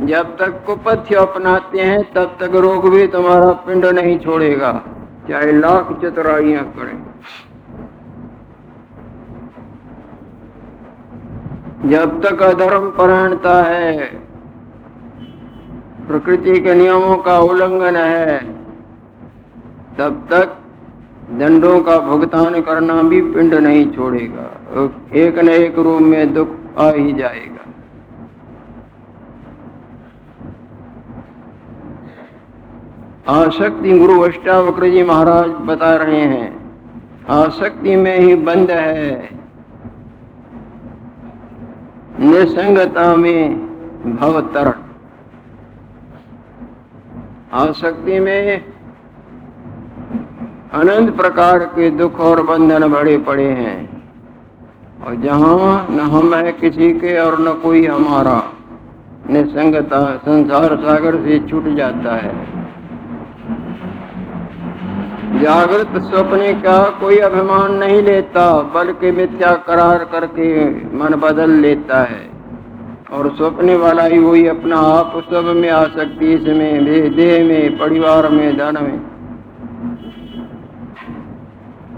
जब 0.00 0.36
तक 0.36 0.64
कुपथ्य 0.66 1.14
अपनाते 1.14 1.80
हैं, 1.80 2.12
तब 2.12 2.36
तक 2.40 2.50
रोग 2.54 2.90
भी 2.90 3.06
तुम्हारा 3.06 3.52
पिंड 3.52 3.86
नहीं 3.86 4.18
छोड़ेगा। 4.18 4.82
चाहे 5.28 5.52
लाख 5.52 5.98
चतुराइयाँ 6.04 6.64
करें। 6.64 7.04
जब 11.90 12.22
तक 12.22 12.42
अधर्म 12.42 12.90
परायणता 12.90 13.62
है, 13.62 14.06
प्रकृति 16.08 16.60
के 16.60 16.74
नियमों 16.74 17.16
का 17.16 17.38
उल्लंघन 17.38 17.96
है 17.96 18.57
तब 19.98 20.26
तक 20.30 20.56
दंडों 21.38 21.80
का 21.80 21.98
भुगतान 22.00 22.60
करना 22.60 23.02
भी 23.02 23.20
पिंड 23.32 23.54
नहीं 23.56 23.90
छोड़ेगा। 23.92 24.44
एक 25.16 25.38
न 25.38 25.48
एक 25.50 25.78
रूप 25.78 26.00
में 26.02 26.32
दुख 26.34 26.48
आ 26.78 26.90
ही 26.90 27.12
जाएगा। 27.12 27.64
आसक्ति 33.32 33.98
गुरु 33.98 34.20
अष्टावक्र 34.20 34.88
जी 34.88 35.02
महाराज 35.02 35.50
बता 35.66 35.94
रहे 35.96 36.20
हैं, 36.26 36.48
आसक्ति 37.30 37.96
में 37.96 38.18
ही 38.18 38.34
बंद 38.44 38.70
है। 38.70 39.36
निसंगता 42.20 43.14
में 43.16 43.42
भवतरण 44.16 44.86
आसक्ति 47.58 48.18
में 48.20 48.77
अनंत 50.74 51.16
प्रकार 51.16 51.58
के 51.58 51.90
दुख 51.90 52.20
और 52.20 52.42
बंधन 52.42 52.88
बड़े 52.88 53.18
पड़े 53.18 53.44
हैं। 53.44 54.02
और 55.06 55.14
जहाँ 55.14 55.86
न 55.90 56.00
हम 56.00 56.34
है 56.34 56.52
किसी 56.52 56.92
के 56.92 57.18
और 57.18 57.40
न 57.40 57.52
कोई 57.52 57.86
हमारा 57.86 58.42
निसंगता 59.30 60.16
संसार 60.16 60.76
सागर 60.76 61.16
से 61.16 61.38
छूट 61.48 61.68
जाता 61.68 62.16
है। 62.16 62.34
जागृत 65.40 66.02
स्वप्ने 66.02 66.52
का 66.52 66.90
कोई 67.00 67.18
अभिमान 67.18 67.72
नहीं 67.72 68.02
लेता, 68.02 68.62
बल्कि 68.74 69.10
मिथ्या 69.10 69.52
करार 69.52 70.04
करके 70.04 70.70
मन 70.96 71.14
बदल 71.14 71.50
लेता 71.50 72.02
है। 72.02 72.30
और 73.12 73.34
स्वप्ने 73.36 73.76
वाला 73.76 74.02
ही 74.02 74.18
वही 74.18 74.46
अपना 74.46 74.76
आप, 74.76 75.22
सब 75.30 75.52
में 75.56 75.70
आ 75.70 75.84
सकती 75.84 76.34
इसमें 76.34 76.84
देह 77.16 77.44
में, 77.44 77.78
परिवार 77.78 78.28
में, 78.28 78.58
धन 78.58 78.78
में 78.82 79.07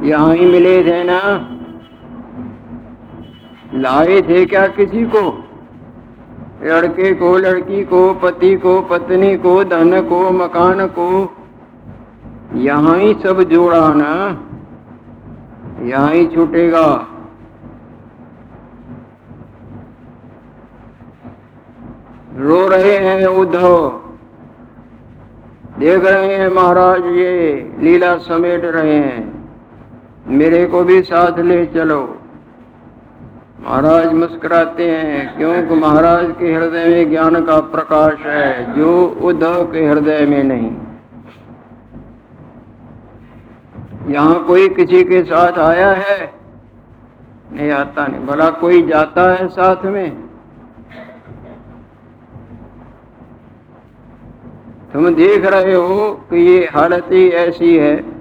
यहाँ 0.03 0.35
ही 0.35 0.47
मिले 0.47 0.85
थे 0.85 1.05
ना? 1.05 1.21
लाए 3.75 4.23
थे 4.23 4.47
क्या 4.47 4.67
किसी 4.67 5.05
को? 5.05 5.45
लड़के 6.63 7.15
को, 7.15 7.37
लड़की 7.37 7.85
को, 7.85 8.15
पति 8.15 8.57
को, 8.57 8.81
पत्नी 8.81 9.37
को, 9.37 9.65
धन 9.65 10.03
को, 10.03 10.31
मकान 10.31 10.87
को? 10.87 11.37
यहाँ 12.55 12.99
ही 12.99 13.15
सब 13.15 13.43
जोड़ा 13.43 13.95
ना? 13.95 14.43
यहाँ 15.87 16.13
ही 16.13 16.27
छूटेगा। 16.27 17.07
रो 22.37 22.69
रहे 22.69 22.97
हैं 22.97 23.27
उद्धव। 23.27 23.89
देख 25.79 26.05
रहे 26.05 26.35
हैं 26.35 26.49
महाराज, 26.49 27.07
ये 27.07 27.73
लीला 27.79 28.17
समेट 28.19 28.65
रहे 28.65 28.95
हैं। 28.95 29.40
मेरे 30.31 30.67
को 30.67 30.85
भी 30.85 31.03
साथ 31.03 31.39
ले 31.39 31.67
चलो। 31.67 32.17
महाराज 33.61 34.13
मुस्कुराते 34.13 34.91
हैं, 34.91 35.37
क्योंकि 35.37 35.75
महाराज 35.75 36.35
के 36.39 36.53
हृदय 36.53 36.85
में 36.85 37.11
ज्ञान 37.11 37.45
का 37.45 37.61
प्रकाश 37.61 38.19
है, 38.27 38.75
जो 38.75 39.07
उद्धव 39.23 39.73
के 39.73 39.87
हृदय 39.87 40.27
में 40.27 40.45
नहीं। 40.45 40.77
यहाँ 44.15 44.45
कोई 44.45 44.69
किसी 44.69 45.05
के 45.05 45.23
साथ 45.23 45.59
आया 45.59 45.93
है? 45.93 46.33
नहीं 47.53 47.71
आता, 47.71 48.07
नहीं। 48.07 48.27
भला 48.27 48.51
कोई 48.51 48.83
जाता 48.83 49.33
है 49.33 49.49
साथ 49.49 49.85
में? 49.85 50.17
तुम 54.93 55.15
देख 55.15 55.47
रहे 55.47 55.75
हो 55.75 56.13
कि 56.13 56.37
ये 56.37 56.69
हालत 56.75 57.07
ही 57.13 57.29
ऐसी 57.29 57.77
है। 57.79 58.20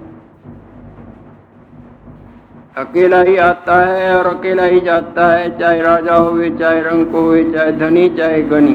अकेला 2.80 3.20
ही 3.20 3.36
आता 3.36 3.74
है 3.86 4.18
और 4.18 4.26
अकेला 4.26 4.62
ही 4.62 4.80
जाता 4.80 5.26
है, 5.26 5.58
चाहे 5.58 5.80
राजा 5.80 6.14
हो 6.14 6.58
चाहे 6.58 6.80
रंग 6.80 7.06
हो 7.06 7.52
चाहे 7.52 7.72
धनी, 7.72 8.08
चाहे 8.08 8.42
गनी। 8.42 8.74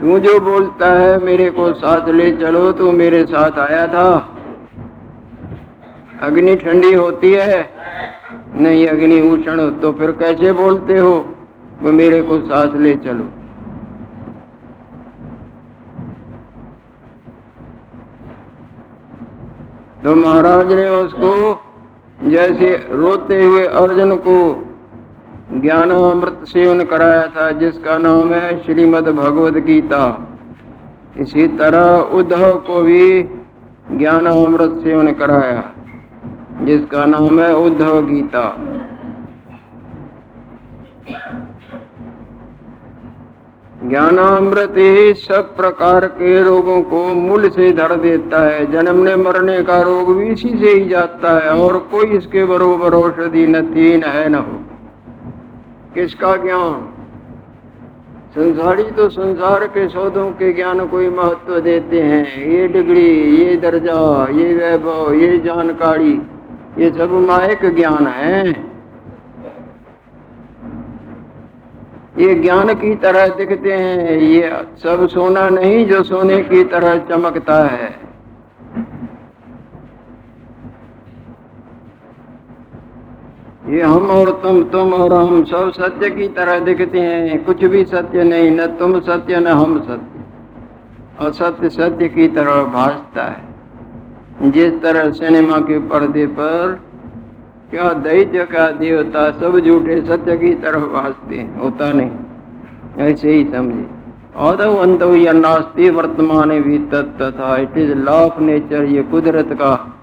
तू 0.00 0.18
जो 0.18 0.38
बोलता 0.40 0.86
है, 0.92 1.18
मेरे 1.24 1.50
को 1.50 1.72
साथ 1.72 2.08
ले 2.08 2.30
चलो, 2.32 2.72
तू 2.72 2.92
मेरे 2.92 3.24
साथ 3.24 3.58
आया 3.58 3.86
था। 3.86 4.08
अग्नि 6.22 6.56
ठंडी 6.56 6.92
होती 6.94 7.32
है। 7.32 7.70
नहीं, 8.54 8.86
अग्नि 8.86 9.20
उषण 9.20 9.70
तो 9.70 9.92
फिर 9.92 10.10
कैसे 10.10 10.52
बोलते 10.52 10.98
हो? 10.98 11.14
वो 11.82 11.92
मेरे 11.92 12.22
को 12.22 12.40
साथ 12.40 12.76
ले 12.76 12.94
चलो। 12.96 13.24
तो 20.04 20.14
महाराज 20.14 20.72
ने 20.72 20.88
उसको 20.88 21.62
जैसे 22.24 22.88
रोते 22.90 23.44
हुए 23.44 23.66
अर्जुन 23.66 24.16
को 24.16 24.36
ज्ञान 25.52 25.90
अमृत 25.90 26.44
सेवन 26.44 26.84
कराया 26.84 27.26
था, 27.26 27.50
जिसका 27.50 27.98
नाम 27.98 28.32
है 28.32 28.64
श्रीमद 28.64 29.08
भगवद 29.08 29.56
गीता। 29.56 30.28
इसी 31.18 31.46
तरह 31.48 31.98
उद्धव 32.14 32.52
को 32.58 32.82
भी 32.82 33.22
ज्ञान 33.92 34.26
अमृत 34.26 34.80
सेवन 34.84 35.12
कराया, 35.12 35.62
जिसका 36.62 37.04
नाम 37.04 37.40
है 37.40 37.54
उद्धव 37.56 38.06
गीता। 38.06 38.44
ज्ञानामृत 43.88 44.74
ही 44.76 45.14
सब 45.14 45.56
प्रकार 45.56 46.06
के 46.06 46.42
रोगों 46.42 46.82
को 46.82 47.14
मूल 47.14 47.48
से 47.48 47.72
धर 47.72 47.96
देता 47.96 48.42
है। 48.42 48.72
जन्मने 48.72 49.16
मरने 49.16 49.62
का 49.62 49.80
रोग 49.80 50.16
भी 50.16 50.26
इसी 50.26 50.48
से 50.48 50.70
ही 50.70 50.88
जाता 50.88 51.44
है 51.44 51.50
और 51.50 51.78
कोई 51.78 52.06
इसके 52.06 52.44
बरोबर 52.44 52.94
औषधि 52.94 53.46
न 53.46 53.62
थी 53.62 53.96
न 53.96 54.04
है 54.04 54.28
न 54.28 54.34
हो। 54.34 54.60
किसका 55.94 56.36
ज्ञान? 56.36 56.92
संसारी 58.34 58.82
तो 58.82 59.08
संसार 59.08 59.66
के 59.66 59.88
सौदों 59.88 60.30
के 60.30 60.52
ज्ञान 60.52 60.86
को 60.86 60.98
ही 60.98 61.08
महत्व 61.08 61.60
देते 61.60 62.00
हैं। 62.00 62.50
ये 62.50 62.68
डिग्री, 62.68 63.36
ये 63.36 63.56
दर्जा, 63.56 64.28
ये 64.30 64.54
वैभव, 64.54 65.14
ये 65.14 65.38
जानकारी, 65.38 66.22
ये 66.78 66.90
सब 66.90 67.12
मायक 67.12 67.74
ज्ञान 67.76 68.06
है। 68.06 68.75
ये 72.18 72.34
ज्ञान 72.34 72.74
की 72.74 72.94
तरह 72.94 73.28
दिखते 73.28 73.72
हैं, 73.72 74.10
ये 74.10 74.50
सब 74.82 75.08
सोना 75.08 75.48
नहीं 75.48 75.86
जो 75.86 76.02
सोने 76.02 76.42
की 76.42 76.64
तरह 76.64 76.98
चमकता 76.98 77.64
है। 77.66 78.06
ये 83.68 83.82
हम 83.82 84.10
और 84.10 84.30
तुम 84.42 84.64
तुम 84.64 84.94
और 84.94 85.12
हम 85.12 85.44
सब 85.44 85.72
सत्य 85.72 86.10
की 86.10 86.28
तरह 86.28 86.58
दिखते 86.58 87.00
हैं, 87.00 87.44
कुछ 87.44 87.64
भी 87.64 87.84
सत्य 87.84 88.24
नहीं, 88.24 88.50
न 88.50 88.66
तुम 88.66 89.00
सत्य, 89.00 89.40
न 89.40 89.46
हम 89.46 89.80
सत्य। 89.80 90.16
असत्य 91.26 91.68
सत्य 91.68 91.90
सत्य 91.90 92.08
की 92.08 92.28
तरह 92.28 92.64
भासता 92.64 93.22
है। 93.22 93.56
जिस 94.50 94.82
तरह 94.82 95.10
सिनेमा 95.10 95.58
के 95.58 95.78
पर्दे 95.78 96.26
पर 96.26 96.85
क्या 97.70 97.92
दैत्य 97.92 98.44
का 98.44 98.70
देवता 98.70 99.30
सब 99.30 99.60
झूठे 99.60 100.02
सत्य 100.02 100.36
की 100.36 100.54
तरफ़ 100.54 100.82
भासते 100.82 101.36
हैं? 101.36 101.60
होता 101.60 101.92
नहीं। 101.92 102.10
ऐसे 102.98 103.30
ही 103.30 103.44
समझे। 103.44 103.86
अंत 104.36 105.02
वर्तमान 105.90 106.50
भी 106.50 106.78
तथा 106.78 107.56
it 107.56 107.78
is 107.78 107.94
law 107.94 108.12
of 108.12 108.40
nature, 108.40 108.84
ये 108.84 109.02
कुदरत 109.02 109.48
का। 109.52 109.94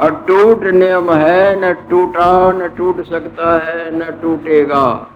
अटूट 0.00 0.64
नियम 0.64 1.10
है, 1.10 1.60
न 1.60 1.74
टूटा, 1.90 2.52
न 2.52 2.68
टूट 2.68 3.06
सकता 3.06 3.58
है, 3.64 3.98
न 3.98 4.02
टूटेगा। 4.22 5.10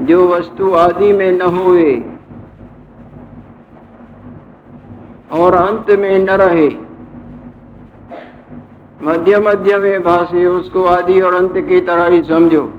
जो 0.00 0.28
वस्तु 0.28 0.72
आदि 0.72 1.12
में 1.12 1.32
न 1.32 1.42
हुए 1.42 2.02
और 5.32 5.54
अंत 5.54 5.98
में 5.98 6.18
न 6.18 6.30
रहे 6.30 6.85
मध्य 9.02 9.38
मध्य 9.38 9.78
में 9.78 10.02
भाषे 10.02 10.46
उसको 10.46 10.84
आदि 10.84 11.20
और 11.20 11.34
अंत 11.34 11.52
की 11.56 11.80
तरह 11.80 12.06
ही 12.06 12.22
समझो। 12.22 12.72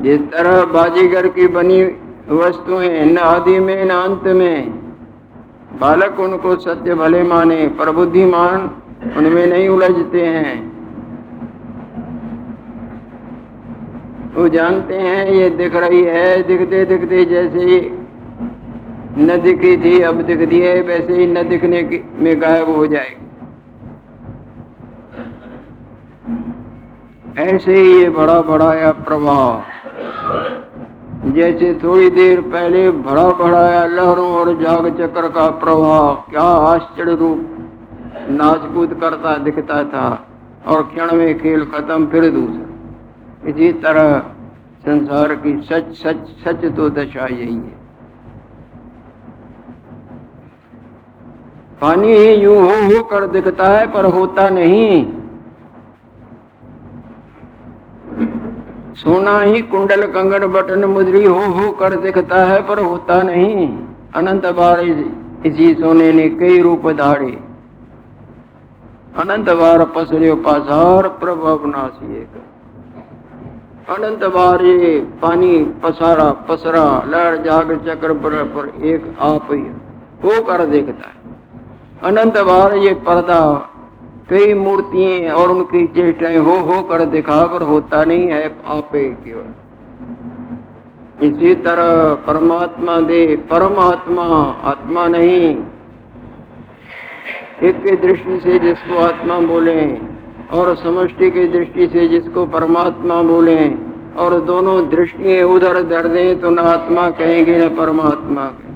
जिस 0.00 0.20
तरह 0.20 0.64
बाजीगर 0.64 1.28
की 1.28 1.46
बनी 1.46 1.82
वस्तुएँ 2.30 3.04
न 3.04 3.18
आदि 3.18 3.58
में, 3.60 3.84
न 3.84 3.90
अंत 3.90 4.22
में, 4.22 4.70
बालक 5.80 6.20
उनको 6.20 6.56
सत्य 6.56 6.94
भले 6.94 7.22
माने, 7.22 7.68
पर 7.68 7.90
बुद्धिमान 7.90 8.70
उनमें 9.16 9.46
नहीं 9.46 9.68
उलझते 9.68 10.26
हैं। 10.26 10.68
वो 14.34 14.48
जानते 14.48 14.94
हैं, 14.94 15.30
ये 15.30 15.50
दिख 15.50 15.76
रही 15.76 16.02
है, 16.02 16.42
दिखते 16.42 16.84
दिखते 16.84 17.24
जैसे 17.24 17.97
न 19.18 19.40
दिखी 19.42 19.76
थी, 19.76 20.00
अब 20.00 20.20
दिखती 20.22 20.58
है, 20.60 20.80
वैसे 20.82 21.12
ही 21.12 21.26
न 21.26 21.48
दिखने 21.48 21.82
में 22.16 22.40
गायब 22.42 22.68
हो 22.76 22.86
जाएगी। 22.86 23.26
ऐसे 27.42 27.74
ही 27.74 27.92
ये 27.92 28.08
बड़ा 28.10 28.40
बड़ा 28.42 28.72
या 28.74 28.90
प्रभाव 29.00 29.62
जैसे 31.32 31.72
थोड़ी 31.74 32.08
देर 32.10 32.40
पहले 32.42 32.90
भरा 32.90 33.28
भराया 33.38 33.84
लहरों 33.86 34.30
और 34.32 34.52
जाग 34.62 34.88
चक्र 34.98 35.28
का 35.28 35.48
प्रभाव 35.58 36.14
क्या 36.30 36.42
आश्चर्य 36.42 37.14
रूप। 37.14 37.40
नाचकूद 38.30 38.94
करता 38.94 39.36
दिखता 39.38 39.82
था 39.84 40.06
और 40.66 40.82
क्षण 40.84 41.16
में 41.16 41.38
खेल 41.38 41.64
खत्म 41.64 42.06
फिर 42.06 42.28
दूसरा। 42.30 43.50
इसी 43.50 43.72
तरह 43.82 44.18
संसार 44.84 45.34
की 45.36 45.52
सच 45.62 45.92
सच 45.96 46.28
सच 46.44 46.64
तो 46.76 46.88
दशा 46.90 47.26
यही 47.26 47.54
है। 47.54 47.77
पानी 51.80 52.12
ही 52.12 52.34
यूँ 52.34 52.56
हो 52.56 52.74
हो 52.84 53.02
कर 53.02 53.26
दिखता 53.26 53.66
है, 53.68 53.86
पर 53.92 54.04
होता 54.04 54.48
नहीं। 54.48 55.04
सोना 58.94 59.40
ही 59.40 59.60
कुंडल 59.62 60.02
कंगन 60.06 60.46
बटन 60.46 60.84
मुद्री 60.84 61.24
हो 61.24 61.40
हो 61.52 61.70
कर 61.72 61.94
दिखता 61.96 62.44
है, 62.44 62.60
पर 62.62 62.78
होता 62.78 63.22
नहीं। 63.22 63.68
अनंत 64.14 64.46
बार 64.54 64.80
इसी 64.80 65.74
सोने 65.74 66.12
ने 66.12 66.28
कई 66.30 66.60
रूप 66.60 66.88
धारे। 66.92 67.30
अनंत 69.18 69.50
बार 69.50 69.84
पसरे 69.96 70.34
पासार 70.34 71.08
प्रभव 71.20 71.66
नासी 71.66 72.26
अनंत 73.88 74.24
बार 74.24 74.62
ये 74.62 75.00
पानी 75.22 75.58
पसारा, 75.82 76.30
पसरा, 76.48 76.82
लहर 77.06 77.36
जाग 77.36 77.70
चक्र 77.86 78.12
पर 78.14 78.72
एक 78.84 79.14
आप 79.20 79.48
ही, 79.52 79.60
हो 80.24 80.42
कर 80.42 80.64
देखता 80.66 81.08
है। 81.08 81.17
अनंत 82.02 82.36
बार 82.38 82.74
ये 82.76 82.92
पर्दा, 83.06 83.40
कई 84.30 84.52
मूर्तियाँ 84.54 85.34
और 85.34 85.50
उनकी 85.50 85.86
चेष्टाएँ 85.86 86.36
हो 86.38 86.52
हो 86.64 86.82
कर 86.82 87.04
दिखा 87.04 87.38
कर 87.46 87.62
होता 87.62 88.02
नहीं 88.04 88.26
है 88.28 88.42
आपे 88.66 89.02
केवल। 89.24 89.48
इसी 91.26 91.54
तरह 91.54 92.14
परमात्मा 92.26 93.00
दे, 93.00 93.24
परमात्मा 93.50 94.26
आत्मा 94.64 95.06
नहीं। 95.08 95.48
एक 97.62 97.82
की 97.82 97.96
दृष्टि 97.96 98.38
से 98.40 98.58
जिसको 98.58 98.98
आत्मा 98.98 99.40
बोले 99.40 99.80
और 100.52 100.74
समष्टि 100.76 101.30
की 101.30 101.44
दृष्टि 101.48 101.86
से 101.86 102.06
जिसको 102.08 102.46
परमात्मा 102.46 103.22
बोले 103.22 103.58
और 104.18 104.40
दोनों 104.44 104.78
दृष्टिएँ 104.88 105.42
उधर 105.48 105.82
धर 105.88 106.08
दें 106.08 106.40
तो 106.40 106.50
न 106.50 106.58
आत्मा 106.68 107.10
कहेंगे, 107.10 107.58
न 107.58 107.68
परमात्मा 107.76 108.44
कहेंगे। 108.44 108.67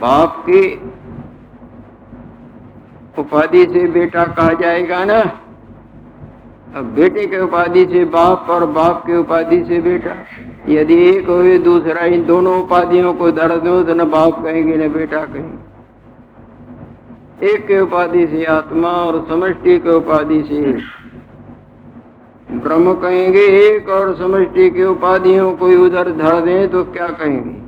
बाप 0.00 0.44
की 0.48 0.62
उपाधि 3.18 3.62
से 3.64 3.86
बेटा 3.90 4.24
कहा 4.24 4.52
जाएगा 4.60 5.04
ना? 5.04 5.20
अब 6.76 6.84
बेटे 6.96 7.26
के 7.26 7.38
उपाधि 7.40 7.84
से 7.84 8.04
बाप 8.06 8.50
और 8.50 8.66
बाप 8.72 9.02
के 9.06 9.16
उपाधि 9.16 9.58
से 9.64 9.80
बेटा। 9.80 10.14
यदि 10.68 10.96
एक 11.08 11.28
हो 11.28 11.58
दूसरा 11.64 12.04
इन 12.06 12.24
दोनों 12.26 12.54
उपाधियों 12.62 13.12
को 13.14 13.30
दर 13.30 13.56
दो 13.58 13.82
तो 13.82 13.94
न 13.94 14.04
बाप 14.10 14.42
कहेंगे, 14.44 14.76
न 14.76 14.92
बेटा 14.92 15.24
कहेंगे। 15.24 15.66
एक 17.44 17.66
के 17.66 17.80
उपाधि 17.80 18.26
से 18.26 18.44
आत्मा 18.52 18.88
और 18.88 19.26
समष्टि 19.28 19.78
के 19.78 19.90
उपाधि 19.90 20.42
से 20.42 20.60
ब्रह्म 22.58 22.94
कहेंगे, 22.94 23.40
एक 23.40 23.88
और 23.90 24.14
समष्टि 24.16 24.70
के 24.70 24.84
उपाधियों 24.86 25.52
को 25.56 25.66
उधर 25.84 26.10
धर 26.12 26.40
दें 26.40 26.68
तो 26.68 26.84
क्या 26.86 27.08
कहेंगे? 27.08 27.67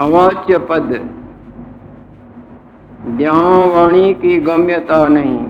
अवाच्य 0.00 0.58
पद। 0.70 0.92
वाणी 3.66 4.12
की 4.14 4.38
गम्यता 4.40 5.04
नहीं। 5.08 5.40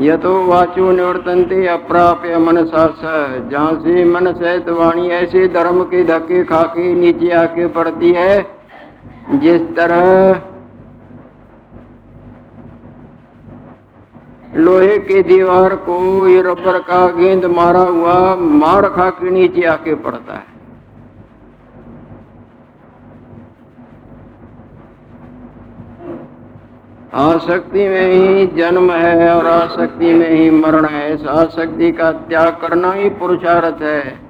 यथो 0.00 0.34
वाचो 0.44 0.90
निवर्तनते 0.92 1.66
अप्राप्य 1.66 2.38
मनसा 2.38 2.86
स। 2.94 3.02
जहाँ 3.50 3.74
से 3.80 4.04
मन 4.04 4.32
सहित 4.32 4.68
वाणी 4.70 5.08
ऐसे 5.12 5.46
धर्म 5.48 5.82
के 5.84 6.04
धक्के 6.04 6.42
खा 6.44 6.62
के 6.70 6.94
नीचे 6.94 7.30
आके 7.34 7.66
पड़ती 7.72 8.12
है, 8.12 8.40
जिस 9.34 9.60
तरह 9.76 10.04
लोहे 14.56 14.96
के 15.00 15.22
दीवार 15.24 15.74
को 15.84 15.96
ये 16.28 16.40
रबर 16.42 16.78
का 16.80 17.06
गेंद 17.12 17.44
मारा 17.52 17.82
हुआ 17.84 18.34
मार 18.58 18.88
खा 18.88 19.08
के 19.12 19.30
नीचे 19.30 19.62
आके 19.68 19.94
पड़ता 20.02 20.34
है। 20.34 20.53
आसक्ति 27.14 27.88
में 27.88 28.10
ही 28.10 28.46
जन्म 28.56 28.90
है 28.92 29.30
और 29.34 29.46
आसक्ति 29.46 30.12
में 30.14 30.30
ही 30.30 30.50
मरण 30.50 30.86
है। 30.86 31.12
इस 31.14 31.26
आसक्ति 31.28 31.90
का 31.92 32.10
त्याग 32.12 32.56
करना 32.60 32.92
ही 32.92 33.08
पुरुषार्थ 33.18 33.82
है। 33.82 34.22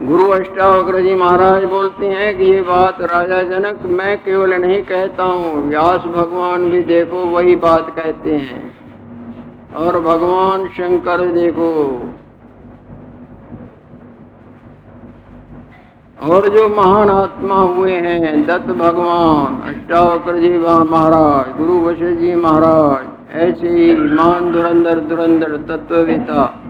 गुरु 0.00 0.28
अष्टावक्र 0.30 1.00
जी 1.02 1.14
महाराज 1.14 1.64
बोलते 1.64 2.06
हैं 2.08 2.36
कि 2.38 2.44
ये 2.44 2.60
बात 2.62 3.00
राजा 3.02 3.42
जनक 3.42 3.82
मैं 3.92 4.16
केवल 4.18 4.54
नहीं 4.54 4.82
कहता 4.82 5.24
हूँ। 5.24 5.68
व्यास 5.68 6.00
भगवान 6.16 6.70
भी 6.70 6.82
देखो 6.84 7.24
वही 7.26 7.56
बात 7.58 7.90
कहते 7.96 8.36
हैं। 8.36 8.83
और 9.76 10.00
भगवान 10.00 10.66
शंकर 10.68 11.26
देखो। 11.26 11.70
और 16.18 16.48
जो 16.48 16.68
महान 16.68 17.10
आत्मा 17.10 17.54
हुए 17.54 17.92
हैं, 17.92 18.46
दत्त 18.46 18.66
भगवान, 18.66 19.60
अष्टावक्र 19.62 20.38
जी 20.38 20.58
महाराज, 20.58 21.56
गुरु 21.58 21.80
वशिष्ठ 21.80 22.20
जी 22.20 22.34
महाराज, 22.34 23.06
ऐसे 23.32 23.68
ही 23.68 23.94
मान 23.94 24.52
दुरंदर 24.52 25.00
दुरंदर 25.00 25.56
तत्ववेता, 25.56 26.60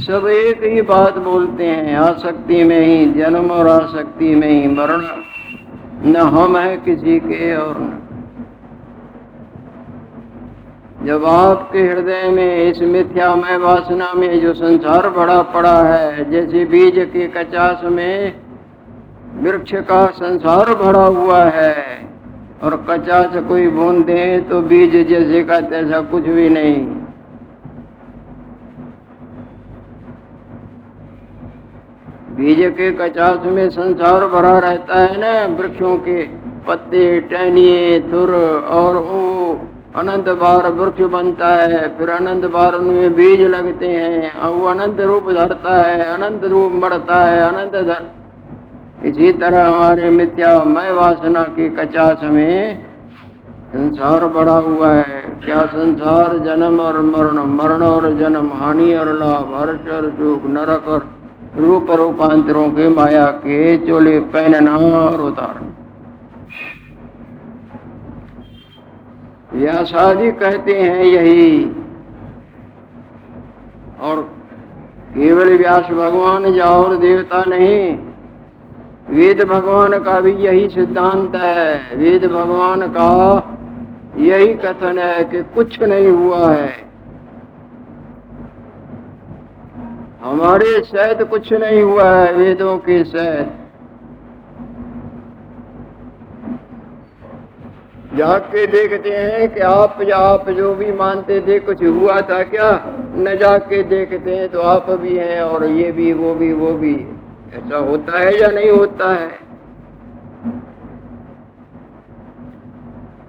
सब 0.00 0.26
एक 0.26 0.62
ही 0.64 0.82
बात 0.82 1.18
बोलते 1.18 1.66
हैं, 1.66 1.96
आसक्ति 1.96 2.64
में 2.64 2.80
ही, 2.80 3.12
जन्म 3.12 3.50
और 3.50 3.68
आसक्ति 3.68 4.34
में 4.34 4.48
ही, 4.48 4.68
मरण, 4.68 5.06
न 6.04 6.16
हम 6.16 6.56
है 6.56 6.76
किसी 6.76 7.18
के 7.20 7.56
और 7.56 7.80
न 7.80 8.09
जब 11.00 11.24
आपके 11.24 11.82
हृदय 11.82 12.28
में 12.30 12.56
इस 12.62 12.80
मिथ्यामय 12.84 13.56
वासना 13.56 14.12
में 14.14 14.40
जो 14.40 14.52
संसार 14.54 15.08
भरा 15.10 15.40
पड़ा 15.52 15.76
है, 15.82 16.30
जैसे 16.30 16.64
बीज 16.64 16.98
के 17.12 17.26
कचास 17.28 17.84
में 17.86 18.34
वृक्ष 19.42 19.72
का 19.88 20.04
संसार 20.14 20.74
भरा 20.74 21.04
हुआ 21.16 21.42
है, 21.50 21.76
और 22.62 22.76
कचास 22.90 23.36
कोई 23.48 23.68
बूंद 23.70 24.04
दे 24.06 24.24
तो 24.50 24.60
बीज 24.62 24.96
जैसे 25.08 25.42
का 25.44 25.60
तैसा 25.70 26.00
कुछ 26.10 26.24
भी 26.28 26.48
नहीं। 26.48 26.84
बीज 32.36 32.60
के 32.76 32.90
कचास 32.98 33.46
में 33.46 33.68
संसार 33.70 34.26
भरा 34.28 34.58
रहता 34.58 35.00
है 35.00 35.18
ना, 35.18 35.32
वृक्षों 35.56 35.96
के 35.98 36.22
पत्ते 36.66 37.20
टहनिए 37.22 38.00
थुर 38.02 38.34
और 38.72 38.96
वो 38.98 39.20
अनंत 39.96 40.28
बार 40.28 40.66
वृक्ष 40.72 41.00
बनता 41.02 41.48
है, 41.48 41.78
फिर 41.98 42.10
अनंत 42.10 42.44
बार 42.44 42.74
उनमें 42.74 43.14
बीज 43.14 43.40
लगते 43.40 43.88
हैं, 43.88 44.34
और 44.34 44.52
वो 44.54 44.66
अनंत 44.66 45.00
रूप 45.00 45.30
धरता 45.30 45.74
है, 45.82 46.04
अनंत 46.04 46.44
रूप 46.44 46.72
बढ़ता 46.72 47.16
है, 47.24 47.40
अनंत 47.40 47.72
धर। 47.86 48.02
इसी 49.06 49.32
तरह 49.32 49.66
हमारे 49.66 50.10
मिथ्या 50.10 50.52
मय 50.64 50.90
वासना 50.90 51.42
की 51.42 51.68
कचास 51.68 52.22
में 52.24 52.84
संसार 53.72 54.26
बड़ा 54.26 54.56
हुआ 54.58 54.90
है। 54.90 55.20
क्या 55.44 55.64
संसार 55.66 56.38
जन्म 56.38 56.80
और 56.80 57.00
मरण 57.00 57.38
मरण 57.54 57.82
और 57.82 58.10
जन्म, 58.14 58.50
हानि 58.52 58.94
और 58.94 59.12
लाभ, 59.12 59.54
हर्ष 59.54 59.92
और 59.92 60.10
सुख, 60.10 60.46
नरक 60.50 60.88
और 60.88 61.08
रूप 61.58 61.90
रूपांतरों 61.90 62.68
के 62.70 62.88
माया 62.88 63.26
के 63.26 63.76
चोले 63.78 64.18
पहनना 64.20 64.76
और 64.76 65.20
उतारना। 65.20 65.69
व्यासादि 69.52 70.30
कहते 70.32 70.72
हैं 70.72 71.04
यही। 71.04 71.64
और 74.00 74.22
केवल 75.14 75.56
व्यास 75.58 75.84
भगवान 75.84 76.46
या 76.46 76.64
और 76.64 76.96
देवता 76.96 77.44
नहीं, 77.48 77.98
वेद 79.10 79.42
भगवान 79.44 79.98
का 79.98 80.20
भी 80.20 80.32
यही 80.32 80.68
सिद्धांत 80.68 81.34
है। 81.36 81.96
वेद 81.96 82.24
भगवान 82.24 82.86
का 82.88 83.08
यही 84.16 84.54
कथन 84.54 84.98
है 84.98 85.24
कि 85.24 85.42
कुछ 85.54 85.82
नहीं 85.82 86.08
हुआ 86.08 86.50
है। 86.50 86.72
हमारे 90.22 90.80
शायद 90.82 91.22
कुछ 91.24 91.52
नहीं 91.52 91.82
हुआ 91.82 92.04
है, 92.04 92.32
वेदों 92.34 92.76
के 92.78 93.04
शायद 98.10 98.18
जाके 98.18 98.66
देखते 98.66 99.10
हैं 99.10 99.54
कि 99.54 99.60
आप 99.60 99.98
या 100.02 100.16
आप 100.16 100.50
जो 100.50 100.74
भी 100.74 100.92
मानते 100.92 101.40
थे, 101.40 101.58
कुछ 101.58 101.82
हुआ 101.84 102.20
था 102.20 102.42
क्या? 102.42 102.70
न 103.16 103.36
जाके 103.40 103.82
देखते 103.82 104.36
हैं 104.36 104.48
तो 104.48 104.60
आप 104.60 104.90
भी 104.90 105.16
हैं 105.16 105.40
और 105.42 105.64
ये 105.64 105.92
भी, 105.92 106.12
वो 106.12 106.34
भी 106.34 106.52
वो 106.52 106.72
भी। 106.72 106.94
ऐसा 107.54 107.76
होता 107.76 108.18
है 108.18 108.40
या 108.40 108.48
नहीं 108.48 108.70
होता 108.70 109.14
है? 109.14 109.30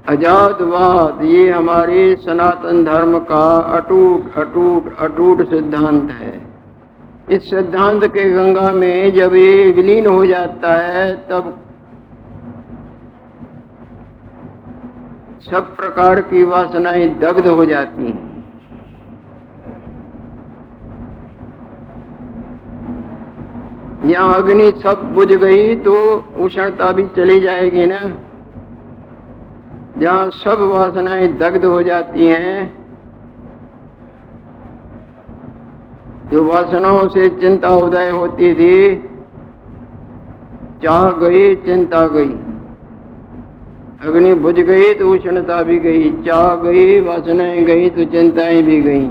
अजातवाद, 0.07 1.23
ये 1.23 1.49
हमारे 1.49 2.15
सनातन 2.15 2.83
धर्म 2.85 3.19
का 3.19 3.57
अटूट 3.57 4.35
अटूट 4.37 4.97
अटूट 4.99 5.49
सिद्धांत 5.49 6.11
है। 6.11 6.41
इस 7.31 7.49
सिद्धांत 7.49 8.05
के 8.05 8.31
गंगा 8.31 8.71
में 8.71 9.13
जब 9.13 9.35
ये 9.35 9.71
विलीन 9.71 10.07
हो 10.07 10.25
जाता 10.25 10.73
है, 10.73 11.15
तब 11.29 11.57
सब 15.41 15.75
प्रकार 15.75 16.19
की 16.21 16.43
वासनाएँ 16.43 17.07
दग्ध 17.19 17.47
हो 17.47 17.65
जाती 17.65 18.05
हैं। 18.05 18.29
अग्नि 24.15 24.71
सब 24.83 25.01
बुझ 25.13 25.27
गई 25.27 25.75
तो 25.75 25.93
उष्णता 26.37 26.91
भी 26.91 27.03
चली 27.15 27.39
जाएगी 27.39 27.85
ना। 27.85 27.99
जहाँ 29.97 30.29
सब 30.29 30.61
वासनाएँ 30.73 31.27
दग्ध 31.37 31.65
हो 31.65 31.81
जाती 31.83 32.27
हैं, 32.27 32.59
जो 36.29 36.43
वासनाओं 36.43 37.07
से 37.07 37.29
चिंता 37.29 37.69
उदय 37.77 38.09
होती 38.09 38.53
थी, 38.53 38.95
चाह 40.83 41.11
गई, 41.11 41.55
चिंता 41.55 42.07
गई। 42.07 42.50
अग्नि 44.01 44.33
बुझ 44.33 44.55
गई 44.55 44.93
तो 44.93 45.13
उष्णता 45.13 45.61
भी 45.63 45.77
गई 45.79 46.09
चाह 46.25 46.55
गई, 46.55 46.99
वासनाएँ 47.01 47.63
गई 47.65 47.89
तो 47.89 48.03
चिंताएँ 48.03 48.61
भी 48.63 48.81
गई। 48.81 49.07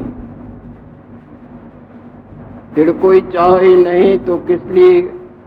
फिर 2.74 2.92
कोई 2.92 3.20
चाह 3.20 3.58
ही 3.58 3.74
नहीं 3.76 4.18
तो 4.18 4.36
किस 4.38 4.64
लिए 4.64 5.00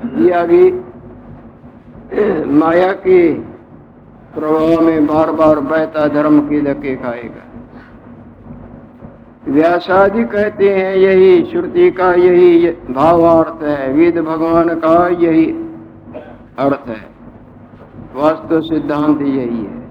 दिया 0.05 0.43
भी 0.45 0.63
माया 2.53 2.91
के 2.93 3.33
प्रभाव 4.33 4.81
में 4.81 5.05
बार 5.07 5.31
बार 5.31 5.59
बहता 5.59 6.07
धर्म 6.07 6.39
की 6.39 6.61
धक्के 6.61 6.95
खाएगा? 6.95 7.43
व्यासादि 9.47 10.23
कहते 10.23 10.69
हैं, 10.69 10.95
यही 10.95 11.45
श्रुति 11.51 11.91
का 11.91 12.13
यही 12.13 12.67
भावार्थ 12.89 13.63
है, 13.63 13.93
वेद 13.93 14.19
भगवान 14.19 14.75
का 14.75 15.07
यही 15.19 15.45
अर्थ 16.59 16.89
है। 16.89 17.12
वास्तव 18.15 18.61
सिद्धांत 18.63 19.21
यही 19.21 19.63
है। 19.63 19.81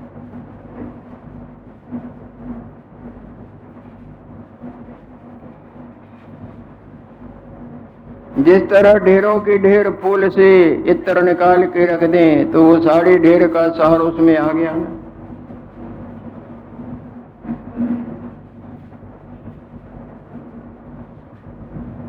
जिस 8.39 8.63
तरह 8.71 8.99
ढेरों 9.05 9.39
के 9.41 9.57
ढेर 9.59 9.89
फूल 10.03 10.29
से 10.31 10.49
इत्र 10.91 11.23
निकाल 11.23 11.65
के 11.67 11.85
रख 11.87 12.03
दें 12.11 12.51
तो 12.53 12.63
वो 12.65 12.79
सारे 12.83 13.17
ढेर 13.19 13.47
का 13.49 13.69
सार 13.73 14.01
उसमें 14.01 14.37
आ 14.39 14.53
गया 14.53 14.73
ना। 14.75 14.99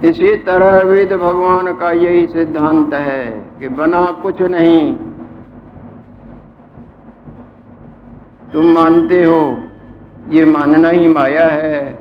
इसी 0.04 0.36
तरह 0.46 0.78
वेद 0.84 1.14
भगवान 1.16 1.74
का 1.74 1.92
यही 1.94 2.26
सिद्धांत 2.28 2.94
है 2.94 3.26
कि 3.60 3.68
बना 3.74 4.06
कुछ 4.22 4.42
नहीं 4.52 4.96
तुम 8.54 8.66
मानते 8.66 9.24
हो, 9.24 9.58
ये 10.30 10.46
मानना 10.46 10.90
ही 10.90 11.08
माया 11.08 11.46
है। 11.48 12.00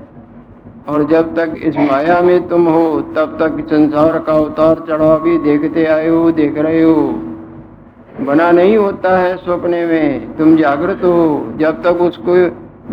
और 0.89 1.05
जब 1.05 1.35
तक 1.35 1.55
इस 1.63 1.77
माया 1.77 2.21
में 2.21 2.49
तुम 2.49 2.67
हो, 2.67 3.01
तब 3.01 3.37
तक 3.41 3.67
संसार 3.67 4.19
का 4.19 4.35
उतार 4.35 4.85
चढ़ाव 4.89 5.21
भी 5.21 5.39
देखते 5.39 5.85
आए 5.85 6.09
हो, 6.09 6.31
देख 6.33 6.59
रहे 6.59 6.83
हो। 6.83 6.95
बना 8.21 8.51
नहीं 8.51 8.77
होता 8.77 9.19
है 9.19 9.37
सपने 9.37 9.87
में, 9.87 10.37
तुम 10.37 10.57
जागृत 10.57 11.01
हो। 11.05 11.53
जब 11.57 11.83
तक 11.83 12.01
उसको 12.01 12.35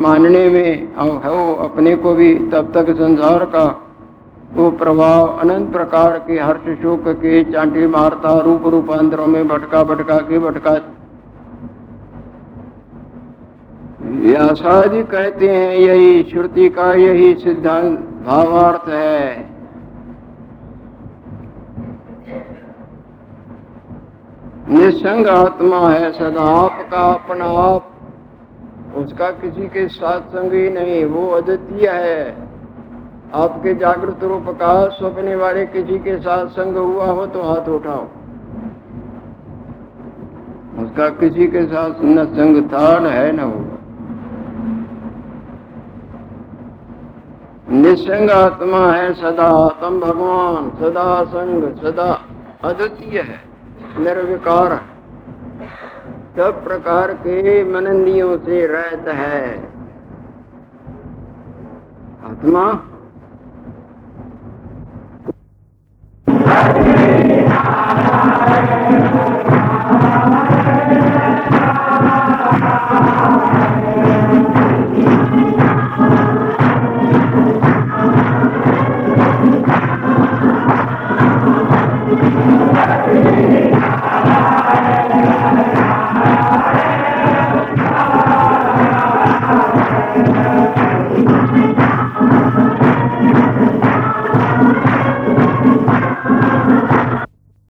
मानने 0.02 0.50
में 0.50 0.96
हो, 0.96 1.54
अपने 1.54 1.96
को 1.96 2.14
भी, 2.14 2.36
तब 2.36 2.72
तक 2.74 2.90
संसार 2.90 3.46
का 3.46 3.66
वो 4.54 4.70
प्रभाव 4.72 5.28
अनंत 5.28 5.72
प्रकार 5.72 6.18
के 6.28 6.40
हर्ष 6.40 6.82
शोक 6.82 7.04
के 7.08 7.44
चांटी 7.44 7.88
मारता 7.88 8.40
रूप 8.40 8.68
रूपांतरों 8.68 9.28
में 9.28 9.48
भटका 9.48 9.84
भटका 9.84 10.18
के, 10.18 10.40
भटका 10.40 10.78
कहते 15.04 15.50
हैं, 15.50 15.76
यही 15.76 16.24
श्रुति 16.24 16.70
का 16.70 16.94
यही 16.94 17.34
सिद्धांत, 17.34 18.00
भावार्थ 18.00 18.90
है। 18.90 19.50
निसंग 24.70 25.28
आत्मा 25.28 25.90
है 25.90 26.12
सदा, 26.12 26.42
आपका 26.42 27.14
अपना 27.14 27.46
आप। 27.46 27.92
उसका 28.96 29.32
किसी 29.32 29.62
के 29.62 29.88
साथ 29.88 30.22
संग 30.22 30.54
ही 30.54 30.70
नहीं, 30.70 31.06
वो 31.06 31.28
अद्वितीय 31.28 31.90
है। 31.90 32.38
आपके 33.34 33.74
जागृत 33.74 34.24
रूप 34.24 34.46
का 34.50 34.88
स्वप्ने 34.88 35.36
वाले 35.36 35.66
किसी 35.66 36.00
के 36.00 36.18
साथ 36.18 36.48
संग 36.48 36.78
हुआ 36.78 37.06
हो 37.06 37.26
तो 37.26 37.42
हाथ 37.42 37.70
उठाओ। 37.70 38.04
उसका 40.84 41.10
किसी 41.10 41.48
के 41.48 41.66
साथ 41.66 41.92
न 42.04 42.26
संग 42.26 42.70
था 42.74 43.00
न 43.00 43.06
है 43.06 43.32
न 43.32 43.40
होगा 43.40 43.69
निसंग 47.72 48.30
आत्मा 48.32 48.80
है 48.92 49.14
सदा 49.14 49.48
आत्म 49.58 50.00
भगवान, 50.00 50.70
सदा 50.80 51.24
संग, 51.26 51.64
सदा 51.82 52.10
अद्वितीय 52.64 53.20
है, 53.20 53.40
निर्विकार 54.00 54.76
सब 56.38 56.64
प्रकार 56.64 57.14
के 57.26 57.64
मनंदियों 57.64 58.38
से 58.40 58.66
रहत 58.68 59.08
है 59.16 59.42
आत्मा 62.26 62.66